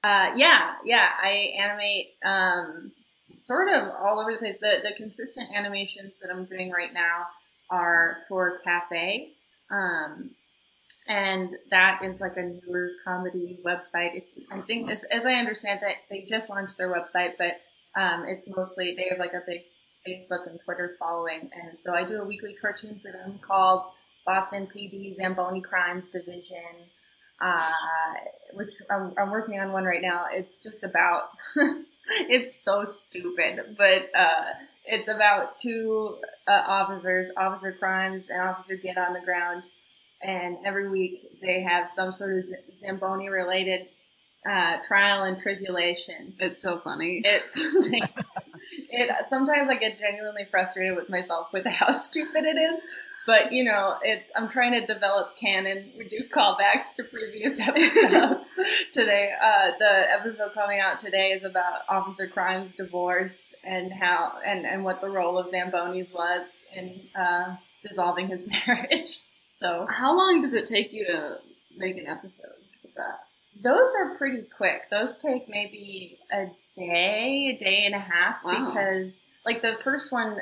Uh, 0.05 0.33
yeah, 0.37 0.75
yeah, 0.85 1.09
I 1.21 1.55
animate 1.59 2.07
um, 2.25 2.93
sort 3.29 3.69
of 3.69 3.89
all 4.01 4.21
over 4.21 4.33
the 4.33 4.39
place. 4.39 4.57
The 4.61 4.77
the 4.83 4.95
consistent 4.97 5.49
animations 5.53 6.19
that 6.21 6.31
I'm 6.31 6.45
doing 6.45 6.71
right 6.71 6.93
now 6.93 7.27
are 7.71 8.19
for 8.29 8.61
Cafe, 8.63 9.33
um, 9.71 10.31
and 11.09 11.57
that 11.71 12.05
is 12.05 12.21
like 12.21 12.37
a 12.37 12.43
newer 12.43 12.91
comedy 13.05 13.59
website. 13.65 14.15
It's 14.15 14.39
I 14.53 14.61
think 14.61 14.91
as, 14.91 15.05
as 15.05 15.27
I 15.27 15.33
understand 15.33 15.81
that 15.83 15.97
they 16.09 16.27
just 16.29 16.51
launched 16.51 16.79
their 16.79 16.93
website, 16.93 17.33
but 17.37 17.55
um, 18.01 18.27
it's 18.29 18.47
mostly 18.47 18.95
they 18.95 19.09
have 19.11 19.19
like 19.19 19.33
a 19.33 19.43
big 19.45 19.63
Facebook 20.07 20.49
and 20.49 20.61
Twitter 20.65 20.95
following, 21.01 21.51
and 21.53 21.77
so 21.77 21.95
I 21.95 22.05
do 22.05 22.23
a 22.23 22.25
weekly 22.25 22.55
cartoon 22.61 23.01
for 23.03 23.11
them 23.11 23.41
called 23.43 23.87
Boston 24.27 24.67
PD 24.67 25.17
Zamboni 25.17 25.61
Crimes 25.61 26.11
Division. 26.11 26.91
Uh, 27.39 27.71
which 28.55 28.71
I'm, 28.91 29.13
I'm 29.19 29.31
working 29.31 29.61
on 29.61 29.73
one 29.73 29.85
right 29.85 30.01
now. 30.01 30.25
It's 30.33 30.57
just 30.57 30.83
about, 30.83 31.29
it's 32.31 32.57
so 32.57 32.85
stupid, 32.87 33.77
but 33.77 34.11
uh, 34.19 34.45
it's 34.87 35.09
about 35.09 35.61
two 35.61 36.17
uh, 36.49 36.63
officers, 36.67 37.31
Officer 37.37 37.73
Crimes 37.73 38.31
and 38.31 38.41
Officer 38.41 38.77
Get 38.77 38.97
on 38.97 39.13
the 39.13 39.21
Ground, 39.21 39.69
and 40.23 40.57
every 40.65 40.89
week 40.89 41.41
they 41.43 41.63
have 41.63 41.91
some 41.91 42.13
sort 42.13 42.39
of 42.39 42.45
Zamboni 42.75 43.29
related 43.29 43.89
uh, 44.49 44.77
trial 44.85 45.25
and 45.25 45.39
tribulation. 45.39 46.35
It's 46.39 46.63
so 46.63 46.79
funny. 46.79 47.21
It's 47.25 47.67
it. 48.91 49.11
Sometimes 49.29 49.69
I 49.69 49.75
get 49.77 49.99
genuinely 49.99 50.47
frustrated 50.51 50.97
with 50.97 51.11
myself 51.11 51.49
with 51.53 51.67
how 51.67 51.91
stupid 51.91 52.45
it 52.45 52.57
is. 52.57 52.81
But 53.27 53.53
you 53.53 53.65
know, 53.65 53.97
it's 54.03 54.31
I'm 54.37 54.49
trying 54.49 54.73
to 54.73 54.87
develop 54.87 55.37
canon. 55.37 55.91
We 55.99 56.09
do 56.09 56.25
callbacks 56.33 56.95
to 56.97 57.05
previous 57.05 57.59
episodes. 57.69 58.41
today, 58.93 59.31
uh, 59.43 59.73
the 59.79 60.13
episode 60.13 60.55
coming 60.55 60.79
out 60.81 60.99
today 61.01 61.31
is 61.33 61.43
about 61.45 61.81
Officer 61.89 62.27
Crime's 62.29 62.75
divorce 62.75 63.53
and 63.65 63.93
how 63.93 64.39
and 64.47 64.65
and 64.65 64.85
what 64.85 65.01
the 65.01 65.11
role 65.11 65.39
of 65.39 65.47
Zamboni's 65.47 66.13
was 66.13 66.63
in 66.75 67.01
uh, 67.19 67.57
dissolving 67.83 68.29
his 68.29 68.45
marriage. 68.67 69.19
So 69.61 69.87
How 69.91 70.17
long 70.17 70.43
does 70.43 70.53
it 70.55 70.67
take 70.67 70.93
you 70.93 71.07
to 71.07 71.39
make 71.77 71.97
an 71.97 72.07
episode 72.07 72.45
of 72.85 72.91
that? 72.97 73.21
Those 73.63 73.89
are 73.99 74.17
pretty 74.19 74.43
quick. 74.57 74.83
Those 74.91 75.17
take 75.17 75.49
maybe 75.49 76.19
a 76.31 76.47
day, 76.75 77.57
a 77.57 77.59
day 77.59 77.85
and 77.87 77.95
a 77.95 77.99
half 77.99 78.37
Wow. 78.45 78.67
because 78.67 79.23
like 79.47 79.63
the 79.63 79.77
first 79.83 80.13
one 80.13 80.37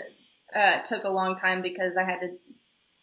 uh, 0.55 0.81
took 0.85 1.05
a 1.05 1.09
long 1.11 1.37
time 1.37 1.63
because 1.63 1.97
I 1.97 2.03
had 2.03 2.21
to 2.21 2.37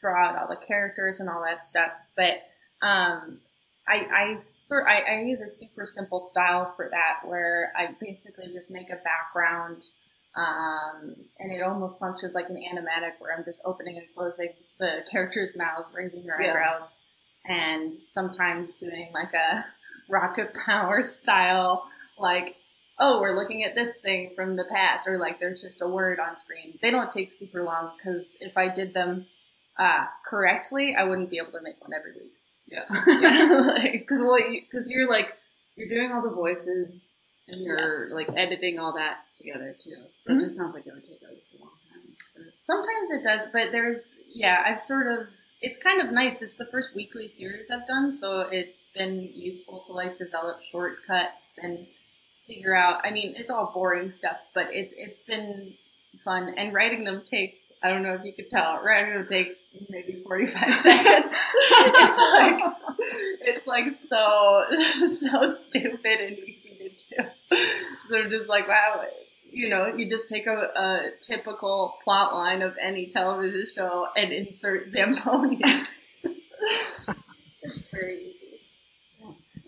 draw 0.01 0.27
out 0.29 0.37
all 0.37 0.47
the 0.47 0.65
characters 0.65 1.19
and 1.19 1.29
all 1.29 1.43
that 1.47 1.63
stuff. 1.63 1.91
But 2.17 2.41
um, 2.85 3.39
I, 3.87 4.07
I 4.13 4.39
sort 4.53 4.85
I, 4.87 5.01
I 5.01 5.21
use 5.21 5.41
a 5.41 5.49
super 5.49 5.85
simple 5.85 6.19
style 6.19 6.73
for 6.75 6.89
that 6.89 7.27
where 7.29 7.71
I 7.77 7.89
basically 7.99 8.47
just 8.53 8.71
make 8.71 8.89
a 8.89 8.97
background 9.03 9.83
um, 10.35 11.13
and 11.39 11.51
it 11.51 11.61
almost 11.61 11.99
functions 11.99 12.33
like 12.33 12.49
an 12.49 12.55
animatic 12.55 13.19
where 13.19 13.35
I'm 13.37 13.43
just 13.43 13.61
opening 13.65 13.97
and 13.97 14.07
closing 14.15 14.49
the 14.79 14.99
characters' 15.11 15.55
mouths, 15.55 15.91
raising 15.93 16.25
their 16.25 16.41
Yeah. 16.41 16.51
eyebrows, 16.51 16.99
and 17.45 17.93
sometimes 18.13 18.75
doing 18.75 19.09
like 19.13 19.33
a 19.33 19.65
rocket 20.09 20.53
power 20.65 21.01
style, 21.01 21.83
like, 22.17 22.55
oh, 22.97 23.19
we're 23.19 23.35
looking 23.35 23.63
at 23.65 23.75
this 23.75 23.97
thing 23.97 24.31
from 24.35 24.55
the 24.55 24.63
past, 24.71 25.05
or 25.07 25.17
like 25.17 25.39
there's 25.39 25.61
just 25.61 25.81
a 25.81 25.87
word 25.87 26.17
on 26.19 26.37
screen. 26.37 26.79
They 26.81 26.91
don't 26.91 27.11
take 27.11 27.33
super 27.33 27.63
long 27.63 27.91
because 27.97 28.37
if 28.39 28.55
I 28.57 28.69
did 28.69 28.93
them 28.93 29.25
uh, 29.83 30.05
correctly, 30.25 30.95
I 30.95 31.03
wouldn't 31.03 31.29
be 31.29 31.37
able 31.37 31.51
to 31.53 31.61
make 31.61 31.81
one 31.81 31.91
every 31.93 32.13
week. 32.13 32.33
Yeah, 32.67 32.85
because 33.91 34.21
well, 34.21 34.37
because 34.49 34.89
you're 34.89 35.09
like 35.09 35.29
you're 35.75 35.89
doing 35.89 36.11
all 36.11 36.21
the 36.21 36.29
voices 36.43 37.09
and 37.47 37.61
you're 37.61 37.79
Yes. 37.79 38.11
like 38.13 38.29
editing 38.37 38.79
all 38.79 38.93
that 38.93 39.17
together 39.35 39.75
too. 39.83 39.97
Mhm. 40.29 40.37
It 40.37 40.43
just 40.43 40.55
sounds 40.55 40.73
like 40.73 40.85
it 40.87 40.93
would 40.93 41.03
take 41.03 41.21
a 41.21 41.57
long 41.59 41.71
time. 41.91 42.45
Sometimes 42.67 43.11
it 43.11 43.23
does, 43.23 43.47
but 43.51 43.71
there's 43.71 44.15
yeah, 44.33 44.63
I've 44.65 44.79
sort 44.79 45.07
of 45.07 45.27
it's 45.61 45.77
kind 45.83 45.99
of 46.01 46.11
nice. 46.11 46.41
It's 46.41 46.57
the 46.57 46.65
first 46.65 46.95
weekly 46.95 47.27
series 47.27 47.69
I've 47.69 47.85
done, 47.87 48.11
so 48.11 48.41
it's 48.51 48.87
been 48.95 49.29
useful 49.33 49.83
to 49.87 49.93
like 49.93 50.15
develop 50.15 50.61
shortcuts 50.71 51.59
and 51.61 51.87
figure 52.47 52.75
out. 52.75 53.01
I 53.03 53.11
mean, 53.11 53.33
it's 53.37 53.51
all 53.51 53.71
boring 53.73 54.11
stuff, 54.11 54.39
but 54.53 54.67
it 54.73 54.91
it's 54.95 55.19
been 55.19 55.73
fun. 56.23 56.53
And 56.57 56.73
writing 56.73 57.03
them 57.03 57.21
takes 57.25 57.70
I 57.83 57.89
don't 57.89 58.03
know 58.03 58.13
if 58.13 58.23
you 58.23 58.33
could 58.33 58.49
tell. 58.49 58.79
Random 58.83 59.25
takes 59.25 59.55
maybe 59.89 60.21
45 60.23 60.75
seconds. 60.81 61.33
it's 61.53 62.33
like 62.33 62.73
it's 63.41 63.67
like 63.67 63.95
so 63.95 64.65
so 65.07 65.55
stupid 65.55 66.19
and 66.19 66.37
easy 66.37 66.77
to 66.79 67.23
do. 67.23 67.57
So 68.09 68.29
just 68.29 68.47
like, 68.47 68.67
wow, 68.67 69.03
you 69.51 69.69
know, 69.69 69.87
you 69.95 70.09
just 70.09 70.29
take 70.29 70.47
a, 70.47 70.71
a 70.75 71.09
typical 71.21 71.95
plot 72.03 72.33
line 72.33 72.61
of 72.61 72.75
any 72.81 73.07
television 73.07 73.65
show 73.73 74.07
and 74.15 74.31
insert 74.31 74.91
Zambonius. 74.91 76.13
it's 77.63 77.77
very 77.91 78.17
easy. 78.17 78.61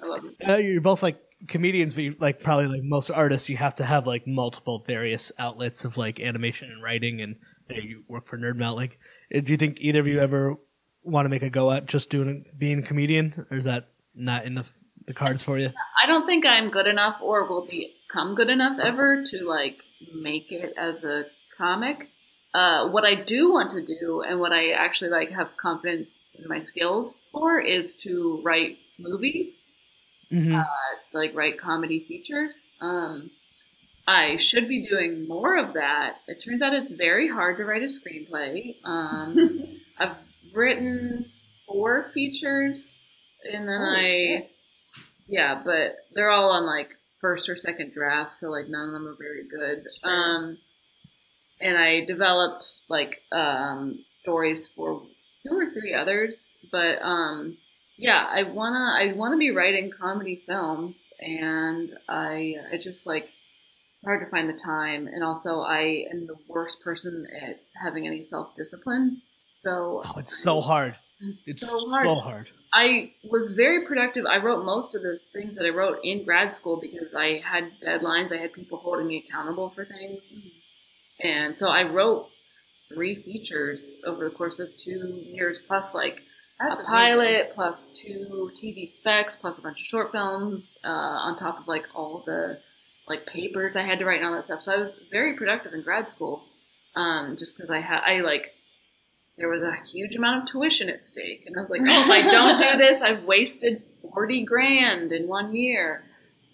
I 0.02 0.06
love 0.06 0.26
it. 0.26 0.66
You're 0.66 0.82
both 0.82 1.02
like 1.02 1.20
comedians, 1.48 1.96
but 1.96 2.04
you, 2.04 2.16
like 2.20 2.44
probably 2.44 2.68
like 2.68 2.84
most 2.84 3.10
artists, 3.10 3.50
you 3.50 3.58
have 3.58 3.76
to 3.76 3.84
have 3.84 4.08
like 4.08 4.28
multiple 4.28 4.84
various 4.86 5.32
outlets 5.40 5.86
of 5.86 5.98
like 5.98 6.20
animation 6.20 6.72
and 6.72 6.82
writing, 6.82 7.22
and 7.22 7.38
you, 7.82 8.04
work 8.08 8.26
for 8.26 8.38
Nerd 8.38 8.56
Melt. 8.56 8.76
Like, 8.76 9.00
uh, 9.34 9.40
do 9.40 9.52
you 9.52 9.58
think 9.58 9.80
either 9.82 10.00
of 10.00 10.08
you 10.08 10.20
ever 10.20 10.56
want 11.04 11.26
to 11.26 11.30
make 11.30 11.44
a 11.44 11.50
go 11.50 11.72
at 11.72 11.86
just 11.86 12.10
doing 12.10 12.46
being 12.58 12.80
a 12.80 12.82
comedian, 12.82 13.46
or 13.52 13.58
is 13.58 13.66
that 13.66 13.90
not 14.16 14.46
in 14.46 14.54
the 14.54 14.66
the 15.06 15.14
cards 15.14 15.44
for 15.44 15.58
you? 15.58 15.70
I 16.02 16.08
don't 16.08 16.26
think 16.26 16.46
I'm 16.46 16.70
good 16.70 16.88
enough 16.88 17.18
or 17.22 17.48
will 17.48 17.68
become 17.68 18.36
good 18.36 18.50
enough 18.50 18.80
ever 18.80 19.24
to 19.26 19.48
like 19.48 19.80
make 20.14 20.52
it 20.52 20.74
as 20.78 21.04
a 21.04 21.26
comic. 21.58 22.10
Uh, 22.54 22.90
what 22.90 23.04
I 23.04 23.16
do 23.16 23.52
want 23.52 23.72
to 23.72 23.84
do 23.84 24.22
and 24.22 24.40
what 24.40 24.54
I 24.54 24.72
actually 24.72 25.10
like 25.12 25.32
have 25.32 25.50
confidence 25.58 26.08
in 26.36 26.48
my 26.48 26.60
skills 26.60 27.20
for 27.32 27.60
is 27.60 27.94
to 27.96 28.42
write 28.44 28.78
movies, 29.00 29.52
Mm-hmm. 30.32 30.56
uh, 30.56 30.64
like 31.14 31.36
write 31.36 31.60
comedy 31.60 32.06
features. 32.08 32.56
Um, 32.82 33.30
I 34.08 34.38
should 34.38 34.68
be 34.68 34.88
doing 34.88 35.28
more 35.28 35.58
of 35.58 35.76
that. 35.76 36.18
It 36.28 36.44
turns 36.44 36.62
out 36.62 36.74
it's 36.74 36.92
very 36.92 37.30
hard 37.30 37.58
to 37.58 37.66
write 37.66 37.84
a 37.84 37.88
screenplay. 37.88 38.76
Um, 38.84 39.80
I've 39.98 40.18
written 40.54 41.32
four 41.68 42.12
features, 42.14 43.04
and 43.52 43.68
then 43.68 43.82
I, 43.82 44.50
yeah, 45.28 45.62
but 45.64 45.96
they're 46.14 46.30
all 46.30 46.52
on 46.52 46.66
like 46.66 46.90
first 47.22 47.48
or 47.48 47.56
second 47.56 47.94
draft, 47.94 48.34
so 48.34 48.50
like 48.50 48.68
none 48.68 48.88
of 48.88 48.94
them 48.94 49.08
are 49.08 49.16
very 49.18 49.48
good. 49.48 49.86
Sure. 50.02 50.12
Um, 50.12 50.58
and 51.62 51.78
I 51.78 52.04
developed 52.06 52.82
like 52.90 53.22
um, 53.32 54.04
stories 54.22 54.68
for 54.76 55.02
two 55.48 55.58
or 55.58 55.70
three 55.70 55.94
others, 55.94 56.50
but 56.72 57.02
um, 57.02 57.58
yeah, 57.98 58.28
I 58.30 58.44
wanna 58.44 58.98
I 59.00 59.14
wanna 59.14 59.38
be 59.38 59.52
writing 59.52 59.92
comedy 59.98 60.44
films, 60.46 61.02
and 61.22 61.96
I 62.10 62.56
I 62.72 62.78
just 62.78 63.06
like 63.06 63.30
hard 64.04 64.22
to 64.26 64.30
find 64.30 64.50
the 64.50 64.54
time, 64.60 65.08
and 65.08 65.24
also 65.24 65.62
I 65.62 66.06
am 66.12 66.28
the 66.28 66.36
worst 66.48 66.82
person 66.84 67.26
at 67.42 67.62
having 67.84 68.08
any 68.08 68.24
self 68.24 68.56
discipline. 68.56 69.22
So 69.64 70.02
Oh, 70.06 70.20
it's 70.20 70.38
so 70.38 70.60
hard. 70.62 70.98
It's 71.46 71.62
so 71.66 71.78
so 71.78 71.90
hard. 71.90 72.08
hard. 72.24 72.50
I 72.74 73.14
was 73.30 73.54
very 73.54 73.86
productive. 73.88 74.26
I 74.26 74.38
wrote 74.38 74.66
most 74.66 74.94
of 74.96 75.04
the 75.04 75.20
things 75.34 75.56
that 75.56 75.66
I 75.66 75.70
wrote 75.70 76.00
in 76.04 76.26
grad 76.26 76.52
school 76.52 76.78
because 76.82 77.14
I 77.16 77.42
had 77.46 77.72
deadlines. 77.82 78.34
I 78.34 78.38
had 78.38 78.52
people 78.52 78.80
holding 78.80 79.08
me 79.08 79.24
accountable 79.28 79.70
for 79.70 79.86
things. 79.86 80.24
And 81.22 81.58
so 81.58 81.70
I 81.70 81.84
wrote 81.84 82.28
three 82.94 83.16
features 83.24 83.86
over 84.06 84.26
the 84.28 84.36
course 84.36 84.60
of 84.60 84.70
two 84.78 85.22
years, 85.24 85.60
plus 85.66 85.94
like 85.94 86.20
That's 86.60 86.80
a 86.80 86.84
amazing. 86.84 86.92
pilot, 86.94 87.52
plus 87.56 87.88
two 87.94 88.52
TV 88.62 88.92
specs, 88.94 89.36
plus 89.36 89.60
a 89.60 89.62
bunch 89.62 89.80
of 89.80 89.86
short 89.86 90.12
films, 90.12 90.76
uh, 90.84 90.88
on 90.90 91.38
top 91.38 91.60
of 91.60 91.68
like 91.68 91.86
all 91.96 92.24
the 92.26 92.60
like 93.08 93.26
papers 93.26 93.76
I 93.76 93.84
had 93.84 94.00
to 94.00 94.06
write 94.06 94.20
and 94.22 94.28
all 94.28 94.36
that 94.36 94.46
stuff. 94.46 94.62
So 94.64 94.72
I 94.72 94.78
was 94.78 94.92
very 95.12 95.36
productive 95.36 95.74
in 95.74 95.82
grad 95.82 96.10
school, 96.12 96.44
um, 96.96 97.36
just 97.38 97.56
because 97.56 97.70
I 97.70 97.80
had 97.80 98.02
I 98.06 98.22
like 98.22 98.52
there 99.38 99.50
was 99.50 99.64
a 99.64 99.76
huge 99.92 100.16
amount 100.16 100.44
of 100.44 100.50
tuition 100.50 100.90
at 100.90 101.08
stake, 101.08 101.44
and 101.48 101.58
I 101.58 101.62
was 101.62 101.70
like, 101.70 101.82
oh, 101.84 102.04
if 102.04 102.10
I 102.10 102.30
don't 102.30 102.60
do 102.60 102.78
this, 102.78 103.02
I've 103.02 103.24
wasted 103.24 103.82
forty 104.14 104.44
grand 104.46 105.12
in 105.12 105.28
one 105.28 105.56
year. 105.56 106.04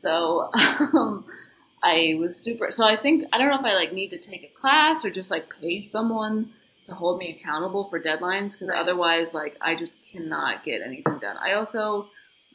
So 0.01 0.49
um, 0.53 1.25
I 1.83 2.15
was 2.19 2.37
super. 2.37 2.71
So 2.71 2.85
I 2.85 2.95
think 2.95 3.25
I 3.33 3.37
don't 3.37 3.49
know 3.49 3.59
if 3.59 3.65
I 3.65 3.73
like 3.75 3.93
need 3.93 4.09
to 4.11 4.17
take 4.17 4.43
a 4.43 4.59
class 4.59 5.03
or 5.05 5.09
just 5.09 5.29
like 5.29 5.47
pay 5.61 5.83
someone 5.85 6.51
to 6.85 6.95
hold 6.95 7.19
me 7.19 7.37
accountable 7.39 7.87
for 7.89 7.99
deadlines 7.99 8.53
because 8.53 8.69
Right. 8.69 8.79
otherwise, 8.79 9.33
like 9.33 9.57
I 9.61 9.75
just 9.75 9.99
cannot 10.11 10.63
get 10.63 10.81
anything 10.81 11.19
done. 11.19 11.35
I 11.37 11.53
also 11.53 12.07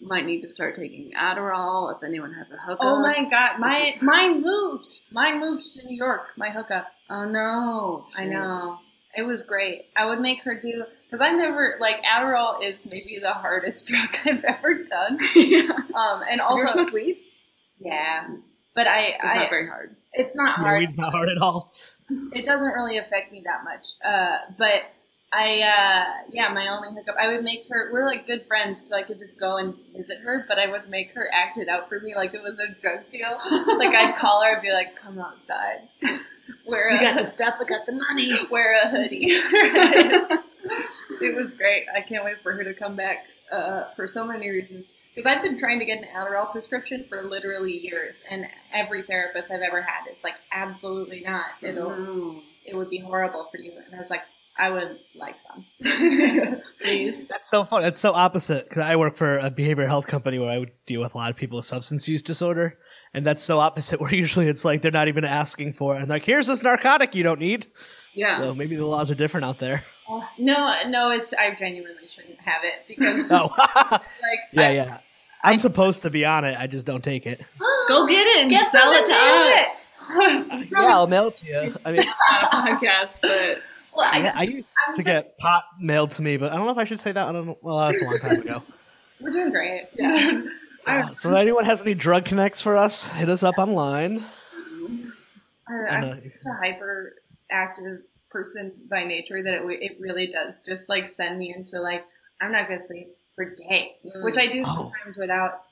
might 0.05 0.27
need 0.27 0.43
to 0.43 0.49
start 0.51 0.75
taking 0.75 1.13
Adderall 1.13 1.95
if 1.97 2.03
anyone 2.03 2.33
has 2.35 2.51
a 2.51 2.57
hookup. 2.57 2.79
Oh 2.81 3.01
my 3.01 3.29
god, 3.31 3.59
my 3.59 3.97
mine 4.01 4.43
moved. 4.43 5.01
Mine 5.11 5.41
moved 5.41 5.75
to 5.75 5.87
New 5.87 5.97
York. 5.97 6.23
My 6.37 6.51
hookup. 6.51 6.89
Oh 7.11 7.25
no! 7.25 8.07
I 8.17 8.25
know. 8.25 8.79
It 9.17 9.23
was 9.23 9.43
great. 9.45 9.87
I 9.97 10.07
would 10.07 10.21
make 10.21 10.43
her 10.43 10.59
do 10.61 10.85
because 11.11 11.25
I 11.25 11.33
never 11.33 11.77
like 11.81 12.03
Adderall 12.03 12.63
is 12.63 12.81
maybe 12.85 13.19
the 13.23 13.33
hardest 13.33 13.87
drug 13.89 14.09
I've 14.25 14.45
ever 14.45 14.83
done. 14.85 15.19
yeah. 15.35 15.71
Um, 15.95 16.23
and 16.29 16.41
Also, 16.41 16.63
also 16.63 16.73
smoked 16.75 16.93
weed? 16.93 17.19
yeah, 17.79 18.27
but 18.75 18.87
I, 18.89 19.01
It's 19.23 19.25
I 19.25 19.35
not 19.37 19.51
very 19.51 19.69
hard. 19.69 19.95
it's 20.13 20.35
not 20.37 20.59
Yeah, 20.59 20.65
hard. 20.65 20.79
weed's 20.81 20.97
not 20.97 21.13
hard 21.13 21.29
at 21.29 21.39
all. 21.39 21.73
It 22.33 22.45
doesn't 22.45 22.67
really 22.67 22.99
affect 22.99 23.33
me 23.33 23.43
that 23.45 23.63
much. 23.65 23.87
Uh, 24.05 24.39
but 24.59 24.83
I 25.37 25.61
uh, 25.63 26.05
yeah, 26.31 26.49
my 26.53 26.69
only 26.69 26.89
hookup. 26.97 27.17
I 27.21 27.27
would 27.29 27.43
make 27.43 27.67
her. 27.69 27.91
We're 27.93 28.07
like 28.07 28.27
good 28.27 28.47
friends, 28.47 28.81
so 28.87 28.95
I 28.97 29.03
could 29.03 29.19
just 29.19 29.39
go 29.41 29.57
and 29.57 29.75
visit 29.97 30.19
her. 30.23 30.45
But 30.47 30.59
I 30.59 30.69
would 30.71 30.89
make 30.89 31.13
her 31.15 31.29
act 31.33 31.59
it 31.59 31.69
out 31.69 31.89
for 31.89 31.99
me 32.01 32.15
like 32.15 32.35
it 32.35 32.43
was 32.43 32.59
a 32.59 32.73
drug 32.81 33.09
deal. 33.09 33.37
like 33.79 33.95
I'd 33.95 34.17
call 34.17 34.43
her 34.45 34.53
and 34.55 34.63
be 34.63 34.73
like, 34.73 34.95
"Come 34.97 35.19
outside." 35.19 35.89
Wear 36.67 36.91
You 36.91 36.99
a- 36.99 37.01
got 37.01 37.17
the 37.23 37.29
stuff. 37.29 37.55
I 37.61 37.65
got 37.65 37.85
the 37.87 37.93
money. 37.93 38.33
wear 38.51 38.81
a 38.83 38.89
hoodie. 38.91 39.27
it 41.21 41.35
was 41.37 41.55
great. 41.55 41.87
I 41.95 42.01
can't 42.01 42.25
wait 42.25 42.41
for 42.43 42.53
her 42.53 42.65
to 42.65 42.75
come 42.75 42.97
back 42.97 43.27
uh, 43.51 43.85
for 43.97 44.07
so 44.07 44.25
many 44.25 44.49
reasons. 44.51 44.85
Because 45.15 45.31
I've 45.31 45.43
been 45.43 45.59
trying 45.59 45.79
to 45.79 45.85
get 45.85 45.99
an 45.99 46.09
Adderall 46.15 46.51
prescription 46.51 47.05
for 47.09 47.23
literally 47.23 47.79
years, 47.79 48.17
and 48.29 48.47
every 48.73 49.03
therapist 49.03 49.51
I've 49.53 49.63
ever 49.63 49.81
had 49.81 50.13
is 50.13 50.25
like, 50.25 50.35
absolutely 50.51 51.21
not. 51.21 51.47
It'll, 51.63 52.43
it 52.67 52.75
would 52.77 52.91
be 52.91 52.99
horrible 52.99 53.49
for 53.53 53.59
you. 53.59 53.73
And 53.87 53.95
I 53.95 54.01
was 54.01 54.11
like, 54.11 54.23
I 54.57 54.71
would 54.71 54.99
like 55.17 55.35
some, 55.43 55.65
please. 56.81 57.27
That's 57.29 57.49
so 57.49 57.65
fun. 57.65 57.83
That's 57.83 57.99
so 57.99 58.13
opposite 58.13 58.69
because 58.69 58.83
I 58.83 58.97
work 58.97 59.17
for 59.17 59.39
a 59.39 59.51
behavioral 59.51 59.87
health 59.89 60.07
company 60.07 60.39
where 60.39 60.51
I 60.51 60.59
would 60.59 60.71
deal 60.87 61.01
with 61.01 61.15
a 61.15 61.19
lot 61.19 61.31
of 61.31 61.37
people 61.37 61.57
with 61.57 61.67
substance 61.67 62.07
use 62.09 62.23
disorder, 62.23 62.79
and 63.13 63.27
that's 63.27 63.43
so 63.43 63.59
opposite. 63.59 64.01
Where 64.05 64.15
usually 64.15 64.47
it's 64.49 64.65
like 64.65 64.83
they're 64.83 64.91
not 64.93 65.09
even 65.09 65.25
asking 65.25 65.73
for 65.73 65.97
it, 65.97 66.01
and 66.03 66.09
like 66.09 66.25
here's 66.25 66.47
this 66.47 66.63
narcotic 66.63 67.15
you 67.15 67.23
don't 67.25 67.41
need. 67.41 67.67
Yeah. 68.15 68.39
So 68.39 68.55
maybe 68.55 68.77
the 68.77 68.87
laws 68.87 69.11
are 69.11 69.17
different 69.17 69.45
out 69.45 69.59
there. 69.59 69.83
Oh, 70.09 70.25
no, 70.39 70.73
no, 70.87 71.11
it's 71.11 71.33
I 71.35 71.53
genuinely 71.55 72.07
shouldn't 72.15 72.39
have 72.41 72.63
it 72.63 72.87
because 72.87 73.29
Oh, 73.33 73.51
like 73.59 74.41
yeah, 74.53 74.63
I- 74.63 74.71
yeah. 74.73 74.99
I'm 75.43 75.59
supposed 75.59 76.03
to 76.03 76.11
be 76.11 76.25
on 76.25 76.45
it. 76.45 76.57
I 76.59 76.67
just 76.69 76.87
don't 76.87 77.03
take 77.05 77.27
it. 77.27 77.41
Go 77.89 78.07
get 78.07 78.27
it 78.27 78.43
and 78.43 78.51
Get 78.51 78.71
sell 78.71 78.93
it 78.93 79.05
to 79.05 79.13
and 79.13 80.51
us. 80.53 80.67
Yeah, 80.71 80.79
I'll 80.97 81.07
mail 81.07 81.27
it 81.27 81.35
to 81.35 81.47
you. 81.47 81.75
I 81.85 81.93
mean, 81.93 82.07
Not 82.31 82.45
a 82.45 82.47
podcast, 82.57 83.19
but 83.21 83.59
Well, 83.97 84.09
I, 84.13 84.19
yeah, 84.19 84.33
I 84.35 84.43
used 84.43 84.69
I'm 84.89 84.95
to 84.97 85.03
so- 85.03 85.11
get 85.11 85.39
pot 85.39 85.65
mailed 85.81 86.11
to 86.13 86.23
me, 86.23 86.37
but 86.37 86.53
I 86.53 86.57
don't 86.57 86.67
know 86.67 86.73
if 86.73 86.79
I 86.79 86.85
should 86.85 87.01
say 87.01 87.13
that. 87.13 87.29
I 87.29 87.33
don't 87.33 87.47
know. 87.47 87.59
Well, 87.63 87.79
that's 87.79 88.01
a 88.03 88.05
long 88.05 88.19
time 88.19 88.41
ago. 88.43 88.63
we're 89.21 89.31
doing 89.31 89.51
great. 89.51 89.89
Yeah. 89.99 90.43
Uh, 90.87 91.15
so, 91.15 91.31
if 91.31 91.37
anyone 91.37 91.65
has 91.65 91.81
any 91.81 91.95
drug 91.95 92.27
connects 92.27 92.61
for 92.61 92.77
us, 92.77 93.11
hit 93.13 93.31
us 93.31 93.43
up 93.43 93.57
online. 93.57 94.23
I, 95.67 95.73
I 95.73 95.95
I'm 95.95 96.01
know. 96.03 96.15
such 96.15 96.33
a 96.45 96.49
hyperactive 97.55 98.01
person 98.31 98.71
by 98.91 99.05
nature 99.05 99.43
that 99.43 99.55
it, 99.55 99.63
it 99.81 99.97
really 99.99 100.27
does 100.27 100.61
just 100.63 100.91
like 100.91 101.09
send 101.09 101.39
me 101.39 101.55
into 101.57 101.81
like 101.81 102.05
I'm 102.41 102.53
not 102.53 102.69
gonna 102.69 102.83
sleep 102.83 103.09
for 103.35 103.47
days, 103.47 103.93
Mm. 104.05 104.25
which 104.25 104.37
I 104.37 104.47
do 104.49 104.63
Oh. 104.67 104.93
sometimes 104.93 105.17
without. 105.17 105.63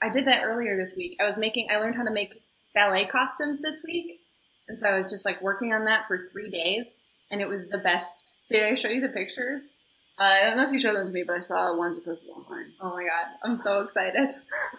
I 0.00 0.08
did 0.08 0.26
that 0.26 0.42
earlier 0.42 0.74
this 0.76 0.94
week. 0.96 1.18
I 1.20 1.24
was 1.24 1.36
making. 1.36 1.68
I 1.70 1.76
learned 1.76 1.96
how 1.96 2.04
to 2.04 2.10
make 2.10 2.40
ballet 2.74 3.04
costumes 3.06 3.60
this 3.60 3.84
week, 3.84 4.20
and 4.68 4.78
so 4.78 4.88
I 4.88 4.96
was 4.96 5.10
just 5.10 5.26
like 5.26 5.42
working 5.42 5.74
on 5.74 5.84
that 5.84 6.06
for 6.08 6.28
three 6.32 6.48
days, 6.50 6.86
and 7.30 7.40
it 7.40 7.48
was 7.48 7.68
the 7.68 7.78
best. 7.78 8.32
Did 8.50 8.64
I 8.64 8.74
show 8.74 8.88
you 8.88 9.00
the 9.00 9.08
pictures? 9.08 9.78
I 10.18 10.44
don't 10.44 10.56
know 10.56 10.66
if 10.66 10.72
you 10.72 10.80
showed 10.80 10.96
them 10.96 11.06
to 11.06 11.12
me, 11.12 11.24
but 11.26 11.36
I 11.36 11.40
saw 11.40 11.76
ones 11.76 11.98
you 11.98 12.02
posted 12.02 12.30
online. 12.30 12.72
Oh 12.80 12.90
my 12.90 13.02
god, 13.02 13.26
I'm 13.44 13.58
so 13.58 13.80
excited. 13.80 14.30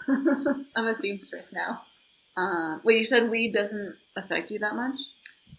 I'm 0.76 0.88
a 0.88 0.96
seamstress 0.96 1.54
now. 1.54 1.82
Uh, 2.36 2.80
wait, 2.84 3.00
you 3.00 3.06
said 3.06 3.30
weed 3.30 3.54
doesn't 3.54 3.96
affect 4.16 4.52
you 4.52 4.60
that 4.60 4.76
much? 4.76 5.00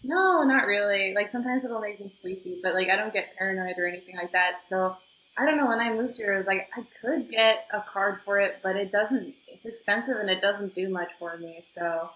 No, 0.03 0.43
not 0.43 0.67
really. 0.67 1.13
Like 1.15 1.31
sometimes 1.31 1.65
it'll 1.65 1.81
make 1.81 2.01
me 2.01 2.11
sleepy, 2.11 2.61
but 2.63 2.75
like 2.75 2.89
I 2.89 2.97
don't 2.97 3.13
get 3.13 3.37
paranoid 3.37 3.79
or 3.79 3.87
anything 3.87 4.17
like 4.17 4.33
that. 4.33 4.63
So 4.63 4.97
I 5.37 5.45
don't 5.45 5.57
know. 5.57 5.67
When 5.67 5.81
I 5.81 5.93
moved 5.93 6.17
here, 6.17 6.35
I 6.35 6.39
was 6.39 6.47
like, 6.47 6.69
I 6.77 6.85
could 7.01 7.31
get 7.31 7.67
a 7.73 7.81
card 7.81 8.21
for 8.25 8.39
it, 8.41 8.59
but 8.63 8.77
it 8.77 8.91
doesn't. 8.91 9.35
It's 9.47 9.67
expensive 9.67 10.17
and 10.19 10.31
it 10.31 10.41
doesn't 10.41 10.75
do 10.75 10.89
much 10.89 11.11
for 11.19 11.37
me. 11.37 11.65
So 11.75 12.11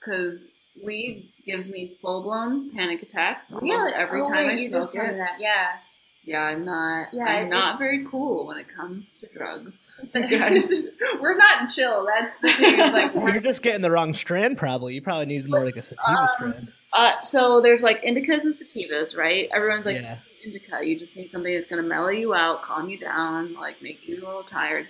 Because 0.00 0.50
weed 0.82 1.30
gives 1.46 1.68
me 1.68 1.96
full 2.00 2.22
blown 2.22 2.70
panic 2.70 3.02
attacks 3.02 3.52
almost 3.52 3.66
Yeah, 3.90 3.96
every 3.96 4.22
oh, 4.22 4.24
time 4.24 4.46
wait, 4.46 4.52
I 4.52 4.60
you 4.62 4.68
smoke 4.70 4.94
it. 4.94 5.16
that. 5.16 5.40
Yeah, 5.40 5.66
Yeah, 6.24 6.40
I'm 6.42 6.64
not. 6.64 7.08
Yeah, 7.12 7.24
I'm 7.24 7.46
it- 7.46 7.50
not 7.50 7.78
very 7.78 8.04
cool 8.10 8.46
when 8.46 8.56
it 8.56 8.66
comes 8.74 9.12
to 9.20 9.26
drugs. 9.28 9.72
guys, 10.12 10.84
we're 11.20 11.36
not 11.36 11.70
chill. 11.70 12.06
That's 12.06 12.34
the 12.40 12.52
thing. 12.52 12.80
It's 12.80 12.92
like 12.92 13.14
You're 13.14 13.22
we're, 13.22 13.40
just 13.40 13.62
getting 13.62 13.82
the 13.82 13.90
wrong 13.90 14.14
strand, 14.14 14.58
probably. 14.58 14.94
You 14.94 15.02
probably 15.02 15.26
need 15.26 15.48
more 15.48 15.64
like 15.64 15.76
a 15.76 15.82
sativa 15.82 16.08
Um, 16.22 16.28
strand. 16.36 16.72
Uh, 16.92 17.22
so 17.24 17.60
there's 17.60 17.82
like 17.82 18.02
indicas 18.02 18.42
and 18.44 18.54
sativas, 18.54 19.16
right? 19.16 19.48
Everyone's 19.52 19.84
like 19.86 19.96
yeah. 20.00 20.18
indica. 20.44 20.84
You 20.84 20.98
just 20.98 21.16
need 21.16 21.28
somebody 21.28 21.54
that's 21.54 21.66
going 21.66 21.82
to 21.82 21.88
mellow 21.88 22.08
you 22.08 22.34
out, 22.34 22.62
calm 22.62 22.88
you 22.88 22.98
down, 22.98 23.54
like 23.54 23.82
make 23.82 24.06
you 24.08 24.16
a 24.16 24.24
little 24.24 24.44
tired. 24.44 24.88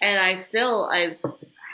And 0.00 0.18
I 0.18 0.34
still, 0.34 0.86
I've 0.86 1.16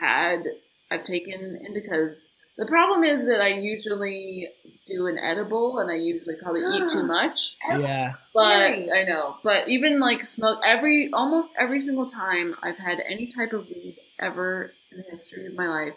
had, 0.00 0.44
I've 0.90 1.04
taken 1.04 1.58
indicas. 1.66 2.28
The 2.58 2.66
problem 2.66 3.04
is 3.04 3.24
that 3.26 3.40
I 3.40 3.50
usually 3.50 4.48
do 4.88 5.06
an 5.06 5.16
edible, 5.16 5.78
and 5.78 5.88
I 5.88 5.94
usually 5.94 6.34
probably 6.42 6.62
eat 6.62 6.88
too 6.88 7.00
ah. 7.00 7.06
much. 7.06 7.56
Yeah. 7.68 8.14
But 8.34 8.42
I 8.42 9.04
know. 9.06 9.36
But 9.44 9.68
even 9.68 10.00
like 10.00 10.24
smoke 10.24 10.58
every 10.66 11.10
almost 11.12 11.54
every 11.56 11.80
single 11.80 12.10
time 12.10 12.56
I've 12.62 12.78
had 12.78 12.98
any 13.08 13.28
type 13.28 13.52
of 13.52 13.66
weed 13.66 13.98
ever 14.18 14.72
in 14.90 14.98
the 14.98 15.04
history 15.08 15.46
of 15.46 15.54
my 15.54 15.68
life, 15.68 15.94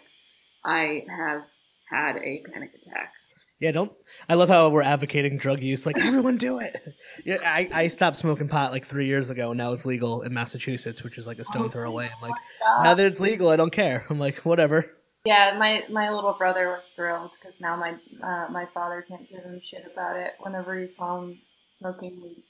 I 0.64 1.02
have 1.10 1.42
had 1.90 2.16
a 2.16 2.44
panic 2.52 2.70
attack. 2.80 3.12
Yeah, 3.58 3.72
don't. 3.72 3.92
I 4.28 4.34
love 4.34 4.48
how 4.48 4.68
we're 4.70 4.82
advocating 4.82 5.38
drug 5.38 5.62
use. 5.62 5.84
Like 5.84 5.96
everyone 5.98 6.36
do 6.36 6.60
it. 6.60 6.80
Yeah, 7.24 7.38
I, 7.44 7.68
I 7.72 7.88
stopped 7.88 8.16
smoking 8.16 8.48
pot 8.48 8.70
like 8.70 8.86
three 8.86 9.06
years 9.06 9.30
ago, 9.30 9.50
and 9.50 9.58
now 9.58 9.72
it's 9.72 9.84
legal 9.84 10.22
in 10.22 10.32
Massachusetts, 10.32 11.02
which 11.02 11.18
is 11.18 11.26
like 11.26 11.40
a 11.40 11.44
stone 11.44 11.66
oh 11.66 11.68
throw 11.68 11.88
away. 11.88 12.06
I'm 12.14 12.22
like, 12.22 12.40
now 12.84 12.94
that 12.94 13.06
it's 13.06 13.20
legal, 13.20 13.48
I 13.48 13.56
don't 13.56 13.72
care. 13.72 14.06
I'm 14.08 14.20
like, 14.20 14.38
whatever. 14.38 14.86
Yeah, 15.24 15.56
my 15.56 15.84
my 15.88 16.10
little 16.10 16.32
brother 16.32 16.68
was 16.68 16.82
thrilled 16.96 17.30
because 17.40 17.60
now 17.60 17.76
my 17.76 17.92
uh, 18.22 18.48
my 18.50 18.66
father 18.74 19.04
can't 19.06 19.28
give 19.28 19.44
him 19.44 19.60
shit 19.64 19.84
about 19.92 20.16
it 20.16 20.32
whenever 20.40 20.76
he's 20.78 20.96
home 20.96 21.38
smoking 21.78 22.20
weed. 22.22 22.42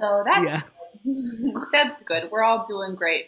So 0.00 0.24
that's 0.24 0.44
Yeah. 0.44 0.62
that's 1.72 2.02
good. 2.02 2.30
We're 2.30 2.42
all 2.42 2.64
doing 2.66 2.94
great. 2.94 3.26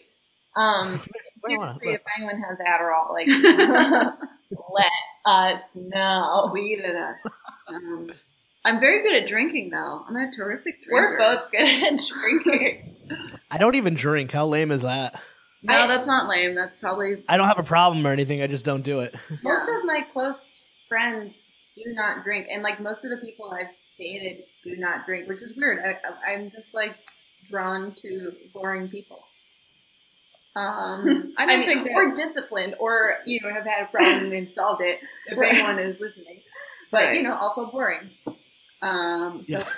Um, 0.55 0.99
Where 1.41 1.55
am 1.55 1.61
I? 1.61 1.77
seriously, 1.79 1.93
if 1.93 2.01
anyone 2.17 2.41
has 2.41 2.57
Adderall, 2.59 3.13
like 3.13 3.27
let 4.73 4.91
us 5.25 5.61
know. 5.75 6.47
Tweet 6.49 6.79
at 6.81 6.95
us. 6.95 7.15
Um, 7.67 8.11
I'm 8.65 8.79
very 8.79 9.03
good 9.03 9.21
at 9.21 9.27
drinking, 9.27 9.69
though. 9.69 10.03
I'm 10.07 10.15
a 10.15 10.31
terrific 10.31 10.83
drinker. 10.83 10.91
We're 10.91 11.17
both 11.17 11.51
good 11.51 11.67
at 11.67 11.99
drinking. 12.07 12.95
I 13.49 13.57
don't 13.57 13.75
even 13.75 13.93
drink. 13.95 14.31
How 14.31 14.47
lame 14.47 14.71
is 14.71 14.81
that? 14.83 15.21
No, 15.63 15.73
I- 15.75 15.87
that's 15.87 16.07
not 16.07 16.27
lame. 16.27 16.55
That's 16.55 16.75
probably 16.75 17.23
I 17.29 17.37
don't 17.37 17.47
have 17.47 17.59
a 17.59 17.63
problem 17.63 18.05
or 18.05 18.11
anything. 18.11 18.41
I 18.41 18.47
just 18.47 18.65
don't 18.65 18.81
do 18.83 18.99
it. 19.01 19.13
Most 19.43 19.69
of 19.69 19.85
my 19.85 20.01
close 20.13 20.61
friends 20.89 21.41
do 21.75 21.83
not 21.93 22.23
drink, 22.23 22.47
and 22.51 22.63
like 22.63 22.79
most 22.81 23.05
of 23.05 23.11
the 23.11 23.17
people 23.17 23.49
I've 23.51 23.73
dated 23.97 24.43
do 24.63 24.75
not 24.75 25.05
drink, 25.05 25.29
which 25.29 25.41
is 25.41 25.55
weird. 25.55 25.79
I, 25.79 26.31
I'm 26.33 26.51
just 26.51 26.73
like 26.73 26.95
drawn 27.49 27.93
to 27.99 28.33
boring 28.53 28.89
people. 28.89 29.23
Um, 30.55 31.33
I 31.37 31.45
don't 31.45 31.59
mean, 31.59 31.65
think 31.65 31.83
that. 31.85 31.93
or 31.95 32.13
disciplined, 32.13 32.75
or 32.79 33.15
you 33.25 33.39
know, 33.41 33.53
have 33.53 33.65
had 33.65 33.83
a 33.83 33.85
problem 33.87 34.33
and 34.33 34.49
solved 34.49 34.81
it. 34.81 34.99
If 35.27 35.37
anyone 35.37 35.79
is 35.79 35.99
listening, 35.99 36.41
but 36.91 36.97
Right. 37.05 37.15
you 37.15 37.23
know, 37.23 37.35
also 37.37 37.67
boring. 37.67 38.09
Um, 38.81 39.45
so, 39.47 39.59
Yeah. 39.59 39.69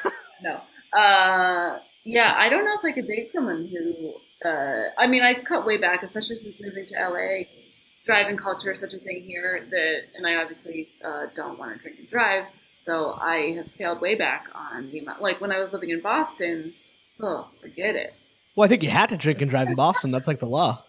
no. 0.42 0.98
Uh, 0.98 1.80
yeah, 2.06 2.34
I 2.36 2.50
don't 2.50 2.66
know 2.66 2.74
if 2.80 2.86
I 2.86 2.92
could 2.94 3.08
date 3.08 3.32
someone 3.34 3.68
who. 3.68 4.14
Uh, 4.46 4.90
I 4.98 5.08
mean, 5.08 5.24
I 5.24 5.36
cut 5.36 5.66
way 5.66 5.78
back, 5.78 6.04
especially 6.04 6.38
since 6.38 6.60
moving 6.60 6.86
to 6.88 6.96
LA. 6.96 7.46
Driving 8.06 8.38
culture 8.38 8.72
is 8.72 8.80
such 8.80 8.94
a 8.94 8.98
thing 8.98 9.22
here 9.22 9.66
that, 9.70 10.02
and 10.16 10.28
I 10.28 10.36
obviously 10.36 10.90
uh, 11.06 11.28
don't 11.36 11.58
want 11.58 11.76
to 11.76 11.82
drink 11.82 12.00
and 12.00 12.10
drive, 12.10 12.46
so 12.86 13.14
I 13.14 13.56
have 13.58 13.72
scaled 13.72 14.02
way 14.02 14.16
back 14.16 14.48
on 14.54 14.92
the 14.92 15.00
amount. 15.00 15.22
Like 15.22 15.40
when 15.40 15.52
I 15.52 15.60
was 15.60 15.72
living 15.72 15.90
in 15.90 16.02
Boston, 16.02 16.74
oh, 17.22 17.48
forget 17.62 17.96
it. 17.96 18.14
Well, 18.56 18.66
I 18.66 18.68
think 18.68 18.84
you 18.84 18.90
had 18.90 19.10
to 19.10 19.18
drink 19.18 19.42
and 19.42 19.50
drive 19.50 19.68
in 19.68 19.76
Boston. 19.76 20.12
That's 20.12 20.28
like 20.28 20.40
the 20.40 20.48
law. 20.48 20.84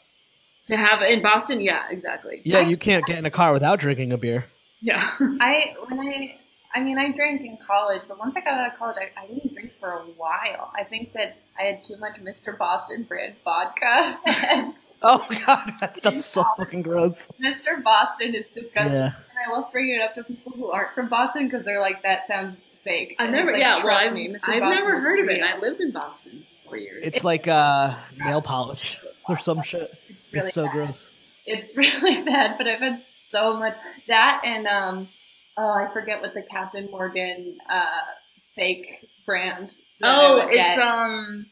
To 0.67 0.77
have 0.77 1.03
in 1.03 1.23
Boston, 1.23 1.61
yeah, 1.61 1.85
exactly. 1.89 2.43
Yeah, 2.45 2.61
you 2.61 2.77
can't 2.77 3.05
get 3.07 3.19
in 3.19 3.27
a 3.27 3.31
car 3.31 3.53
without 3.53 3.79
drinking 3.79 4.13
a 4.13 4.19
beer. 4.19 4.47
Yeah. 4.81 4.99
I 5.21 5.75
when 5.89 6.01
I 6.01 6.39
I 6.75 6.81
mean 6.83 6.99
I 6.99 7.13
drank 7.13 7.43
in 7.43 7.57
college, 7.57 8.03
but 8.09 8.19
once 8.19 8.37
I 8.37 8.41
got 8.41 8.55
out 8.55 8.73
of 8.73 8.79
college, 8.79 8.97
I, 8.99 9.23
I 9.23 9.27
didn't 9.27 9.53
drink 9.55 9.73
for 9.79 9.91
a 9.91 10.03
while. 10.17 10.73
I 10.75 10.85
think 10.85 11.13
that 11.13 11.37
I 11.59 11.63
had 11.65 11.85
too 11.85 11.97
much 11.99 12.17
Mr. 12.21 12.57
Boston 12.59 13.05
brand 13.05 13.35
vodka, 13.45 14.19
and 14.27 14.75
Oh 15.03 15.25
god, 15.47 15.73
that 15.81 15.97
stuff's 15.97 16.25
so 16.27 16.45
fucking 16.57 16.83
gross. 16.83 17.29
Mr. 17.41 17.83
Boston 17.83 18.35
is 18.35 18.47
disgusting. 18.49 18.93
Yeah. 18.95 19.13
And 19.15 19.39
I 19.47 19.57
love 19.57 19.71
bringing 19.71 19.97
it 19.97 20.01
up 20.03 20.15
to 20.17 20.25
people 20.25 20.53
who 20.53 20.71
aren't 20.71 20.95
from 20.95 21.09
Boston 21.09 21.45
because 21.49 21.65
they're 21.65 21.81
like, 21.81 22.03
that 22.03 22.25
sounds 22.27 22.57
fake. 22.85 23.15
I've 23.19 23.31
never, 23.31 23.53
like, 23.53 23.61
yeah, 23.61 23.75
well, 23.75 23.83
trust 23.83 24.07
I've, 24.07 24.13
me, 24.15 24.29
Mr. 24.29 24.49
I've 24.49 24.61
Boston 24.61 24.85
never 24.85 25.01
heard 25.01 25.21
of 25.21 25.29
it. 25.29 25.43
I 25.43 25.59
lived 25.59 25.81
in 25.81 25.91
Boston 25.93 26.45
for 26.69 26.77
years. 26.77 27.03
It's 27.05 27.23
like 27.23 27.47
uh 27.47 27.95
nail 28.19 28.41
polish 28.43 28.99
or 29.29 29.39
some 29.39 29.63
shit. 29.63 29.95
It's 30.09 30.23
really 30.33 30.47
It's 30.47 30.55
so 30.55 30.65
bad. 30.65 30.73
gross. 30.73 31.11
It's 31.47 31.77
really 31.77 32.23
bad, 32.25 32.57
but 32.59 32.67
I've 32.67 32.81
had 32.81 33.05
so 33.05 33.57
much 33.59 33.77
that 34.09 34.43
and 34.45 34.67
um 34.67 35.09
oh 35.57 35.71
I 35.71 35.93
forget 35.93 36.21
what 36.21 36.35
the 36.35 36.43
Captain 36.43 36.89
Morgan 36.91 37.59
uh 37.71 37.85
fake 38.57 39.09
brand. 39.27 39.75
oh, 40.03 40.43
it's 40.49 40.55
get. 40.57 40.79
um, 40.79 41.47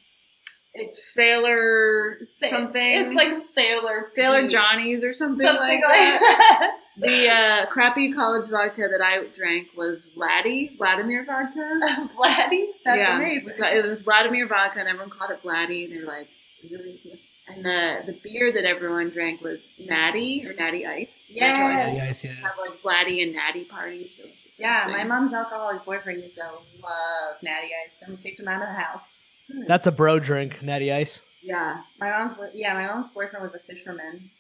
it's 0.74 1.12
Sailor 1.14 2.18
Sa- 2.40 2.48
something. 2.48 2.82
It's 2.82 3.14
like 3.14 3.34
Sailor 3.54 4.04
Sailor. 4.06 4.48
Johnny's 4.48 5.04
or 5.04 5.12
something, 5.12 5.46
something 5.46 5.60
like, 5.60 5.82
like 5.82 6.20
that. 6.20 6.20
that. 6.20 6.78
The 6.98 7.28
uh, 7.28 7.66
crappy 7.70 8.12
college 8.12 8.50
vodka 8.50 8.88
that 8.90 9.02
I 9.02 9.26
drank 9.34 9.68
was 9.76 10.06
Vladdy, 10.16 10.76
Vladimir 10.76 11.24
vodka. 11.24 11.80
Vladdy, 12.16 12.66
that's 12.84 12.98
yeah, 12.98 13.16
amazing. 13.16 13.54
It 13.58 13.86
was 13.86 14.02
Vladimir 14.02 14.46
vodka, 14.46 14.78
and 14.80 14.88
everyone 14.88 15.10
called 15.10 15.30
it 15.30 15.42
Vladdy. 15.42 15.84
And 15.84 15.92
they 15.94 16.00
were 16.00 16.06
like, 16.06 16.28
really? 16.70 17.00
And 17.48 17.64
the 17.64 18.02
the 18.06 18.12
beer 18.22 18.52
that 18.52 18.64
everyone 18.64 19.10
drank 19.10 19.40
was 19.40 19.58
Natty 19.78 20.46
or 20.46 20.54
Natty 20.54 20.86
Ice. 20.86 21.08
Yes. 21.28 21.38
Yeah, 21.58 21.92
yeah, 21.92 22.04
I 22.08 22.12
see 22.12 22.28
that. 22.28 22.36
Have 22.36 22.52
like 22.58 22.80
Vladdy 22.82 23.22
and 23.22 23.32
Natty 23.34 23.64
parties. 23.64 24.10
Yeah, 24.58 24.86
my 24.88 25.02
mom's 25.02 25.32
alcoholic 25.34 25.84
boyfriend 25.84 26.22
used 26.22 26.36
to 26.36 26.42
love 26.44 27.36
Natty 27.42 27.66
Ice, 27.84 27.92
and 28.02 28.16
we 28.16 28.22
kicked 28.22 28.38
him 28.40 28.48
out 28.48 28.62
of 28.62 28.68
the 28.68 28.74
house. 28.74 29.18
Hmm. 29.52 29.62
That's 29.66 29.86
a 29.88 29.92
bro 29.92 30.18
drink, 30.20 30.62
natty 30.62 30.92
ice. 30.92 31.22
Yeah, 31.42 31.80
My 31.98 32.10
mom's 32.10 32.38
yeah, 32.54 32.74
my 32.74 32.86
mom's 32.86 33.08
boyfriend 33.08 33.42
was 33.42 33.54
a 33.54 33.58
fisherman. 33.58 34.30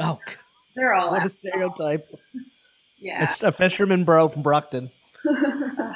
Oh, 0.00 0.18
They're 0.74 0.94
all 0.94 1.12
what 1.12 1.22
a 1.22 1.26
out- 1.26 1.30
stereotype. 1.30 2.08
yeah, 2.98 3.22
It's 3.22 3.40
a 3.44 3.52
fisherman 3.52 4.02
bro 4.04 4.28
from 4.28 4.42
Brockton. 4.42 4.90
yeah. 5.24 5.94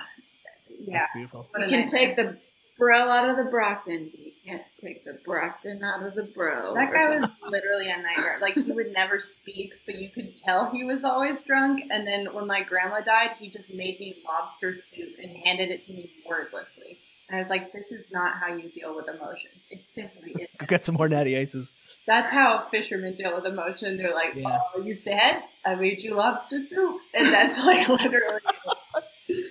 That's 0.88 1.06
beautiful. 1.14 1.48
You 1.58 1.66
can 1.66 1.80
nightmare. 1.80 2.06
take 2.06 2.16
the 2.16 2.38
bro 2.78 3.08
out 3.08 3.28
of 3.30 3.36
the 3.36 3.50
Brockton, 3.50 4.10
but 4.12 4.20
you 4.20 4.32
can't 4.46 4.62
take 4.80 5.04
the 5.04 5.18
Brockton 5.24 5.82
out 5.82 6.06
of 6.06 6.14
the 6.14 6.24
bro. 6.24 6.74
That 6.74 6.92
guy 6.92 7.16
was 7.16 7.28
literally 7.48 7.90
a 7.90 7.96
nightmare. 7.96 8.38
Like 8.40 8.54
he 8.54 8.72
would 8.72 8.92
never 8.92 9.20
speak, 9.20 9.72
but 9.84 9.96
you 9.96 10.10
could 10.10 10.36
tell 10.36 10.70
he 10.70 10.84
was 10.84 11.04
always 11.04 11.42
drunk. 11.42 11.84
And 11.90 12.06
then 12.06 12.32
when 12.32 12.46
my 12.46 12.62
grandma 12.62 13.00
died, 13.00 13.30
he 13.38 13.48
just 13.50 13.72
made 13.72 13.98
me 14.00 14.22
lobster 14.26 14.74
soup 14.74 15.14
and 15.22 15.36
handed 15.36 15.70
it 15.70 15.86
to 15.86 15.92
me 15.92 16.10
wordlessly. 16.28 16.98
And 17.28 17.36
I 17.36 17.40
was 17.40 17.50
like, 17.50 17.72
"This 17.72 17.90
is 17.90 18.12
not 18.12 18.34
how 18.38 18.54
you 18.54 18.70
deal 18.70 18.94
with 18.94 19.08
emotion. 19.08 19.50
It 19.70 19.80
simply 19.92 20.32
isn't." 20.32 20.50
get 20.68 20.84
some 20.84 20.94
more 20.94 21.08
natty 21.08 21.36
ices. 21.36 21.72
That's 22.06 22.30
how 22.30 22.68
fishermen 22.70 23.16
deal 23.16 23.34
with 23.34 23.46
emotion. 23.46 23.96
They're 23.96 24.14
like, 24.14 24.34
Yeah. 24.36 24.58
"Oh, 24.74 24.80
you 24.80 24.94
said 24.94 25.42
I 25.64 25.74
made 25.74 26.02
you 26.02 26.14
lobster 26.14 26.60
soup," 26.64 27.00
and 27.14 27.26
that's 27.26 27.64
like 27.64 27.88
literally. 27.88 28.40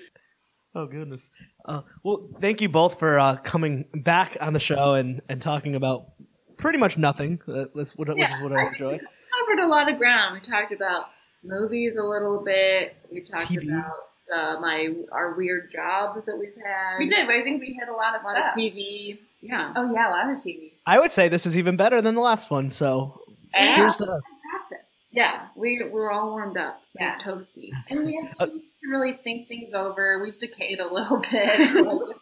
Oh 0.77 0.85
goodness. 0.87 1.31
Uh, 1.65 1.81
well, 2.03 2.27
thank 2.39 2.61
you 2.61 2.69
both 2.69 2.99
for 2.99 3.19
uh, 3.19 3.35
coming 3.37 3.85
back 3.93 4.37
on 4.39 4.53
the 4.53 4.59
show 4.59 4.93
and, 4.93 5.21
and 5.29 5.41
talking 5.41 5.75
about 5.75 6.11
pretty 6.57 6.77
much 6.77 6.97
nothing. 6.97 7.39
Uh, 7.47 7.65
that's 7.73 7.97
what, 7.97 8.07
which 8.09 8.17
Yeah. 8.17 8.37
is 8.37 8.43
what 8.43 8.51
I 8.53 8.67
enjoy. 8.67 8.99
covered 8.99 9.63
a 9.63 9.67
lot 9.67 9.91
of 9.91 9.97
ground. 9.97 10.35
We 10.35 10.39
talked 10.41 10.71
about 10.71 11.05
movies 11.43 11.93
a 11.99 12.03
little 12.03 12.41
bit. 12.43 12.95
We 13.11 13.21
talked 13.21 13.47
TV. 13.47 13.67
about 13.67 13.93
uh, 14.33 14.59
my 14.59 14.93
our 15.11 15.33
weird 15.35 15.71
jobs 15.71 16.25
that 16.25 16.37
we've 16.37 16.55
had. 16.55 16.97
We 16.99 17.05
did. 17.07 17.27
but 17.27 17.35
I 17.35 17.43
think 17.43 17.61
we 17.61 17.73
hit 17.73 17.87
a 17.89 17.93
lot 17.93 18.15
of 18.15 18.21
a 18.23 18.25
lot 18.25 18.37
of 18.43 18.49
stuff. 18.49 18.59
TV. 18.59 19.19
Yeah. 19.41 19.73
Oh 19.75 19.91
yeah, 19.93 20.09
a 20.09 20.11
lot 20.11 20.29
of 20.31 20.37
TV. 20.37 20.71
I 20.87 20.99
would 20.99 21.11
say 21.11 21.29
this 21.29 21.45
is 21.45 21.57
even 21.57 21.77
better 21.77 22.01
than 22.01 22.15
the 22.15 22.21
last 22.21 22.49
one. 22.49 22.69
So 22.71 23.21
Yeah. 23.53 23.75
cheers 23.75 23.97
to 23.97 24.05
us. 24.05 24.23
Practice. 24.51 24.87
Yeah, 25.11 25.47
we 25.55 25.83
we're 25.91 26.11
all 26.11 26.29
warmed 26.31 26.57
up. 26.57 26.81
Yeah. 26.99 27.17
We're 27.23 27.33
toasty. 27.35 27.69
And 27.89 28.05
we 28.05 28.15
have 28.21 28.33
Uh, 28.39 28.47
to 28.85 28.91
really 28.91 29.19
think 29.23 29.47
things 29.47 29.73
over. 29.73 30.21
We've 30.21 30.37
decayed 30.37 30.79
a 30.79 30.91
little 30.93 31.17
bit. 31.31 32.15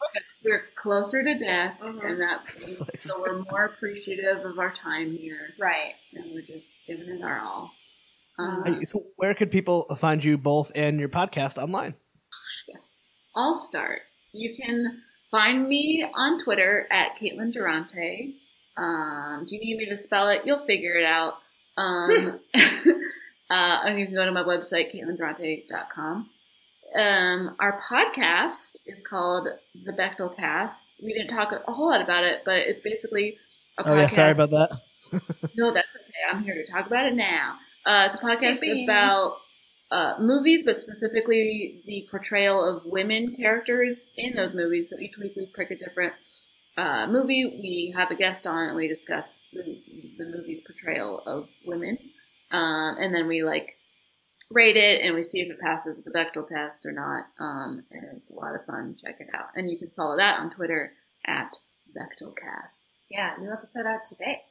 We're 0.44 0.64
closer 0.76 1.24
to 1.24 1.38
death, 1.40 1.78
Mhm. 1.82 2.06
and 2.06 2.22
that 2.22 2.40
so 3.02 3.20
we're 3.22 3.40
more 3.50 3.66
appreciative 3.66 4.44
of 4.46 4.60
our 4.60 4.74
time 4.74 5.12
here, 5.16 5.54
right. 5.60 5.94
and 6.14 6.26
we're 6.34 6.42
just 6.42 6.68
giving 6.86 7.08
it 7.10 7.24
our 7.24 7.40
all. 7.40 7.72
Um, 8.38 8.64
Hey, 8.66 8.84
so 8.86 9.04
where 9.16 9.34
could 9.34 9.52
people 9.52 9.86
find 9.98 10.24
you 10.24 10.38
both 10.38 10.72
and 10.76 11.00
your 11.00 11.10
podcast 11.10 11.58
online? 11.62 11.96
I'll 13.36 13.60
start. 13.60 14.02
You 14.32 14.56
can 14.62 15.02
find 15.32 15.68
me 15.68 16.06
on 16.14 16.44
Twitter 16.44 16.88
at 16.92 17.18
Caitlin 17.22 17.52
Durante. 17.54 18.36
Um, 18.78 19.46
do 19.48 19.56
you 19.56 19.62
need 19.62 19.78
me 19.78 19.86
to 19.96 19.98
spell 19.98 20.30
it? 20.30 20.42
You'll 20.46 20.66
figure 20.66 20.96
it 20.98 21.06
out. 21.06 21.36
Um, 21.78 22.40
uh, 22.56 23.80
and 23.86 24.00
you 24.00 24.06
can 24.08 24.16
go 24.16 24.26
to 24.26 24.32
my 24.32 24.44
website, 24.44 24.94
CaitlinDurante.com. 24.94 26.30
Um, 26.96 27.56
our 27.60 27.82
podcast 27.90 28.76
is 28.86 29.02
called 29.02 29.48
The 29.86 29.94
Bechdel 29.94 30.36
Cast. 30.36 30.96
We 31.02 31.14
didn't 31.14 31.30
talk 31.30 31.52
a 31.52 31.72
whole 31.72 31.90
lot 31.90 32.02
about 32.02 32.24
it, 32.24 32.44
but 32.46 32.58
it's 32.58 32.82
basically 32.84 33.38
a 33.78 33.84
podcast. 33.84 33.88
Oh 33.88 33.96
yeah, 33.96 34.08
sorry 34.08 34.32
about 34.32 34.50
that. 34.52 34.70
No, 35.56 35.72
that's 35.72 35.96
okay. 35.96 36.32
I'm 36.32 36.44
here 36.44 36.56
to 36.56 36.72
talk 36.72 36.88
about 36.88 37.06
it 37.06 37.14
now. 37.14 37.58
Uh, 37.86 38.10
it's 38.12 38.20
a 38.20 38.26
podcast 38.26 38.64
Yippee. 38.64 38.86
about 38.86 39.38
uh, 39.92 40.16
movies, 40.20 40.64
but 40.66 40.82
specifically 40.82 41.84
the 41.86 42.08
portrayal 42.10 42.64
of 42.68 42.84
women 42.86 43.36
characters 43.36 44.06
in 44.18 44.36
those 44.36 44.56
movies. 44.56 44.90
So 44.90 44.98
each 44.98 45.18
week 45.20 45.34
we 45.36 45.52
pick 45.56 45.70
a 45.70 45.76
different 45.78 46.14
uh, 46.78 47.06
movie. 47.08 47.46
We 47.46 47.94
have 47.96 48.10
a 48.10 48.16
guest 48.16 48.48
on 48.48 48.70
and 48.70 48.76
we 48.76 48.88
discuss 48.88 49.46
the, 49.54 49.64
the 50.18 50.26
movie's 50.26 50.62
portrayal 50.62 51.22
of 51.28 51.48
women. 51.66 52.00
Um, 52.50 52.96
and 53.00 53.14
then 53.14 53.28
we 53.28 53.44
like 53.44 53.78
rate 54.54 54.78
it 54.78 55.02
and 55.02 55.16
we 55.16 55.24
see 55.24 55.42
if 55.42 55.50
it 55.52 55.60
passes 55.60 56.02
the 56.04 56.12
Bechdel 56.12 56.46
test 56.48 56.86
or 56.86 56.92
not. 56.92 57.26
Um, 57.40 57.84
and 57.92 58.04
it's 58.18 58.30
a 58.30 58.34
lot 58.34 58.56
of 58.56 58.66
fun. 58.66 58.96
Check 59.04 59.18
it 59.20 59.28
out. 59.34 59.48
And 59.56 59.70
you 59.70 59.78
can 59.78 59.92
follow 59.96 60.18
that 60.18 60.40
on 60.40 60.52
Twitter 60.52 60.94
at 61.26 61.56
BechdelCast. 61.98 62.78
Yeah, 63.10 63.34
new 63.40 63.52
episode 63.52 63.86
out 63.86 64.02
today. 64.08 64.42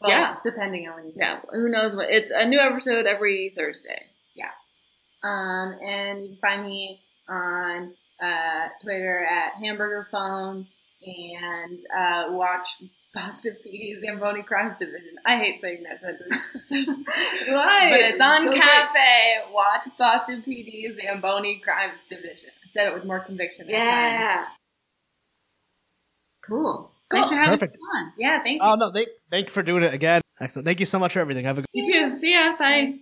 Well, 0.00 0.10
Yeah. 0.10 0.36
depending 0.42 0.88
on 0.88 0.96
when 0.96 1.06
you 1.06 1.12
Yeah, 1.16 1.40
who 1.50 1.68
knows 1.68 1.94
what? 1.96 2.10
It's 2.10 2.30
a 2.34 2.46
new 2.46 2.58
episode 2.60 3.06
every 3.06 3.52
Thursday. 3.56 4.02
Yeah. 4.34 4.50
Um, 5.22 5.78
and 5.82 6.22
you 6.22 6.28
can 6.30 6.38
find 6.38 6.64
me 6.64 7.00
on 7.28 7.94
uh, 8.22 8.68
Twitter 8.82 9.24
at 9.24 9.54
Hamburger 9.54 10.06
Phone 10.10 10.66
and 11.06 11.78
uh, 11.96 12.24
watch 12.32 12.68
Boston 13.14 13.56
PD 13.64 13.98
Zamboni 14.00 14.42
Crimes 14.42 14.78
Division. 14.78 15.16
I 15.24 15.38
hate 15.38 15.60
saying 15.60 15.84
that 15.84 16.00
sentence. 16.00 16.88
Why? 17.48 17.90
But 17.90 18.00
it's 18.00 18.20
on 18.20 18.44
So 18.44 18.50
great. 18.50 18.62
Cafe. 18.62 19.52
Watch 19.52 19.88
Boston 19.98 20.42
PD 20.46 20.96
Zamboni 20.96 21.60
Crimes 21.62 22.04
Division. 22.04 22.50
I 22.64 22.68
said 22.72 22.88
it 22.88 22.94
with 22.94 23.04
more 23.04 23.20
conviction. 23.20 23.66
that 23.68 23.72
time. 23.72 23.82
Yeah. 23.82 24.44
Cool. 26.46 26.90
Thanks 27.10 27.28
for 27.28 27.36
having 27.36 27.50
Perfect. 27.52 27.74
us 27.76 27.80
on. 27.94 28.12
Yeah, 28.18 28.42
thank 28.42 28.60
oh, 28.62 28.66
you. 28.66 28.72
Oh 28.72 28.76
no, 28.76 28.90
thank 28.90 29.08
thank 29.30 29.46
you 29.46 29.52
for 29.52 29.62
doing 29.62 29.82
it 29.84 29.92
again. 29.92 30.20
Excellent. 30.40 30.66
Thank 30.66 30.80
you 30.80 30.86
so 30.86 30.98
much 30.98 31.12
for 31.12 31.20
everything. 31.20 31.44
Have 31.44 31.58
a 31.58 31.62
good 31.62 31.68
You 31.72 31.92
too. 32.10 32.18
See 32.18 32.32
ya. 32.32 32.56
Bye. 32.58 32.98